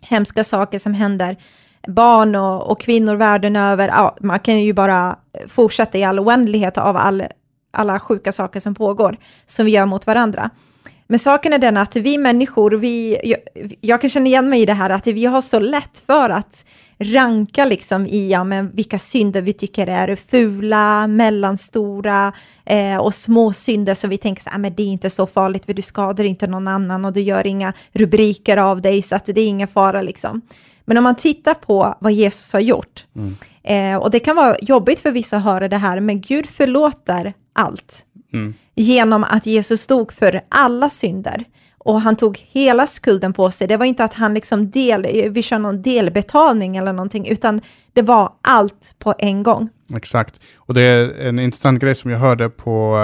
hemska 0.00 0.44
saker 0.44 0.78
som 0.78 0.94
händer, 0.94 1.36
barn 1.88 2.34
och, 2.34 2.70
och 2.70 2.80
kvinnor 2.80 3.16
världen 3.16 3.56
över, 3.56 3.88
ja, 3.88 4.16
man 4.20 4.40
kan 4.40 4.60
ju 4.60 4.72
bara 4.72 5.16
fortsätta 5.48 5.98
i 5.98 6.04
all 6.04 6.20
oändlighet 6.20 6.78
av 6.78 6.96
all, 6.96 7.22
alla 7.72 8.00
sjuka 8.00 8.32
saker 8.32 8.60
som 8.60 8.74
pågår, 8.74 9.18
som 9.46 9.66
vi 9.66 9.72
gör 9.72 9.86
mot 9.86 10.06
varandra. 10.06 10.50
Men 11.06 11.18
saken 11.18 11.52
är 11.52 11.58
den 11.58 11.76
att 11.76 11.96
vi 11.96 12.18
människor, 12.18 12.70
vi, 12.70 13.18
jag, 13.24 13.38
jag 13.80 14.00
kan 14.00 14.10
känna 14.10 14.26
igen 14.26 14.48
mig 14.48 14.62
i 14.62 14.66
det 14.66 14.72
här, 14.72 14.90
att 14.90 15.06
vi 15.06 15.24
har 15.24 15.42
så 15.42 15.58
lätt 15.58 16.02
för 16.06 16.30
att 16.30 16.64
ranka 16.98 17.64
liksom 17.64 18.06
i 18.06 18.30
ja, 18.30 18.44
men 18.44 18.70
vilka 18.70 18.98
synder 18.98 19.42
vi 19.42 19.52
tycker 19.52 19.86
är 19.86 20.16
fula, 20.16 21.06
mellanstora 21.06 22.32
eh, 22.64 22.96
och 22.96 23.14
små 23.14 23.52
synder 23.52 23.94
som 23.94 24.10
vi 24.10 24.18
tänker 24.18 24.42
så 24.42 24.50
här, 24.50 24.56
ah, 24.56 24.58
men 24.58 24.74
det 24.74 24.82
är 24.82 24.86
inte 24.86 25.10
så 25.10 25.26
farligt 25.26 25.66
för 25.66 25.74
du 25.74 25.82
skadar 25.82 26.24
inte 26.24 26.46
någon 26.46 26.68
annan 26.68 27.04
och 27.04 27.12
du 27.12 27.20
gör 27.20 27.46
inga 27.46 27.72
rubriker 27.92 28.56
av 28.56 28.82
dig 28.82 29.02
så 29.02 29.16
att 29.16 29.24
det 29.24 29.40
är 29.40 29.46
ingen 29.46 29.68
fara 29.68 30.02
liksom. 30.02 30.42
Men 30.84 30.96
om 30.98 31.04
man 31.04 31.16
tittar 31.16 31.54
på 31.54 31.96
vad 32.00 32.12
Jesus 32.12 32.52
har 32.52 32.60
gjort, 32.60 33.06
eh, 33.64 33.96
och 33.96 34.10
det 34.10 34.18
kan 34.20 34.36
vara 34.36 34.56
jobbigt 34.62 35.00
för 35.00 35.10
vissa 35.10 35.36
att 35.36 35.44
höra 35.44 35.68
det 35.68 35.76
här, 35.76 36.00
men 36.00 36.20
Gud 36.20 36.46
förlåter 36.46 37.32
allt 37.52 38.06
Mm. 38.32 38.54
genom 38.74 39.24
att 39.24 39.46
Jesus 39.46 39.80
stod 39.80 40.12
för 40.12 40.40
alla 40.48 40.90
synder. 40.90 41.44
Och 41.78 42.00
han 42.00 42.16
tog 42.16 42.38
hela 42.38 42.86
skulden 42.86 43.32
på 43.32 43.50
sig. 43.50 43.68
Det 43.68 43.76
var 43.76 43.86
inte 43.86 44.04
att 44.04 44.14
han 44.14 44.34
liksom 44.34 44.70
del, 44.70 45.30
vi 45.30 45.42
kör 45.42 45.58
någon 45.58 45.82
delbetalning 45.82 46.76
eller 46.76 46.92
någonting, 46.92 47.26
utan 47.28 47.60
det 47.92 48.02
var 48.02 48.32
allt 48.42 48.94
på 48.98 49.14
en 49.18 49.42
gång. 49.42 49.68
Exakt. 49.96 50.40
Och 50.56 50.74
det 50.74 50.82
är 50.82 51.28
en 51.28 51.38
intressant 51.38 51.80
grej 51.80 51.94
som 51.94 52.10
jag 52.10 52.18
hörde 52.18 52.48
på 52.48 52.96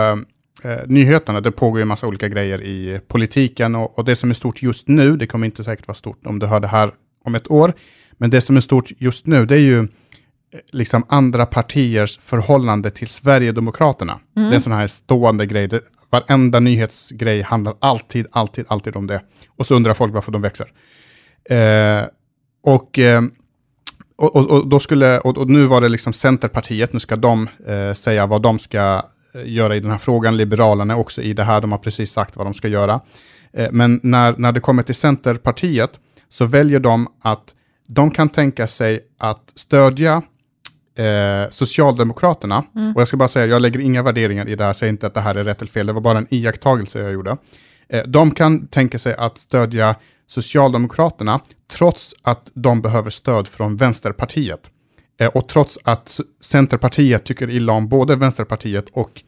eh, 0.65 0.73
eh, 0.73 0.79
nyheterna. 0.87 1.41
Det 1.41 1.51
pågår 1.53 1.79
ju 1.79 1.83
en 1.83 1.89
massa 1.89 2.07
olika 2.07 2.29
grejer 2.29 2.63
i 2.63 3.01
politiken 3.09 3.75
och, 3.75 3.99
och 3.99 4.05
det 4.05 4.17
som 4.17 4.31
är 4.31 4.35
stort 4.35 4.63
just 4.63 4.89
nu, 4.89 5.17
det 5.17 5.27
kommer 5.27 5.47
inte 5.47 5.65
säkert 5.65 5.89
vara 5.89 5.95
stort 5.97 6.27
om 6.27 6.39
du 6.39 6.47
hör 6.47 6.61
det 6.61 6.69
här 6.69 6.93
om 7.29 7.35
ett 7.35 7.51
år, 7.51 7.73
men 8.19 8.31
det 8.31 8.41
som 8.41 8.57
är 8.57 8.61
stort 8.61 8.93
just 8.99 9.27
nu, 9.27 9.47
det 9.47 9.55
är 9.55 9.61
ju 9.61 9.79
eh, 9.79 9.87
liksom 10.73 11.05
andra 11.09 11.47
partiers 11.47 12.19
förhållande 12.19 12.91
till 12.91 13.09
Sverigedemokraterna. 13.09 14.21
Det 14.35 14.41
är 14.41 14.53
en 14.53 14.61
sån 14.61 14.73
här 14.73 14.87
stående 14.87 15.47
grej. 15.47 15.69
Det, 15.69 15.81
varenda 16.11 16.61
nyhetsgrej 16.61 17.43
handlar 17.43 17.75
alltid, 17.81 18.27
alltid, 18.31 18.65
alltid 18.69 18.97
om 18.97 19.07
det. 19.07 19.23
Och 19.57 19.67
så 19.67 19.75
undrar 19.75 19.95
folk 19.95 20.15
varför 20.15 20.33
de 20.33 20.43
växer. 20.43 20.73
Eh, 21.51 22.07
och 22.63 22.99
eh, 22.99 23.23
och, 24.19 24.37
och, 24.37 24.51
och, 24.51 24.69
då 24.69 24.81
skulle, 24.81 25.19
och, 25.19 25.39
och 25.39 25.51
nu 25.51 25.67
var 25.67 25.81
det 25.81 25.89
liksom 25.89 26.13
Centerpartiet, 26.13 26.93
nu 26.93 27.01
ska 27.01 27.17
de 27.17 27.49
eh, 27.67 27.93
säga 27.93 28.27
vad 28.27 28.43
de 28.43 28.59
ska 28.59 29.03
eh, 29.35 29.43
göra 29.45 29.77
i 29.77 29.81
den 29.81 29.91
här 29.91 29.99
frågan. 29.99 30.37
Liberalerna 30.37 30.95
är 30.95 30.99
också 30.99 31.23
i 31.23 31.33
det 31.33 31.45
här, 31.45 31.61
de 31.61 31.73
har 31.73 31.79
precis 31.79 32.13
sagt 32.13 32.37
vad 32.37 32.47
de 32.47 32.55
ska 32.55 32.69
göra. 32.69 33.01
Eh, 33.53 33.69
men 33.73 34.01
när, 34.03 34.35
när 34.39 34.53
det 34.53 34.61
kommer 34.61 34.83
till 34.83 34.95
Centerpartiet 34.95 36.01
så 36.29 36.45
väljer 36.45 36.81
de 36.81 37.09
att 37.23 37.55
de 37.87 38.11
kan 38.11 38.29
tänka 38.29 38.67
sig 38.67 39.01
att 39.19 39.53
stödja 39.55 40.23
eh, 40.99 41.51
Socialdemokraterna, 41.51 42.65
Mm. 42.75 42.93
och 42.95 43.01
jag 43.01 43.09
ska 43.09 43.17
bara 43.17 43.29
säga, 43.29 43.47
jag 43.47 43.63
lägger 43.63 43.81
inga 43.81 44.03
värderingar 44.03 44.49
i 44.49 44.57
det 44.57 44.65
här, 44.65 44.73
säger 44.73 44.91
inte 44.93 45.07
att 45.07 45.15
det 45.15 45.21
här 45.21 45.35
är 45.35 45.45
rätt 45.45 45.63
eller 45.63 45.71
fel, 45.73 45.87
det 45.87 45.93
var 45.93 46.01
bara 46.01 46.19
en 46.19 46.27
iakttagelse 46.31 46.99
jag 46.99 47.13
gjorde. 47.13 47.37
Eh, 47.89 48.03
de 48.07 48.31
kan 48.31 48.67
tänka 48.67 48.99
sig 48.99 49.15
att 49.15 49.39
stödja 49.39 49.95
Socialdemokraterna, 50.27 51.41
trots 51.73 52.15
att 52.23 52.51
de 52.55 52.83
behöver 52.83 53.11
stöd 53.11 53.49
från 53.49 53.77
Vänsterpartiet. 53.77 54.71
Eh, 55.21 55.29
och 55.29 55.49
trots 55.49 55.79
att 55.85 56.21
Centerpartiet 56.41 57.25
tycker 57.25 57.51
illa 57.51 57.73
om 57.73 57.89
både 57.89 58.17
Vänsterpartiet 58.17 58.87
och 58.93 59.23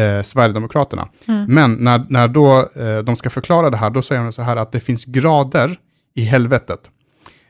eh, 0.00 0.22
Sverigedemokraterna. 0.22 1.08
Mm. 1.28 1.54
Men 1.54 1.74
när, 1.74 2.06
när 2.08 2.28
då 2.28 2.68
eh, 2.74 2.98
de 2.98 3.16
ska 3.16 3.30
förklara 3.30 3.70
det 3.70 3.76
här, 3.76 3.90
då 3.90 4.02
säger 4.02 4.22
de 4.22 4.32
så 4.32 4.42
här 4.42 4.56
att 4.56 4.72
det 4.72 4.80
finns 4.80 5.04
grader 5.04 5.78
i 6.14 6.22
helvetet. 6.22 6.90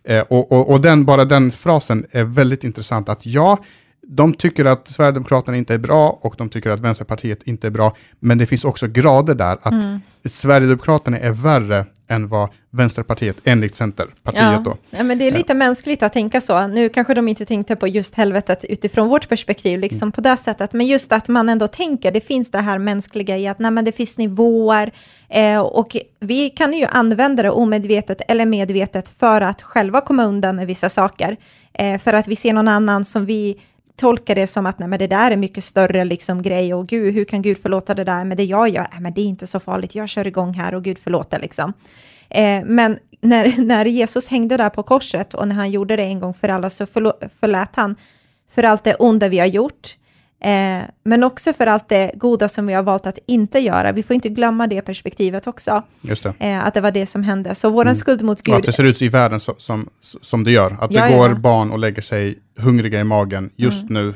Eh, 0.05 0.21
och, 0.29 0.53
och, 0.53 0.71
och 0.71 0.81
den, 0.81 1.05
bara 1.05 1.25
den 1.25 1.51
frasen 1.51 2.07
är 2.11 2.25
väldigt 2.25 2.65
intressant, 2.65 3.09
att 3.09 3.27
ja, 3.27 3.59
de 4.03 4.35
tycker 4.35 4.65
att 4.65 4.89
Sverigedemokraterna 4.89 5.57
inte 5.57 5.75
är 5.75 5.79
bra 5.79 6.19
och 6.23 6.35
de 6.39 6.49
tycker 6.49 6.71
att 6.71 6.81
Vänsterpartiet 6.81 7.43
inte 7.43 7.67
är 7.67 7.71
bra, 7.71 7.97
men 8.21 8.39
det 8.39 8.47
finns 8.47 8.65
också 8.65 8.87
grader 8.87 9.35
där, 9.35 9.59
att 9.63 9.73
Mm. 9.73 10.01
Sverigedemokraterna 10.25 11.19
är 11.19 11.31
värre 11.31 11.87
än 12.11 12.27
vad 12.29 12.49
Vänsterpartiet, 12.71 13.37
enligt 13.45 13.75
Centerpartiet 13.75 14.65
då. 14.65 14.77
Ja, 14.91 15.03
men 15.03 15.19
det 15.19 15.29
är 15.29 15.33
lite 15.33 15.55
mänskligt 15.55 16.03
att 16.03 16.13
tänka 16.13 16.41
så. 16.41 16.67
Nu 16.67 16.89
kanske 16.89 17.15
de 17.15 17.29
inte 17.29 17.45
tänkte 17.45 17.77
på 17.77 17.89
just 17.89 18.15
helvetet 18.15 18.65
utifrån 18.65 19.09
vårt 19.09 19.29
perspektiv, 19.29 19.81
liksom 19.81 20.07
Mm. 20.07 20.13
på 20.13 20.21
det 20.21 20.37
sättet, 20.37 20.73
men 20.73 20.87
just 20.87 21.13
att 21.13 21.29
man 21.29 21.49
ändå 21.49 21.69
tänker, 21.69 22.13
det 22.13 22.21
finns 22.21 22.51
det 22.51 22.59
här 22.59 22.79
mänskliga 22.79 23.37
i 23.39 23.47
att 23.49 23.59
nej, 23.59 23.71
men 23.71 23.85
det 23.85 23.93
finns 23.93 24.19
nivåer, 24.19 24.91
eh, 25.29 25.61
och 25.61 25.97
vi 26.21 26.51
kan 26.51 26.73
ju 26.73 26.85
använda 26.85 27.43
det 27.43 27.51
omedvetet 27.51 28.21
eller 28.29 28.47
medvetet 28.47 29.09
för 29.09 29.41
att 29.41 29.63
själva 29.63 30.01
komma 30.01 30.25
undan 30.25 30.57
med 30.57 30.67
vissa 30.67 30.89
saker, 30.89 31.37
eh, 31.73 31.99
för 31.99 32.13
att 32.13 32.29
vi 32.29 32.37
ser 32.37 32.53
någon 32.53 32.69
annan 32.69 33.05
som 33.05 33.27
vi 33.27 33.61
tolkar 34.01 34.35
det 34.35 34.47
som 34.47 34.67
att 34.67 34.79
nej, 34.79 34.89
men 34.89 34.99
det 34.99 35.07
där 35.07 35.31
är 35.31 35.37
mycket 35.37 35.65
större 35.65 36.05
liksom, 36.05 36.43
grej 36.43 36.75
och 36.75 36.87
gud, 36.87 37.15
hur 37.15 37.25
kan 37.25 37.43
Gud 37.43 37.59
förlåta 37.59 37.95
det 37.95 38.05
där, 38.05 38.25
men 38.25 38.37
det 38.37 38.45
jag. 38.45 38.69
Gör, 38.69 38.87
nej, 38.93 39.01
men 39.01 39.15
det 39.15 39.21
är 39.21 39.27
inte 39.27 39.47
så 39.47 39.61
farligt, 39.61 39.95
jag 39.95 40.09
kör 40.09 40.27
igång 40.27 40.55
här 40.55 40.75
och 40.75 40.85
Gud 40.85 40.99
förlåter 40.99 41.41
liksom. 41.41 41.73
Eh, 42.29 42.65
men 42.65 42.99
när, 43.21 43.55
när 43.65 43.85
Jesus 43.85 44.29
hängde 44.29 44.57
där 44.57 44.71
på 44.71 44.83
korset 44.83 45.35
och 45.35 45.49
när 45.49 45.55
han 45.55 45.71
gjorde 45.71 45.97
det 45.97 46.03
en 46.03 46.21
gång 46.21 46.35
för 46.35 46.49
alla 46.49 46.71
så 46.71 46.87
förlät 46.87 47.77
han 47.77 47.97
för 48.51 48.63
allt 48.63 48.85
det 48.85 48.95
onda 48.95 49.29
vi 49.29 49.39
har 49.39 49.47
gjort, 49.47 49.97
eh, 50.41 50.83
men 51.05 51.25
också 51.25 51.53
för 51.53 51.67
allt 51.67 51.89
det 51.89 52.13
goda 52.15 52.49
som 52.49 52.67
vi 52.67 52.73
har 52.75 52.83
valt 52.83 53.07
att 53.07 53.19
inte 53.27 53.59
göra. 53.59 53.93
Vi 53.93 54.03
får 54.03 54.15
inte 54.15 54.29
glömma 54.29 54.67
det 54.67 54.83
perspektivet 54.83 55.47
också, 55.47 55.83
Just 56.01 56.23
det. 56.23 56.35
eh, 56.39 56.65
att 56.67 56.75
det 56.75 56.81
var 56.81 56.91
det 56.91 57.07
som 57.07 57.23
hände. 57.23 57.55
Så 57.55 57.71
våran 57.71 57.97
skuld 57.97 58.23
mot 58.23 58.41
Och 58.49 58.55
att 58.55 58.57
Gud, 58.61 58.65
det 58.65 58.73
ser 58.73 58.85
ut 58.85 59.03
i 59.03 59.09
världen 59.09 59.41
så, 59.41 59.55
som, 59.59 59.89
som 60.23 60.45
det 60.45 60.51
gör. 60.51 60.77
Att 60.81 60.93
Ja, 60.93 61.07
det 61.09 61.17
går 61.17 61.29
ja. 61.29 61.35
barn 61.35 61.71
och 61.71 61.79
lägger 61.79 62.03
sig 62.03 62.39
hungriga 62.59 63.01
i 63.01 63.05
magen 63.05 63.51
just 63.57 63.89
nu 63.91 64.15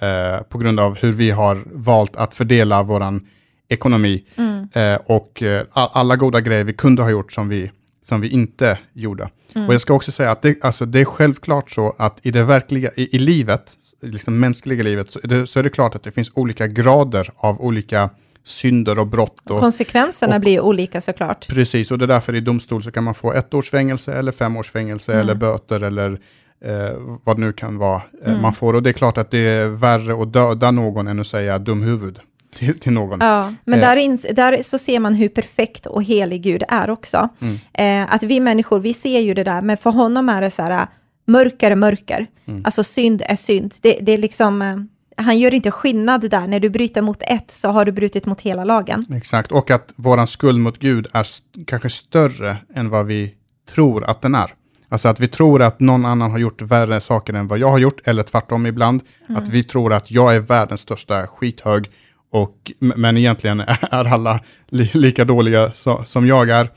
eh, 0.00 0.42
på 0.48 0.58
grund 0.58 0.80
av 0.80 0.96
hur 0.98 1.12
vi 1.12 1.30
har 1.30 1.62
valt 1.72 2.16
att 2.16 2.34
fördela 2.34 2.82
vår 2.82 3.20
ekonomi 3.68 4.24
Mm. 4.36 4.68
eh, 4.72 4.98
och 5.06 5.42
eh, 5.42 5.62
alla 5.72 6.16
goda 6.16 6.40
grejer 6.40 6.64
vi 6.64 6.72
kunde 6.72 7.02
ha 7.02 7.10
gjort 7.10 7.32
som 7.32 7.48
vi, 7.48 7.70
som 8.08 8.20
vi 8.20 8.28
inte 8.28 8.78
gjorde. 8.92 9.28
Mm. 9.54 9.68
Och 9.68 9.74
jag 9.74 9.80
ska 9.80 9.94
också 9.94 10.12
säga 10.12 10.30
att 10.30 10.42
det, 10.42 10.64
alltså, 10.64 10.86
det 10.86 11.00
är 11.00 11.04
självklart 11.04 11.70
så 11.70 11.94
att 11.98 12.18
i 12.22 12.30
det 12.30 12.42
verkliga, 12.42 12.90
i, 12.96 13.16
i 13.16 13.18
livet, 13.18 13.72
liksom 14.02 14.40
mänskliga 14.40 14.82
livet, 14.82 15.10
så 15.10 15.20
är, 15.22 15.28
det, 15.28 15.46
så 15.46 15.58
är 15.58 15.62
det 15.62 15.70
klart 15.70 15.94
att 15.94 16.02
det 16.02 16.10
finns 16.10 16.30
olika 16.34 16.66
grader 16.66 17.30
av 17.36 17.60
olika 17.60 18.10
synder 18.44 18.98
och 18.98 19.06
brott. 19.06 19.50
Och, 19.50 19.60
konsekvenserna 19.60 20.34
och- 20.34 20.40
blir 20.40 20.60
olika 20.60 21.00
såklart. 21.00 21.46
Precis, 21.48 21.90
och 21.90 21.98
det 21.98 22.04
är 22.04 22.06
därför 22.06 22.34
i 22.34 22.40
domstol 22.40 22.82
så 22.82 22.90
kan 22.90 23.04
man 23.04 23.14
få 23.14 23.32
ett 23.32 23.54
års 23.54 23.70
fängelse 23.70 24.14
eller 24.14 24.32
fem 24.32 24.56
års 24.56 24.70
fängelse 24.70 25.12
Mm. 25.12 25.20
eller 25.22 25.34
böter 25.34 25.82
eller 25.82 26.20
eh, 26.64 26.96
vad 27.24 27.36
det 27.36 27.40
nu 27.40 27.52
kan 27.52 27.78
vara 27.78 28.02
eh, 28.24 28.28
Mm. 28.30 28.42
man 28.42 28.52
får. 28.52 28.74
Och 28.74 28.82
det 28.82 28.90
är 28.90 28.92
klart 28.92 29.18
att 29.18 29.30
det 29.30 29.38
är 29.38 29.66
värre 29.66 30.22
att 30.22 30.32
döda 30.32 30.70
någon 30.70 31.08
än 31.08 31.20
att 31.20 31.26
säga 31.26 31.58
dum 31.58 31.82
huvud 31.82 32.18
till, 32.56 32.78
till 32.80 32.92
någon. 32.92 33.18
Ja, 33.20 33.54
men 33.64 33.78
Eh. 33.78 33.88
där, 33.88 33.96
ins- 33.96 34.32
där 34.34 34.62
så 34.62 34.78
ser 34.78 35.00
man 35.00 35.14
hur 35.14 35.28
perfekt 35.28 35.86
och 35.86 36.02
helig 36.04 36.42
Gud 36.42 36.62
är 36.68 36.90
också. 36.90 37.28
Mm. 37.40 37.58
Eh, 38.06 38.14
att 38.14 38.22
vi 38.22 38.40
människor, 38.40 38.80
vi 38.80 38.94
ser 38.94 39.20
ju 39.20 39.34
det 39.34 39.44
där, 39.44 39.62
men 39.62 39.76
för 39.76 39.90
honom 39.90 40.28
är 40.28 40.40
det 40.40 40.50
så 40.50 40.62
här, 40.62 40.70
äh, 40.70 40.88
mörker 41.26 41.70
är 41.70 41.74
mörker. 41.76 42.26
Mm. 42.46 42.62
Alltså 42.64 42.84
synd 42.84 43.22
är 43.26 43.36
synd. 43.36 43.74
Det, 43.82 43.98
det 44.02 44.12
är 44.12 44.18
liksom, 44.18 44.62
eh, 44.62 44.76
han 45.24 45.38
gör 45.38 45.54
inte 45.54 45.70
skillnad 45.70 46.30
där. 46.30 46.46
När 46.46 46.60
du 46.60 46.70
bryter 46.70 47.02
mot 47.02 47.22
ett 47.22 47.50
så 47.50 47.68
har 47.68 47.84
du 47.84 47.92
brutit 47.92 48.26
mot 48.26 48.40
hela 48.40 48.64
lagen. 48.64 49.04
Exakt, 49.16 49.52
och 49.52 49.70
att 49.70 49.92
våran 49.96 50.26
skuld 50.26 50.58
mot 50.60 50.78
Gud 50.78 51.06
är 51.12 51.20
st- 51.20 51.64
kanske 51.66 51.90
större 51.90 52.56
än 52.74 52.88
vad 52.90 53.06
vi 53.06 53.34
tror 53.74 54.04
att 54.04 54.22
den 54.22 54.34
är. 54.34 54.50
Alltså 54.88 55.08
att 55.08 55.20
vi 55.20 55.28
tror 55.28 55.62
att 55.62 55.80
någon 55.80 56.04
annan 56.04 56.30
har 56.30 56.38
gjort 56.38 56.62
värre 56.62 57.00
saker 57.00 57.32
än 57.34 57.48
vad 57.48 57.58
jag 57.58 57.68
har 57.70 57.78
gjort, 57.78 58.00
eller 58.04 58.22
tvärtom 58.22 58.66
ibland. 58.66 59.02
Mm. 59.28 59.42
Att 59.42 59.48
vi 59.48 59.64
tror 59.64 59.92
att 59.92 60.10
jag 60.10 60.36
är 60.36 60.40
världens 60.40 60.80
största 60.80 61.26
skithög, 61.26 61.90
och, 62.36 62.72
men 62.78 63.16
egentligen 63.16 63.60
är 63.90 64.04
alla 64.04 64.40
li, 64.68 64.90
lika 64.94 65.24
dåliga 65.24 65.72
så, 65.72 66.04
som 66.04 66.26
jag 66.26 66.50
är. 66.50 66.70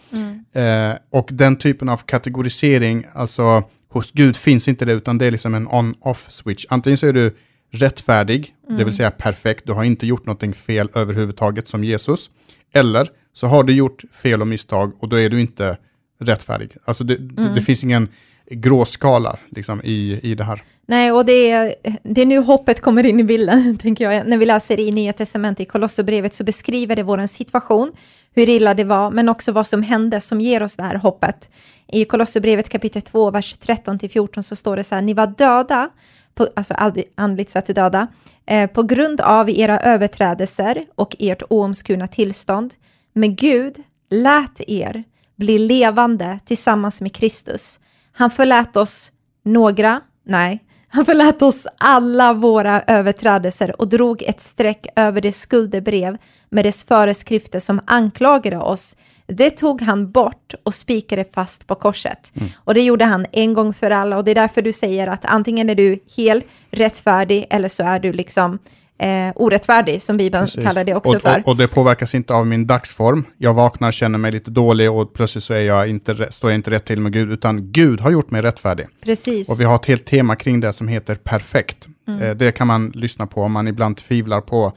Eh, 0.54 0.98
och 1.10 1.30
den 1.32 1.56
typen 1.56 1.89
av 1.89 1.98
kategorisering, 1.98 3.06
alltså 3.13 3.63
hos 3.89 4.12
Gud 4.12 4.36
finns 4.36 4.67
inte 4.67 4.86
det, 4.86 4.93
utan 4.93 5.17
det 5.17 5.26
är 5.26 5.32
liksom 5.32 5.56
en 5.56 5.67
on-off 5.67 6.32
switch. 6.32 6.65
Antingen 6.69 6.98
så 6.98 7.08
är 7.08 7.13
du 7.13 7.36
rättfärdig, 7.72 8.54
det 8.78 8.84
vill 8.84 8.95
säga 8.95 9.12
perfekt, 9.12 9.65
du 9.65 9.74
har 9.74 9.84
inte 9.84 10.08
gjort 10.08 10.26
någonting 10.26 10.54
fel 10.54 10.89
överhuvudtaget 10.93 11.67
som 11.67 11.84
Jesus. 11.84 12.30
Eller 12.74 13.08
så 13.34 13.48
har 13.48 13.63
du 13.63 13.74
gjort 13.74 14.04
fel 14.13 14.41
och 14.41 14.48
misstag 14.48 14.93
och 15.00 15.10
då 15.10 15.19
är 15.19 15.30
du 15.30 15.41
inte 15.41 15.78
rättfärdig. 16.19 16.72
Alltså 16.86 17.04
det, 17.04 17.15
det, 17.15 17.56
det 17.56 17.62
finns 17.62 17.84
ingen 17.84 18.08
gråskala 18.50 19.38
liksom, 19.50 19.82
i, 19.84 20.20
i 20.24 20.36
det 20.36 20.44
här. 20.44 20.64
Nej, 20.86 21.12
och 21.12 21.26
det 21.26 21.52
är, 21.52 21.76
det 22.04 22.22
är 22.22 22.26
nu 22.26 22.40
hoppet 22.40 22.82
kommer 22.82 23.06
in 23.06 23.20
i 23.20 23.24
bilden, 23.24 23.78
tänker 23.82 24.12
jag. 24.12 24.28
När 24.28 24.38
vi 24.38 24.46
läser 24.46 24.80
i 24.80 24.92
Nya 24.92 25.14
Testamentet, 25.14 25.62
i 25.62 25.66
Kolosserbrevet, 25.66 26.34
så 26.34 26.44
beskriver 26.44 26.96
det 26.96 27.04
vår 27.04 27.28
situation, 27.28 27.92
hur 28.34 28.50
illa 28.50 28.74
det 28.74 28.84
var, 28.84 29.12
men 29.12 29.30
också 29.30 29.52
vad 29.52 29.68
som 29.68 29.84
hände 29.84 30.22
som 30.22 30.42
ger 30.42 30.64
oss 30.64 30.76
det 30.76 30.84
här 30.84 30.96
hoppet. 30.96 31.50
I 31.88 32.06
Kolosserbrevet 32.06 32.70
kapitel 32.70 33.02
2, 33.02 33.32
vers 33.32 33.56
13-14 33.62 34.42
så 34.42 34.56
står 34.56 34.76
det 34.76 34.84
så 34.84 34.96
här, 34.96 35.02
ni 35.02 35.14
var 35.14 35.28
döda, 35.28 35.90
på, 36.36 36.48
alltså 36.56 36.74
andligt 37.16 37.52
sett 37.52 37.76
döda, 37.76 38.08
eh, 38.46 38.70
på 38.70 38.84
grund 38.84 39.22
av 39.22 39.50
era 39.50 39.80
överträdelser 39.80 40.86
och 40.96 41.16
ert 41.20 41.44
oomskurna 41.50 42.08
tillstånd. 42.08 42.74
Men 43.14 43.36
Gud 43.36 43.76
lät 44.10 44.62
er 44.70 45.04
bli 45.36 45.60
levande 45.60 46.40
tillsammans 46.46 47.02
med 47.02 47.16
Kristus. 47.16 47.80
Han 48.19 48.32
förlät 48.32 48.77
oss 48.77 49.12
några, 49.43 50.01
nej, 50.25 50.63
han 50.88 51.05
förlät 51.05 51.41
oss 51.41 51.67
alla 51.77 52.34
våra 52.34 52.82
överträdelser 52.82 53.82
och 53.82 53.88
drog 53.88 54.23
ett 54.23 54.41
streck 54.41 54.88
över 54.95 55.21
det 55.21 55.32
skuldebrev 55.32 56.17
med 56.49 56.65
dess 56.65 56.84
föreskrifter 56.84 57.60
som 57.60 57.82
anklagade 57.86 58.58
oss. 58.58 58.95
Det 59.27 59.49
tog 59.49 59.82
han 59.82 60.12
bort 60.12 60.53
och 60.63 60.73
spikade 60.73 61.25
fast 61.34 61.67
på 61.67 61.75
korset. 61.75 62.32
Och 62.55 62.73
det 62.73 62.82
gjorde 62.82 63.05
han 63.05 63.25
en 63.32 63.53
gång 63.53 63.73
för 63.73 63.91
alla 63.91 64.17
och 64.17 64.23
det 64.23 64.32
är 64.32 64.36
därför 64.36 64.62
du 64.62 64.73
säger 64.73 65.08
att 65.08 65.25
antingen 65.25 65.69
är 65.69 65.75
du 65.75 65.99
helt 66.17 66.45
rättfärdig 66.71 67.47
eller 67.49 67.69
så 67.69 67.84
är 67.84 67.99
du 67.99 68.13
liksom 68.13 68.60
eh, 69.00 69.32
orättfärdig, 69.36 70.02
som 70.02 70.18
Bibeln 70.18 70.46
Precis. 70.46 70.64
kallar 70.64 70.84
det 70.84 70.96
också 70.96 71.16
och, 71.16 71.22
för. 71.22 71.40
Och, 71.40 71.48
och 71.48 71.58
det 71.58 71.68
påverkas 71.68 72.16
inte 72.16 72.34
av 72.34 72.48
min 72.48 72.68
dagsform. 72.68 73.26
Jag 73.38 73.54
vaknar, 73.54 73.92
känner 73.92 74.20
mig 74.20 74.32
lite 74.32 74.52
dålig 74.52 74.92
och 74.92 75.14
plötsligt 75.14 75.44
så 75.44 75.54
är 75.54 75.62
jag 75.62 75.90
inte, 75.90 76.32
står 76.32 76.50
jag 76.50 76.56
inte 76.56 76.72
rätt 76.72 76.86
till 76.86 77.00
med 77.00 77.14
Gud, 77.14 77.32
utan 77.32 77.72
Gud 77.72 78.00
har 78.00 78.12
gjort 78.12 78.32
mig 78.32 78.42
rättfärdig. 78.42 78.88
Precis. 79.04 79.50
Och 79.50 79.60
vi 79.60 79.64
har 79.64 79.76
ett 79.76 79.86
helt 79.86 80.06
tema 80.06 80.36
kring 80.36 80.60
det 80.60 80.74
som 80.74 80.88
heter 80.88 81.16
perfekt. 81.16 81.88
Mm. 82.08 82.22
Eh, 82.22 82.36
det 82.36 82.52
kan 82.52 82.68
man 82.68 82.92
lyssna 82.96 83.28
på 83.28 83.42
om 83.44 83.52
man 83.52 83.68
ibland 83.68 83.98
tvivlar 83.98 84.42
på 84.42 84.74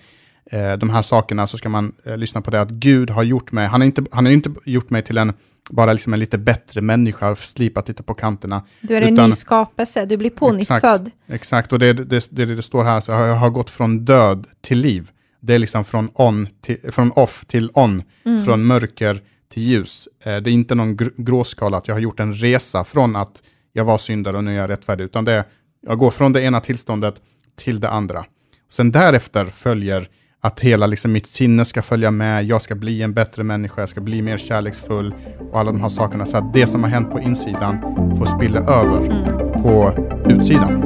eh, 0.50 0.72
de 0.72 0.90
här 0.90 1.02
sakerna, 1.02 1.46
så 1.46 1.58
ska 1.58 1.68
man 1.68 1.92
eh, 2.04 2.16
lyssna 2.16 2.40
på 2.40 2.50
det 2.50 2.60
att 2.60 2.70
Gud 2.70 3.10
har 3.10 3.22
gjort 3.22 3.52
mig, 3.52 3.66
han 3.66 3.80
har 3.80 3.86
inte, 3.86 4.04
han 4.12 4.26
har 4.26 4.32
inte 4.32 4.50
gjort 4.64 4.90
mig 4.90 5.02
till 5.02 5.18
en, 5.18 5.32
bara 5.70 5.92
liksom 5.92 6.12
en 6.12 6.20
lite 6.20 6.38
bättre 6.38 6.80
människa, 6.80 7.36
slipat 7.36 7.88
lite 7.88 8.02
på 8.02 8.14
kanterna. 8.14 8.62
Du 8.80 8.96
är 8.96 9.02
en 9.02 9.14
utan- 9.14 9.30
ny 9.30 9.36
skapelse, 9.36 10.04
du 10.06 10.16
blir 10.16 10.30
pånyttfödd. 10.30 11.10
Exakt, 11.26 11.72
och 11.72 11.78
det, 11.78 11.92
det, 11.92 12.28
det, 12.30 12.44
det 12.46 12.62
står 12.62 12.84
här, 12.84 13.00
så 13.00 13.12
jag 13.12 13.36
har 13.36 13.50
gått 13.50 13.70
från 13.70 14.04
död 14.04 14.46
till 14.60 14.78
liv. 14.78 15.10
Det 15.40 15.54
är 15.54 15.58
liksom 15.58 15.84
från, 15.84 16.08
on 16.14 16.48
till, 16.60 16.92
från 16.92 17.12
off 17.12 17.44
till 17.46 17.70
on, 17.74 18.02
Mm. 18.24 18.44
från 18.44 18.66
mörker 18.66 19.22
till 19.52 19.62
ljus. 19.62 20.08
Eh, 20.24 20.36
det 20.36 20.50
är 20.50 20.52
inte 20.52 20.74
någon 20.74 20.96
gr 20.96 21.08
gråskala 21.16 21.76
att 21.76 21.88
jag 21.88 21.94
har 21.94 22.00
gjort 22.00 22.20
en 22.20 22.34
resa 22.34 22.84
från 22.84 23.16
att 23.16 23.42
jag 23.72 23.84
var 23.84 23.98
syndare 23.98 24.36
och 24.36 24.44
nu 24.44 24.50
är 24.54 24.60
jag 24.60 24.70
rättfärdig, 24.70 25.04
utan 25.04 25.24
det 25.24 25.32
är, 25.32 25.44
jag 25.86 25.98
går 25.98 26.10
från 26.10 26.32
det 26.32 26.42
ena 26.42 26.60
tillståndet 26.60 27.14
till 27.56 27.80
det 27.80 27.88
andra. 27.90 28.24
Sen 28.70 28.92
därefter 28.92 29.44
följer 29.44 30.08
att 30.44 30.60
hela 30.60 30.86
liksom 30.86 31.12
mitt 31.12 31.26
sinne 31.26 31.64
ska 31.64 31.82
följa 31.82 32.10
med, 32.10 32.44
jag 32.44 32.62
ska 32.62 32.74
bli 32.74 33.02
en 33.02 33.14
bättre 33.14 33.42
människa, 33.42 33.82
jag 33.82 33.88
ska 33.88 34.00
bli 34.00 34.22
mer 34.22 34.38
kärleksfull 34.38 35.14
och 35.52 35.60
alla 35.60 35.72
de 35.72 35.80
här 35.80 35.88
sakerna. 35.88 36.26
Så 36.26 36.36
att 36.36 36.52
det 36.52 36.66
som 36.66 36.82
har 36.82 36.90
hänt 36.90 37.10
på 37.10 37.20
insidan 37.20 37.78
får 38.18 38.26
spilla 38.26 38.60
över 38.60 38.98
Mm. 39.06 39.62
på 39.62 39.94
utsidan. 40.28 40.80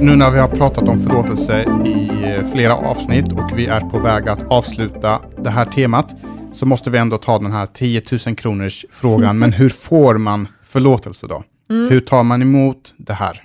Nu 0.00 0.16
när 0.16 0.30
vi 0.30 0.38
har 0.38 0.48
pratat 0.48 0.88
om 0.88 0.98
förlåtelse 0.98 1.62
i 1.86 2.08
eh, 2.24 2.50
flera 2.52 2.74
avsnitt 2.74 3.32
och 3.32 3.50
vi 3.58 3.66
är 3.66 3.80
på 3.80 3.98
väg 3.98 4.28
att 4.28 4.42
avsluta 4.50 5.20
det 5.42 5.50
här 5.50 5.64
temat 5.64 6.14
så 6.52 6.66
måste 6.66 6.90
vi 6.90 6.98
ändå 6.98 7.18
ta 7.18 7.38
den 7.38 7.52
här 7.52 7.66
10 7.66 8.02
000 8.26 8.36
kronors 8.36 8.86
frågan. 8.90 9.38
Men 9.38 9.52
hur 9.52 9.68
får 9.68 10.14
man 10.14 10.48
förlåtelse 10.64 11.26
då? 11.26 11.44
Hur 11.68 12.00
tar 12.00 12.22
man 12.22 12.42
emot 12.42 12.94
det 12.96 13.12
här? 13.12 13.42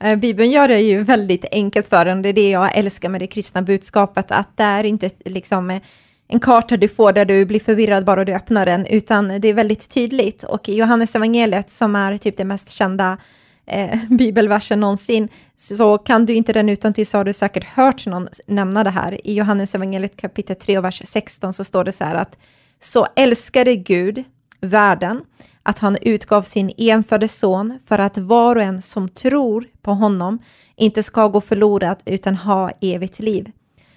Eh, 0.00 0.16
Bibeln 0.16 0.50
gör 0.50 0.68
det 0.68 0.80
ju 0.80 1.02
väldigt 1.02 1.44
enkelt 1.52 1.88
för 1.88 2.06
en, 2.06 2.22
det 2.22 2.28
är 2.28 2.32
det 2.32 2.50
jag 2.50 2.76
älskar 2.76 3.08
med 3.08 3.20
det 3.20 3.26
kristna 3.26 3.62
budskapet, 3.62 4.32
att 4.32 4.56
det 4.56 4.64
är 4.64 4.84
inte 4.84 5.10
liksom 5.24 5.70
eh, 5.70 5.82
en 6.28 6.40
karta 6.40 6.76
du 6.76 6.88
får 6.88 7.12
där 7.12 7.24
du 7.24 7.44
blir 7.44 7.60
förvirrad 7.60 8.04
bara 8.04 8.24
du 8.24 8.34
öppnar 8.34 8.66
den, 8.66 8.86
utan 8.86 9.40
det 9.40 9.48
är 9.48 9.54
väldigt 9.54 9.90
tydligt. 9.90 10.44
Och 10.44 10.68
i 10.68 10.74
Johannes 10.74 11.14
evangeliet 11.14 11.70
som 11.70 11.96
är 11.96 12.18
typ 12.18 12.36
det 12.36 12.44
mest 12.44 12.70
kända 12.70 13.18
eh, 13.66 13.98
bibelversen 14.10 14.80
någonsin, 14.80 15.28
så 15.56 15.98
kan 15.98 16.26
du 16.26 16.34
inte 16.34 16.52
den 16.52 16.68
utan 16.68 16.94
till 16.94 17.06
så 17.06 17.18
har 17.18 17.24
du 17.24 17.32
säkert 17.32 17.64
hört 17.64 18.06
någon 18.06 18.28
nämna 18.46 18.84
det 18.84 18.90
här. 18.90 19.26
I 19.26 19.34
Johannes 19.34 19.74
evangeliet 19.74 20.16
kapitel 20.16 20.56
3 20.56 20.78
och 20.78 20.84
vers 20.84 21.02
16 21.04 21.52
så 21.52 21.64
står 21.64 21.84
det 21.84 21.92
så 21.92 22.04
här 22.04 22.14
att 22.14 22.38
så 22.80 23.06
älskade 23.16 23.76
Gud 23.76 24.24
världen 24.60 25.20
att 25.66 25.78
han 25.78 25.96
utgav 26.02 26.42
sin 26.42 26.72
enfödde 26.76 27.28
son 27.28 27.78
för 27.86 27.98
att 27.98 28.18
var 28.18 28.56
och 28.56 28.62
en 28.62 28.82
som 28.82 29.08
tror 29.08 29.66
på 29.82 29.92
honom 29.92 30.38
inte 30.76 31.02
ska 31.02 31.28
gå 31.28 31.40
förlorad 31.40 31.96
utan 32.04 32.36
ha 32.36 32.70
evigt 32.80 33.18
liv. 33.18 33.50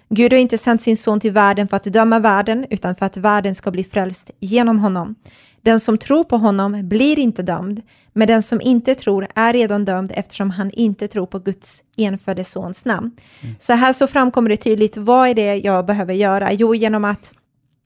Gud 0.10 0.34
har 0.34 0.40
inte 0.40 0.58
sänt 0.58 0.82
sin 0.82 0.98
son 0.98 1.20
till 1.20 1.32
världen 1.32 1.68
för 1.68 1.78
att 1.78 1.84
döma 1.84 2.20
världen 2.20 2.66
utan 2.70 2.96
för 2.96 3.06
att 3.06 3.18
världen 3.18 3.56
ska 3.56 3.72
bli 3.72 3.84
frälst 3.84 4.32
genom 4.40 4.80
honom. 4.80 5.16
Den 5.62 5.80
som 5.80 5.98
tror 5.98 6.24
på 6.24 6.38
honom 6.38 6.90
blir 6.90 7.20
inte 7.20 7.42
dömd, 7.42 7.82
men 8.14 8.28
den 8.28 8.44
som 8.44 8.62
inte 8.62 8.96
tror 8.96 9.28
är 9.36 9.54
redan 9.54 9.86
dömd 9.86 10.12
eftersom 10.16 10.50
han 10.50 10.72
inte 10.72 11.08
tror 11.08 11.26
på 11.26 11.40
Guds 11.40 11.84
enfödde 11.98 12.44
sons 12.44 12.86
namn. 12.86 13.12
Mm. 13.42 13.56
Så 13.60 13.74
här 13.74 13.94
så 13.94 14.08
framkommer 14.08 14.50
det 14.50 14.58
tydligt, 14.58 14.98
vad 14.98 15.30
är 15.30 15.36
det 15.36 15.56
jag 15.56 15.86
behöver 15.86 16.14
göra? 16.14 16.54
Jo, 16.54 16.76
genom 16.76 17.06
att 17.06 17.34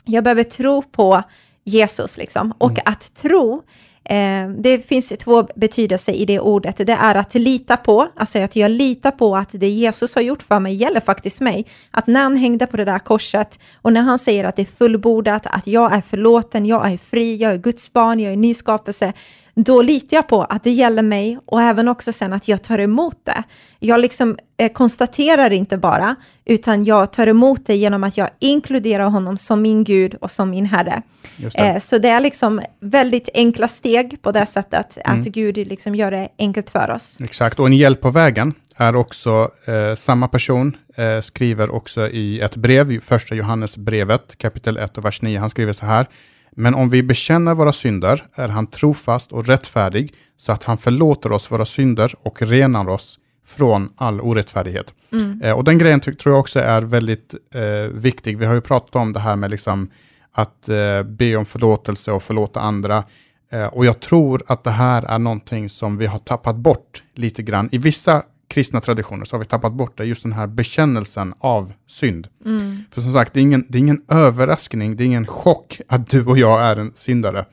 jag 0.05 0.23
behöver 0.23 0.43
tro 0.43 0.81
på 0.81 1.23
Jesus, 1.63 2.17
liksom. 2.17 2.53
Och 2.57 2.71
mm. 2.71 2.83
att 2.85 3.15
tro, 3.15 3.63
eh, 4.05 4.49
det 4.57 4.87
finns 4.87 5.09
två 5.09 5.47
betydelser 5.55 6.13
i 6.13 6.25
det 6.25 6.39
ordet. 6.39 6.77
Det 6.77 6.93
är 6.93 7.15
att 7.15 7.33
lita 7.33 7.77
på, 7.77 8.07
alltså 8.15 8.39
att 8.39 8.55
jag 8.55 8.71
litar 8.71 9.11
på 9.11 9.35
att 9.35 9.49
det 9.51 9.69
Jesus 9.69 10.15
har 10.15 10.21
gjort 10.21 10.43
för 10.43 10.59
mig 10.59 10.75
gäller 10.75 10.99
faktiskt 10.99 11.41
mig. 11.41 11.65
Att 11.91 12.07
när 12.07 12.23
han 12.23 12.37
hängde 12.37 12.67
på 12.67 12.77
det 12.77 12.85
där 12.85 12.99
korset 12.99 13.59
och 13.81 13.93
när 13.93 14.01
han 14.01 14.19
säger 14.19 14.43
att 14.43 14.55
det 14.55 14.61
är 14.61 14.77
fullbordat, 14.77 15.45
att 15.45 15.67
jag 15.67 15.93
är 15.93 16.01
förlåten, 16.01 16.65
jag 16.65 16.91
är 16.91 16.97
fri, 16.97 17.35
jag 17.35 17.51
är 17.51 17.57
Guds 17.57 17.93
barn, 17.93 18.19
jag 18.19 18.33
är 18.33 18.37
nyskapelse, 18.37 19.13
då 19.55 19.81
litar 19.81 20.17
jag 20.17 20.27
på 20.27 20.43
att 20.43 20.63
det 20.63 20.71
gäller 20.71 21.03
mig 21.03 21.39
och 21.45 21.61
även 21.61 21.87
också 21.87 22.13
sen 22.13 22.33
att 22.33 22.47
jag 22.47 22.61
tar 22.61 22.79
emot 22.79 23.17
det. 23.23 23.43
Jag 23.79 23.99
liksom 23.99 24.37
eh, 24.57 24.71
konstaterar 24.71 25.53
inte 25.53 25.77
bara, 25.77 26.15
utan 26.45 26.83
jag 26.83 27.13
tar 27.13 27.27
emot 27.27 27.65
det 27.65 27.75
genom 27.75 28.03
att 28.03 28.17
jag 28.17 28.29
inkluderar 28.39 29.09
honom 29.09 29.37
som 29.37 29.61
min 29.61 29.83
Gud 29.83 30.15
och 30.15 30.31
som 30.31 30.49
min 30.49 30.65
Herre. 30.65 31.01
Det. 31.37 31.59
Eh, 31.59 31.79
så 31.79 31.97
det 31.97 32.09
är 32.09 32.19
liksom 32.19 32.61
väldigt 32.79 33.29
enkla 33.33 33.67
steg 33.67 34.21
på 34.21 34.31
det 34.31 34.45
sättet, 34.45 34.97
mm. 35.05 35.19
att 35.19 35.25
Gud 35.25 35.57
liksom 35.57 35.95
gör 35.95 36.11
det 36.11 36.27
enkelt 36.37 36.69
för 36.69 36.91
oss. 36.91 37.17
Exakt, 37.23 37.59
och 37.59 37.67
en 37.67 37.73
hjälp 37.73 38.01
på 38.01 38.09
vägen 38.09 38.53
är 38.77 38.95
också 38.95 39.51
eh, 39.65 39.95
samma 39.95 40.27
person 40.27 40.77
eh, 40.95 41.21
skriver 41.21 41.69
också 41.69 42.09
i 42.09 42.39
ett 42.39 42.55
brev, 42.55 42.99
första 42.99 43.35
Johannesbrevet, 43.35 44.37
kapitel 44.37 44.77
1 44.77 44.97
och 44.97 45.05
vers 45.05 45.21
9. 45.21 45.39
Han 45.39 45.49
skriver 45.49 45.73
så 45.73 45.85
här. 45.85 46.07
Men 46.55 46.75
om 46.75 46.89
vi 46.89 47.03
bekänner 47.03 47.53
våra 47.53 47.73
synder 47.73 48.23
är 48.35 48.47
han 48.47 48.67
trofast 48.67 49.31
och 49.31 49.45
rättfärdig 49.45 50.13
så 50.37 50.51
att 50.51 50.63
han 50.63 50.77
förlåter 50.77 51.31
oss 51.31 51.51
våra 51.51 51.65
synder 51.65 52.15
och 52.21 52.41
renar 52.41 52.89
oss 52.89 53.19
från 53.45 53.89
all 53.95 54.21
orättfärdighet. 54.21 54.93
Mm. 55.11 55.41
Eh, 55.41 55.51
och 55.51 55.63
den 55.63 55.77
grejen 55.77 55.99
tror 55.99 56.33
jag 56.33 56.39
också 56.39 56.59
är 56.59 56.81
väldigt 56.81 57.35
eh, 57.53 57.61
viktig. 57.93 58.37
Vi 58.37 58.45
har 58.45 58.53
ju 58.53 58.61
pratat 58.61 58.95
om 58.95 59.13
det 59.13 59.19
här 59.19 59.35
med 59.35 59.51
liksom 59.51 59.89
att 60.31 60.69
eh, 60.69 61.03
be 61.03 61.35
om 61.35 61.45
förlåtelse 61.45 62.11
och 62.11 62.23
förlåta 62.23 62.59
andra. 62.59 63.03
Eh, 63.51 63.65
och 63.65 63.85
jag 63.85 63.99
tror 63.99 64.43
att 64.47 64.63
det 64.63 64.71
här 64.71 65.03
är 65.03 65.19
någonting 65.19 65.69
som 65.69 65.97
vi 65.97 66.05
har 66.05 66.19
tappat 66.19 66.55
bort 66.55 67.03
lite 67.13 67.43
grann. 67.43 67.69
I 67.71 67.77
vissa 67.77 68.23
kristna 68.53 68.81
traditioner 68.81 69.25
så 69.25 69.35
har 69.35 69.39
vi 69.39 69.45
tappat 69.45 69.73
bort 69.73 69.97
det, 69.97 70.05
just 70.05 70.23
den 70.23 70.33
här 70.33 70.47
bekännelsen 70.47 71.33
av 71.39 71.73
synd. 71.87 72.27
Mm. 72.45 72.77
För 72.91 73.01
som 73.01 73.13
sagt, 73.13 73.33
det 73.33 73.39
är, 73.39 73.41
ingen, 73.41 73.65
det 73.69 73.77
är 73.77 73.79
ingen 73.79 74.01
överraskning, 74.07 74.95
det 74.95 75.03
är 75.03 75.05
ingen 75.05 75.27
chock 75.27 75.81
att 75.87 76.09
du 76.09 76.25
och 76.25 76.37
jag 76.37 76.61
är 76.61 76.75
en 76.75 76.91
syndare. 76.93 77.45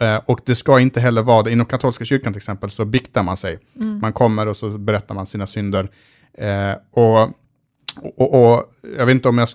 Eh, 0.00 0.16
och 0.26 0.40
det 0.44 0.54
ska 0.54 0.80
inte 0.80 1.00
heller 1.00 1.22
vara 1.22 1.42
det. 1.42 1.52
Inom 1.52 1.66
katolska 1.66 2.04
kyrkan 2.04 2.32
till 2.32 2.38
exempel 2.38 2.70
så 2.70 2.84
biktar 2.84 3.22
man 3.22 3.36
sig. 3.36 3.58
Mm. 3.76 3.98
Man 3.98 4.12
kommer 4.12 4.48
och 4.48 4.56
så 4.56 4.78
berättar 4.78 5.14
man 5.14 5.26
sina 5.26 5.46
synder. 5.46 5.90
Eh, 6.38 6.72
och, 6.90 7.22
och, 8.02 8.52
och, 8.54 8.72
jag 8.98 9.06
vet 9.06 9.14
inte 9.14 9.28
om, 9.28 9.38
jag, 9.38 9.48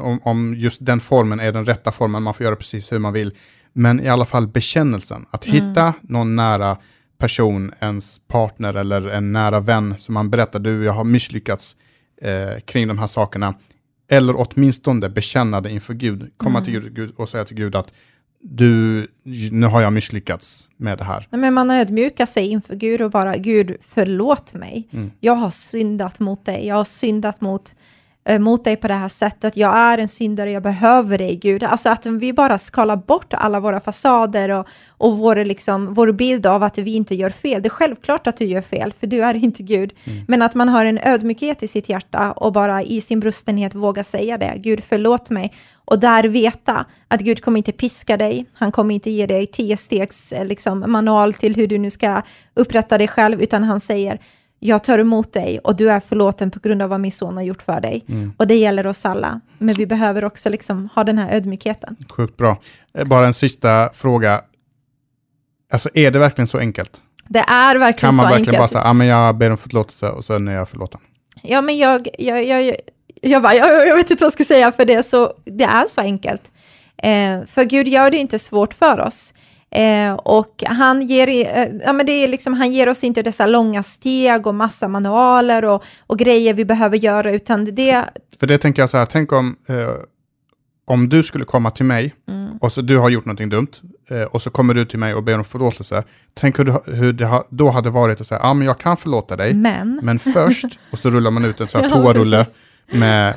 om, 0.00 0.20
om 0.22 0.54
just 0.54 0.86
den 0.86 1.00
formen 1.00 1.40
är 1.40 1.52
den 1.52 1.64
rätta 1.64 1.92
formen, 1.92 2.22
man 2.22 2.34
får 2.34 2.44
göra 2.44 2.56
precis 2.56 2.92
hur 2.92 2.98
man 2.98 3.12
vill. 3.12 3.34
Men 3.72 4.00
i 4.00 4.08
alla 4.08 4.26
fall 4.26 4.46
bekännelsen, 4.46 5.26
att 5.30 5.46
mm. 5.46 5.54
hitta 5.54 5.94
någon 6.02 6.36
nära 6.36 6.76
person, 7.18 7.72
ens 7.80 8.20
partner 8.28 8.74
eller 8.74 9.08
en 9.08 9.32
nära 9.32 9.60
vän 9.60 9.94
som 9.98 10.14
man 10.14 10.30
berättar, 10.30 10.58
du, 10.58 10.84
jag 10.84 10.92
har 10.92 11.04
misslyckats 11.04 11.76
eh, 12.22 12.60
kring 12.60 12.88
de 12.88 12.98
här 12.98 13.06
sakerna. 13.06 13.54
Eller 14.08 14.34
åtminstone 14.36 15.08
bekänna 15.08 15.60
det 15.60 15.70
inför 15.70 15.94
Gud, 15.94 16.30
komma 16.36 16.58
mm. 16.58 16.64
till 16.64 16.90
Gud 16.90 17.12
och 17.16 17.28
säga 17.28 17.44
till 17.44 17.56
Gud 17.56 17.76
att 17.76 17.92
du, 18.40 19.06
nu 19.50 19.66
har 19.66 19.80
jag 19.80 19.92
misslyckats 19.92 20.68
med 20.76 20.98
det 20.98 21.04
här. 21.04 21.28
men 21.30 21.54
man 21.54 21.70
ödmjukar 21.70 22.26
sig 22.26 22.46
inför 22.46 22.74
Gud 22.74 23.00
och 23.00 23.10
bara, 23.10 23.36
Gud 23.36 23.76
förlåt 23.80 24.54
mig. 24.54 24.88
Mm. 24.92 25.10
Jag 25.20 25.34
har 25.34 25.50
syndat 25.50 26.18
mot 26.18 26.44
dig, 26.44 26.66
jag 26.66 26.74
har 26.74 26.84
syndat 26.84 27.40
mot 27.40 27.74
mot 28.38 28.64
dig 28.64 28.76
på 28.76 28.88
det 28.88 28.94
här 28.94 29.08
sättet. 29.08 29.56
Jag 29.56 29.78
är 29.78 29.98
en 29.98 30.08
syndare, 30.08 30.52
jag 30.52 30.62
behöver 30.62 31.18
dig, 31.18 31.36
Gud. 31.36 31.64
Alltså 31.64 31.88
att 31.88 32.06
vi 32.06 32.32
bara 32.32 32.58
skalar 32.58 32.96
bort 32.96 33.34
alla 33.34 33.60
våra 33.60 33.80
fasader 33.80 34.48
och, 34.48 34.66
och 34.88 35.18
vår, 35.18 35.44
liksom, 35.44 35.94
vår 35.94 36.12
bild 36.12 36.46
av 36.46 36.62
att 36.62 36.78
vi 36.78 36.94
inte 36.94 37.14
gör 37.14 37.30
fel. 37.30 37.62
Det 37.62 37.68
är 37.68 37.70
självklart 37.70 38.26
att 38.26 38.36
du 38.36 38.44
gör 38.44 38.62
fel, 38.62 38.92
för 38.92 39.06
du 39.06 39.22
är 39.22 39.34
inte 39.34 39.62
Gud. 39.62 39.92
Mm. 40.04 40.24
Men 40.28 40.42
att 40.42 40.54
man 40.54 40.68
har 40.68 40.84
en 40.84 40.98
ödmjukhet 40.98 41.62
i 41.62 41.68
sitt 41.68 41.88
hjärta 41.88 42.32
och 42.32 42.52
bara 42.52 42.82
i 42.82 43.00
sin 43.00 43.20
brustenhet 43.20 43.74
våga 43.74 44.04
säga 44.04 44.38
det. 44.38 44.52
Gud, 44.56 44.84
förlåt 44.84 45.30
mig. 45.30 45.52
Och 45.84 45.98
där 45.98 46.24
veta 46.24 46.84
att 47.08 47.20
Gud 47.20 47.42
kommer 47.42 47.58
inte 47.58 47.72
piska 47.72 48.16
dig. 48.16 48.46
Han 48.54 48.72
kommer 48.72 48.94
inte 48.94 49.10
ge 49.10 49.26
dig 49.26 49.46
tio 49.46 49.76
stegs 49.76 50.32
eh, 50.32 50.44
liksom, 50.44 50.84
manual 50.86 51.34
till 51.34 51.54
hur 51.54 51.66
du 51.66 51.78
nu 51.78 51.90
ska 51.90 52.22
upprätta 52.54 52.98
dig 52.98 53.08
själv, 53.08 53.42
utan 53.42 53.62
han 53.62 53.80
säger 53.80 54.20
jag 54.58 54.84
tar 54.84 54.98
emot 54.98 55.32
dig 55.32 55.58
och 55.58 55.76
du 55.76 55.90
är 55.90 56.00
förlåten 56.00 56.50
på 56.50 56.60
grund 56.60 56.82
av 56.82 56.90
vad 56.90 57.00
min 57.00 57.12
son 57.12 57.36
har 57.36 57.42
gjort 57.42 57.62
för 57.62 57.80
dig. 57.80 58.04
Mm. 58.08 58.32
Och 58.36 58.46
det 58.46 58.54
gäller 58.54 58.86
oss 58.86 59.04
alla. 59.04 59.40
Men 59.58 59.74
vi 59.74 59.86
behöver 59.86 60.24
också 60.24 60.48
liksom 60.50 60.88
ha 60.94 61.04
den 61.04 61.18
här 61.18 61.34
ödmjukheten. 61.34 61.96
Sjukt 62.08 62.36
bra. 62.36 62.60
Eh, 62.94 63.04
bara 63.04 63.26
en 63.26 63.34
sista 63.34 63.90
fråga. 63.92 64.40
Alltså 65.72 65.88
är 65.94 66.10
det 66.10 66.18
verkligen 66.18 66.48
så 66.48 66.58
enkelt? 66.58 67.02
Det 67.28 67.38
är 67.48 67.76
verkligen 67.76 67.78
så 67.78 67.84
enkelt. 67.86 68.00
Kan 68.00 68.16
man 68.16 68.24
verkligen 68.24 68.40
enkelt. 68.40 68.58
bara 68.58 68.68
säga, 68.68 68.84
ja 68.84 68.92
men 68.92 69.06
jag 69.06 69.36
ber 69.36 69.50
om 69.50 69.58
förlåtelse 69.58 70.08
och 70.08 70.24
sen 70.24 70.48
är 70.48 70.54
jag 70.54 70.68
förlåten? 70.68 71.00
Ja 71.42 71.60
men 71.60 71.78
jag, 71.78 72.08
jag, 72.18 72.44
jag, 72.44 72.76
jag, 73.22 73.42
bara, 73.42 73.54
jag, 73.54 73.88
jag 73.88 73.96
vet 73.96 74.10
inte 74.10 74.24
vad 74.24 74.26
jag 74.26 74.32
ska 74.32 74.44
säga 74.44 74.72
för 74.72 74.84
det, 74.84 75.02
så, 75.02 75.32
det 75.44 75.64
är 75.64 75.86
så 75.88 76.00
enkelt. 76.00 76.52
Eh, 76.96 77.44
för 77.46 77.64
Gud 77.64 77.88
gör 77.88 78.10
det 78.10 78.16
inte 78.16 78.38
svårt 78.38 78.74
för 78.74 79.00
oss. 79.00 79.34
Eh, 79.76 80.14
och 80.14 80.62
han 80.66 81.02
ger, 81.02 81.28
eh, 81.28 81.68
ja, 81.84 81.92
men 81.92 82.06
det 82.06 82.12
är 82.12 82.28
liksom, 82.28 82.54
han 82.54 82.72
ger 82.72 82.88
oss 82.88 83.04
inte 83.04 83.22
dessa 83.22 83.46
långa 83.46 83.82
steg 83.82 84.46
och 84.46 84.54
massa 84.54 84.88
manualer 84.88 85.64
och, 85.64 85.84
och 86.06 86.18
grejer 86.18 86.54
vi 86.54 86.64
behöver 86.64 86.96
göra, 86.96 87.30
utan 87.30 87.64
det... 87.64 88.04
För 88.40 88.46
det 88.46 88.58
tänker 88.58 88.82
jag 88.82 88.90
så 88.90 88.96
här, 88.96 89.06
tänk 89.06 89.32
om, 89.32 89.56
eh, 89.68 89.88
om 90.86 91.08
du 91.08 91.22
skulle 91.22 91.44
komma 91.44 91.70
till 91.70 91.84
mig 91.84 92.14
mm. 92.28 92.56
och 92.60 92.72
så 92.72 92.80
du 92.80 92.98
har 92.98 93.10
gjort 93.10 93.24
någonting 93.24 93.48
dumt 93.48 93.70
eh, 94.10 94.22
och 94.22 94.42
så 94.42 94.50
kommer 94.50 94.74
du 94.74 94.84
till 94.84 94.98
mig 94.98 95.14
och 95.14 95.22
ber 95.22 95.38
om 95.38 95.44
förlåtelse. 95.44 96.04
Tänk 96.34 96.58
hur, 96.58 96.64
du, 96.64 96.92
hur 96.92 97.12
det 97.12 97.26
ha, 97.26 97.46
då 97.50 97.70
hade 97.70 97.90
varit 97.90 98.20
att 98.20 98.26
säga, 98.26 98.40
ja 98.42 98.54
men 98.54 98.66
jag 98.66 98.78
kan 98.78 98.96
förlåta 98.96 99.36
dig, 99.36 99.54
men, 99.54 100.00
men 100.02 100.18
först, 100.18 100.78
och 100.90 100.98
så 100.98 101.10
rullar 101.10 101.30
man 101.30 101.44
ut 101.44 101.60
en 101.60 101.68
sån 101.68 101.80
här 101.80 101.90
ja, 101.90 101.96
toarulle 101.96 102.46
med 102.92 103.34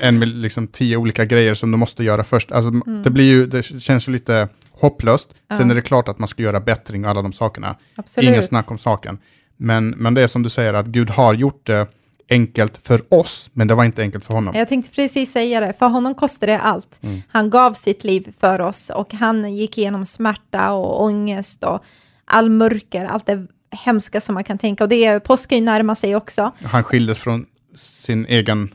en 0.00 0.20
liksom 0.20 0.66
tio 0.66 0.96
olika 0.96 1.24
grejer 1.24 1.54
som 1.54 1.70
du 1.70 1.76
måste 1.76 2.04
göra 2.04 2.24
först. 2.24 2.52
Alltså, 2.52 2.68
mm. 2.68 3.02
det, 3.02 3.10
blir 3.10 3.24
ju, 3.24 3.46
det 3.46 3.62
känns 3.62 4.08
ju 4.08 4.12
lite 4.12 4.48
hopplöst. 4.80 5.34
Ja. 5.48 5.56
Sen 5.56 5.70
är 5.70 5.74
det 5.74 5.82
klart 5.82 6.08
att 6.08 6.18
man 6.18 6.28
ska 6.28 6.42
göra 6.42 6.60
bättring 6.60 7.04
och 7.04 7.10
alla 7.10 7.22
de 7.22 7.32
sakerna. 7.32 7.76
Absolut. 7.96 8.30
Ingen 8.30 8.42
snack 8.42 8.70
om 8.70 8.78
saken. 8.78 9.18
Men, 9.56 9.88
men 9.88 10.14
det 10.14 10.22
är 10.22 10.26
som 10.26 10.42
du 10.42 10.50
säger, 10.50 10.74
att 10.74 10.86
Gud 10.86 11.10
har 11.10 11.34
gjort 11.34 11.66
det 11.66 11.86
enkelt 12.28 12.78
för 12.78 13.14
oss, 13.14 13.50
men 13.52 13.66
det 13.66 13.74
var 13.74 13.84
inte 13.84 14.02
enkelt 14.02 14.24
för 14.24 14.34
honom. 14.34 14.54
Jag 14.54 14.68
tänkte 14.68 14.90
precis 14.90 15.32
säga 15.32 15.60
det, 15.60 15.72
för 15.78 15.88
honom 15.88 16.14
kostade 16.14 16.52
det 16.52 16.60
allt. 16.60 16.98
Mm. 17.02 17.22
Han 17.28 17.50
gav 17.50 17.72
sitt 17.72 18.04
liv 18.04 18.34
för 18.40 18.60
oss 18.60 18.90
och 18.90 19.14
han 19.14 19.54
gick 19.54 19.78
igenom 19.78 20.06
smärta 20.06 20.72
och 20.72 21.04
ångest 21.04 21.64
och 21.64 21.84
all 22.24 22.50
mörker, 22.50 23.04
allt 23.04 23.26
det 23.26 23.46
hemska 23.70 24.20
som 24.20 24.34
man 24.34 24.44
kan 24.44 24.58
tänka. 24.58 24.84
Och 24.84 24.88
det 24.88 25.04
är, 25.04 25.18
påsken 25.18 25.64
närmar 25.64 25.94
sig 25.94 26.16
också. 26.16 26.52
Han 26.62 26.84
skildes 26.84 27.18
från 27.18 27.46
sin 27.74 28.26
egen 28.26 28.74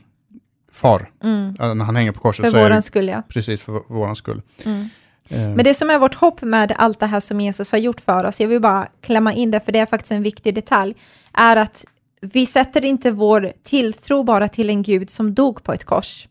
far. 0.72 1.10
Mm. 1.22 1.54
När 1.78 1.84
han 1.84 1.96
hänger 1.96 2.12
på 2.12 2.20
korset. 2.20 2.44
För 2.44 2.50
så 2.50 2.58
våran 2.58 2.82
skull, 2.82 3.08
ja. 3.08 3.22
Precis, 3.28 3.62
för 3.62 3.92
våran 3.94 4.16
skull. 4.16 4.42
Mm. 4.64 4.88
Eh. 5.32 5.48
Men 5.48 5.64
det 5.64 5.74
som 5.74 5.90
är 5.90 5.98
vårt 5.98 6.14
hopp 6.14 6.42
med 6.42 6.74
allt 6.78 7.00
det 7.00 7.06
här 7.06 7.20
som 7.20 7.40
Jesus 7.40 7.72
har 7.72 7.78
gjort 7.78 8.00
för 8.00 8.26
oss, 8.26 8.40
jag 8.40 8.48
vill 8.48 8.60
bara 8.60 8.88
klämma 9.00 9.32
in 9.32 9.50
det, 9.50 9.60
för 9.60 9.72
det 9.72 9.78
är 9.78 9.86
faktiskt 9.86 10.12
en 10.12 10.22
viktig 10.22 10.54
detalj, 10.54 10.94
är 11.32 11.56
att 11.56 11.84
vi 12.20 12.46
sätter 12.46 12.84
inte 12.84 13.10
vår 13.10 13.52
tilltro 13.62 14.22
bara 14.22 14.48
till 14.48 14.70
en 14.70 14.82
Gud 14.82 15.10
som 15.10 15.34
dog 15.34 15.62
på 15.62 15.72
ett 15.72 15.84
kors, 15.84 16.28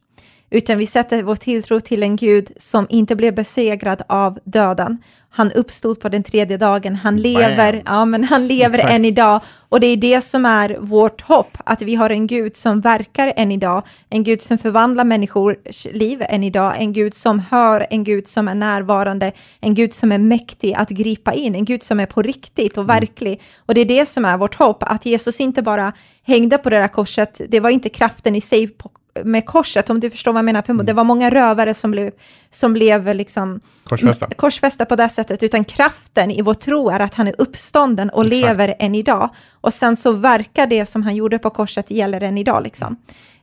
utan 0.52 0.78
vi 0.78 0.86
sätter 0.86 1.24
vår 1.24 1.36
tilltro 1.36 1.80
till 1.80 2.04
en 2.04 2.16
Gud 2.16 2.52
som 2.58 2.88
inte 2.90 3.16
blev 3.16 3.36
besegrad 3.36 4.02
av 4.08 4.40
döden. 4.44 4.98
Han 5.34 5.52
uppstod 5.52 6.00
på 6.00 6.10
den 6.10 6.24
tredje 6.24 6.58
dagen, 6.58 6.96
han 6.96 7.18
lever, 7.18 7.84
ja, 7.86 8.06
men 8.06 8.24
han 8.24 8.48
lever 8.48 8.76
Exakt. 8.76 8.94
än 8.94 9.06
idag. 9.06 9.42
Och 9.70 9.80
det 9.80 9.88
är 9.88 9.98
det 9.98 10.22
som 10.22 10.46
är 10.46 10.78
vårt 10.80 11.22
hopp, 11.22 11.58
att 11.66 11.82
vi 11.82 11.96
har 11.96 12.10
en 12.10 12.28
Gud 12.28 12.58
som 12.58 12.82
verkar 12.82 13.34
än 13.36 13.52
idag, 13.52 13.84
en 14.10 14.24
Gud 14.24 14.42
som 14.42 14.58
förvandlar 14.58 15.04
människors 15.04 15.86
liv 15.92 16.24
än 16.30 16.44
idag, 16.44 16.74
en 16.78 16.94
Gud 16.94 17.14
som 17.14 17.40
hör, 17.40 17.88
en 17.90 18.04
Gud 18.04 18.28
som 18.28 18.48
är 18.48 18.56
närvarande, 18.56 19.32
en 19.60 19.74
Gud 19.76 19.94
som 19.94 20.12
är 20.12 20.18
mäktig 20.18 20.74
att 20.74 20.90
gripa 20.90 21.34
in, 21.34 21.56
en 21.56 21.66
Gud 21.66 21.84
som 21.84 22.00
är 22.00 22.06
på 22.06 22.22
riktigt 22.22 22.78
och 22.78 22.90
verklig. 22.90 23.42
Och 23.66 23.74
det 23.74 23.82
är 23.82 23.86
det 23.86 24.06
som 24.06 24.26
är 24.26 24.38
vårt 24.38 24.56
hopp, 24.56 24.84
att 24.84 25.06
Jesus 25.06 25.40
inte 25.40 25.62
bara 25.62 25.94
hängde 26.24 26.58
på 26.58 26.70
det 26.70 26.80
där 26.80 26.88
korset, 26.88 27.42
det 27.50 27.60
var 27.60 27.70
inte 27.70 27.90
kraften 27.90 28.36
i 28.36 28.42
sig 28.42 28.68
på, 28.68 28.92
med 29.24 29.46
korset, 29.46 29.90
om 29.90 30.00
du 30.00 30.10
förstår 30.10 30.34
vad 30.34 30.38
jag 30.40 30.46
menar, 30.46 30.62
för 30.62 30.74
det 30.74 30.94
var 30.94 31.04
många 31.04 31.30
rövare 31.30 31.74
som 31.74 31.92
blev, 31.92 32.12
som 32.50 32.74
blev 32.74 33.16
liksom 33.16 33.60
Korsfästa. 33.84 34.28
korsfästa 34.36 34.86
på 34.86 34.96
det 34.96 35.10
sättet, 35.10 35.44
utan 35.44 35.64
kraften 35.64 36.32
i 36.32 36.42
vår 36.42 36.54
tro 36.54 36.90
är 36.90 37.00
att 37.00 37.14
han 37.14 37.28
är 37.28 37.36
uppstånden 37.38 38.10
och 38.10 38.26
Exakt. 38.26 38.42
lever 38.42 38.76
än 38.80 38.96
idag. 38.96 39.30
Och 39.62 39.74
sen 39.74 39.98
så 39.98 40.12
verkar 40.12 40.68
det 40.68 40.86
som 40.86 41.04
han 41.04 41.16
gjorde 41.16 41.40
på 41.40 41.50
korset 41.50 41.92
gäller 41.92 42.22
än 42.22 42.38
idag. 42.38 42.64
Liksom. 42.64 42.96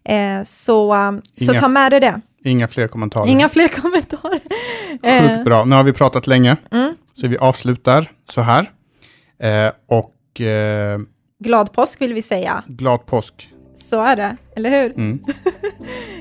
Eh, 0.05 0.43
så, 0.45 0.95
um, 0.95 1.23
så 1.39 1.53
Inga- 1.53 1.61
ta 1.61 1.69
med 1.69 1.93
dig 1.93 2.01
det. 2.01 2.21
Inga 2.45 2.69
fler 2.69 2.89
kommentarer. 2.89 3.29
Inga 3.29 3.49
fler 3.49 3.69
kommentarer. 3.69 4.41
Eh, 5.03 5.29
Sjukt 5.29 5.45
bra. 5.45 5.65
Nu 5.65 5.77
har 5.77 5.83
vi 5.83 5.93
pratat 5.93 6.27
länge, 6.27 6.57
mm. 6.71 6.95
så 7.21 7.27
vi 7.29 7.39
avslutar 7.39 8.11
så 8.31 8.41
här. 8.41 8.71
Eh, 9.43 9.73
och 9.89 10.41
eh, 10.41 10.99
glad 11.39 11.73
påsk 11.73 12.01
vill 12.01 12.15
vi 12.15 12.23
säga. 12.23 12.63
glad 12.67 13.07
påsk. 13.07 13.51
Så 13.81 14.01
är 14.03 14.17
det, 14.17 14.37
eller 14.57 14.71
hur? 14.71 14.91
Mm. 14.93 15.23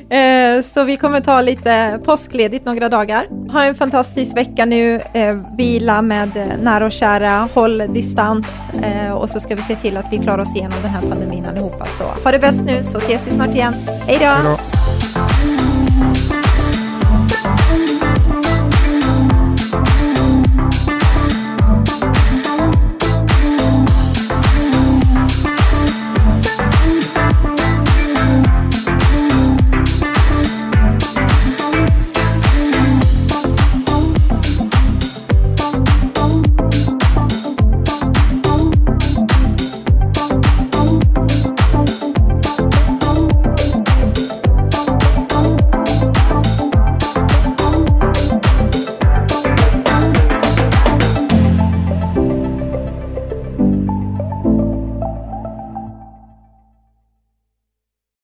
Eh, 0.09 0.63
så 0.63 0.83
vi 0.83 0.97
kommer 0.97 1.21
ta 1.21 1.41
lite 1.41 1.99
påskledigt 2.05 2.65
några 2.65 2.89
dagar. 2.89 3.27
Ha 3.51 3.63
en 3.63 3.75
fantastisk 3.75 4.37
vecka 4.37 4.65
nu. 4.65 5.01
Eh, 5.13 5.35
vila 5.57 6.01
med 6.01 6.57
nära 6.61 6.85
och 6.85 6.91
kära. 6.91 7.49
Håll 7.53 7.83
distans. 7.93 8.69
Eh, 8.83 9.11
och 9.11 9.29
så 9.29 9.39
ska 9.39 9.55
vi 9.55 9.61
se 9.61 9.75
till 9.75 9.97
att 9.97 10.05
vi 10.11 10.17
klarar 10.17 10.39
oss 10.39 10.55
igenom 10.55 10.77
den 10.81 10.91
här 10.91 11.01
pandemin 11.01 11.45
allihopa. 11.45 11.85
Så 11.85 12.03
ha 12.23 12.31
det 12.31 12.39
bäst 12.39 12.61
nu 12.61 12.83
så 12.83 12.97
ses 12.97 13.27
vi 13.27 13.31
snart 13.31 13.55
igen. 13.55 13.73
Hej 14.07 14.17
då! 14.19 14.25
Hej 14.25 14.43
då. 14.43 14.96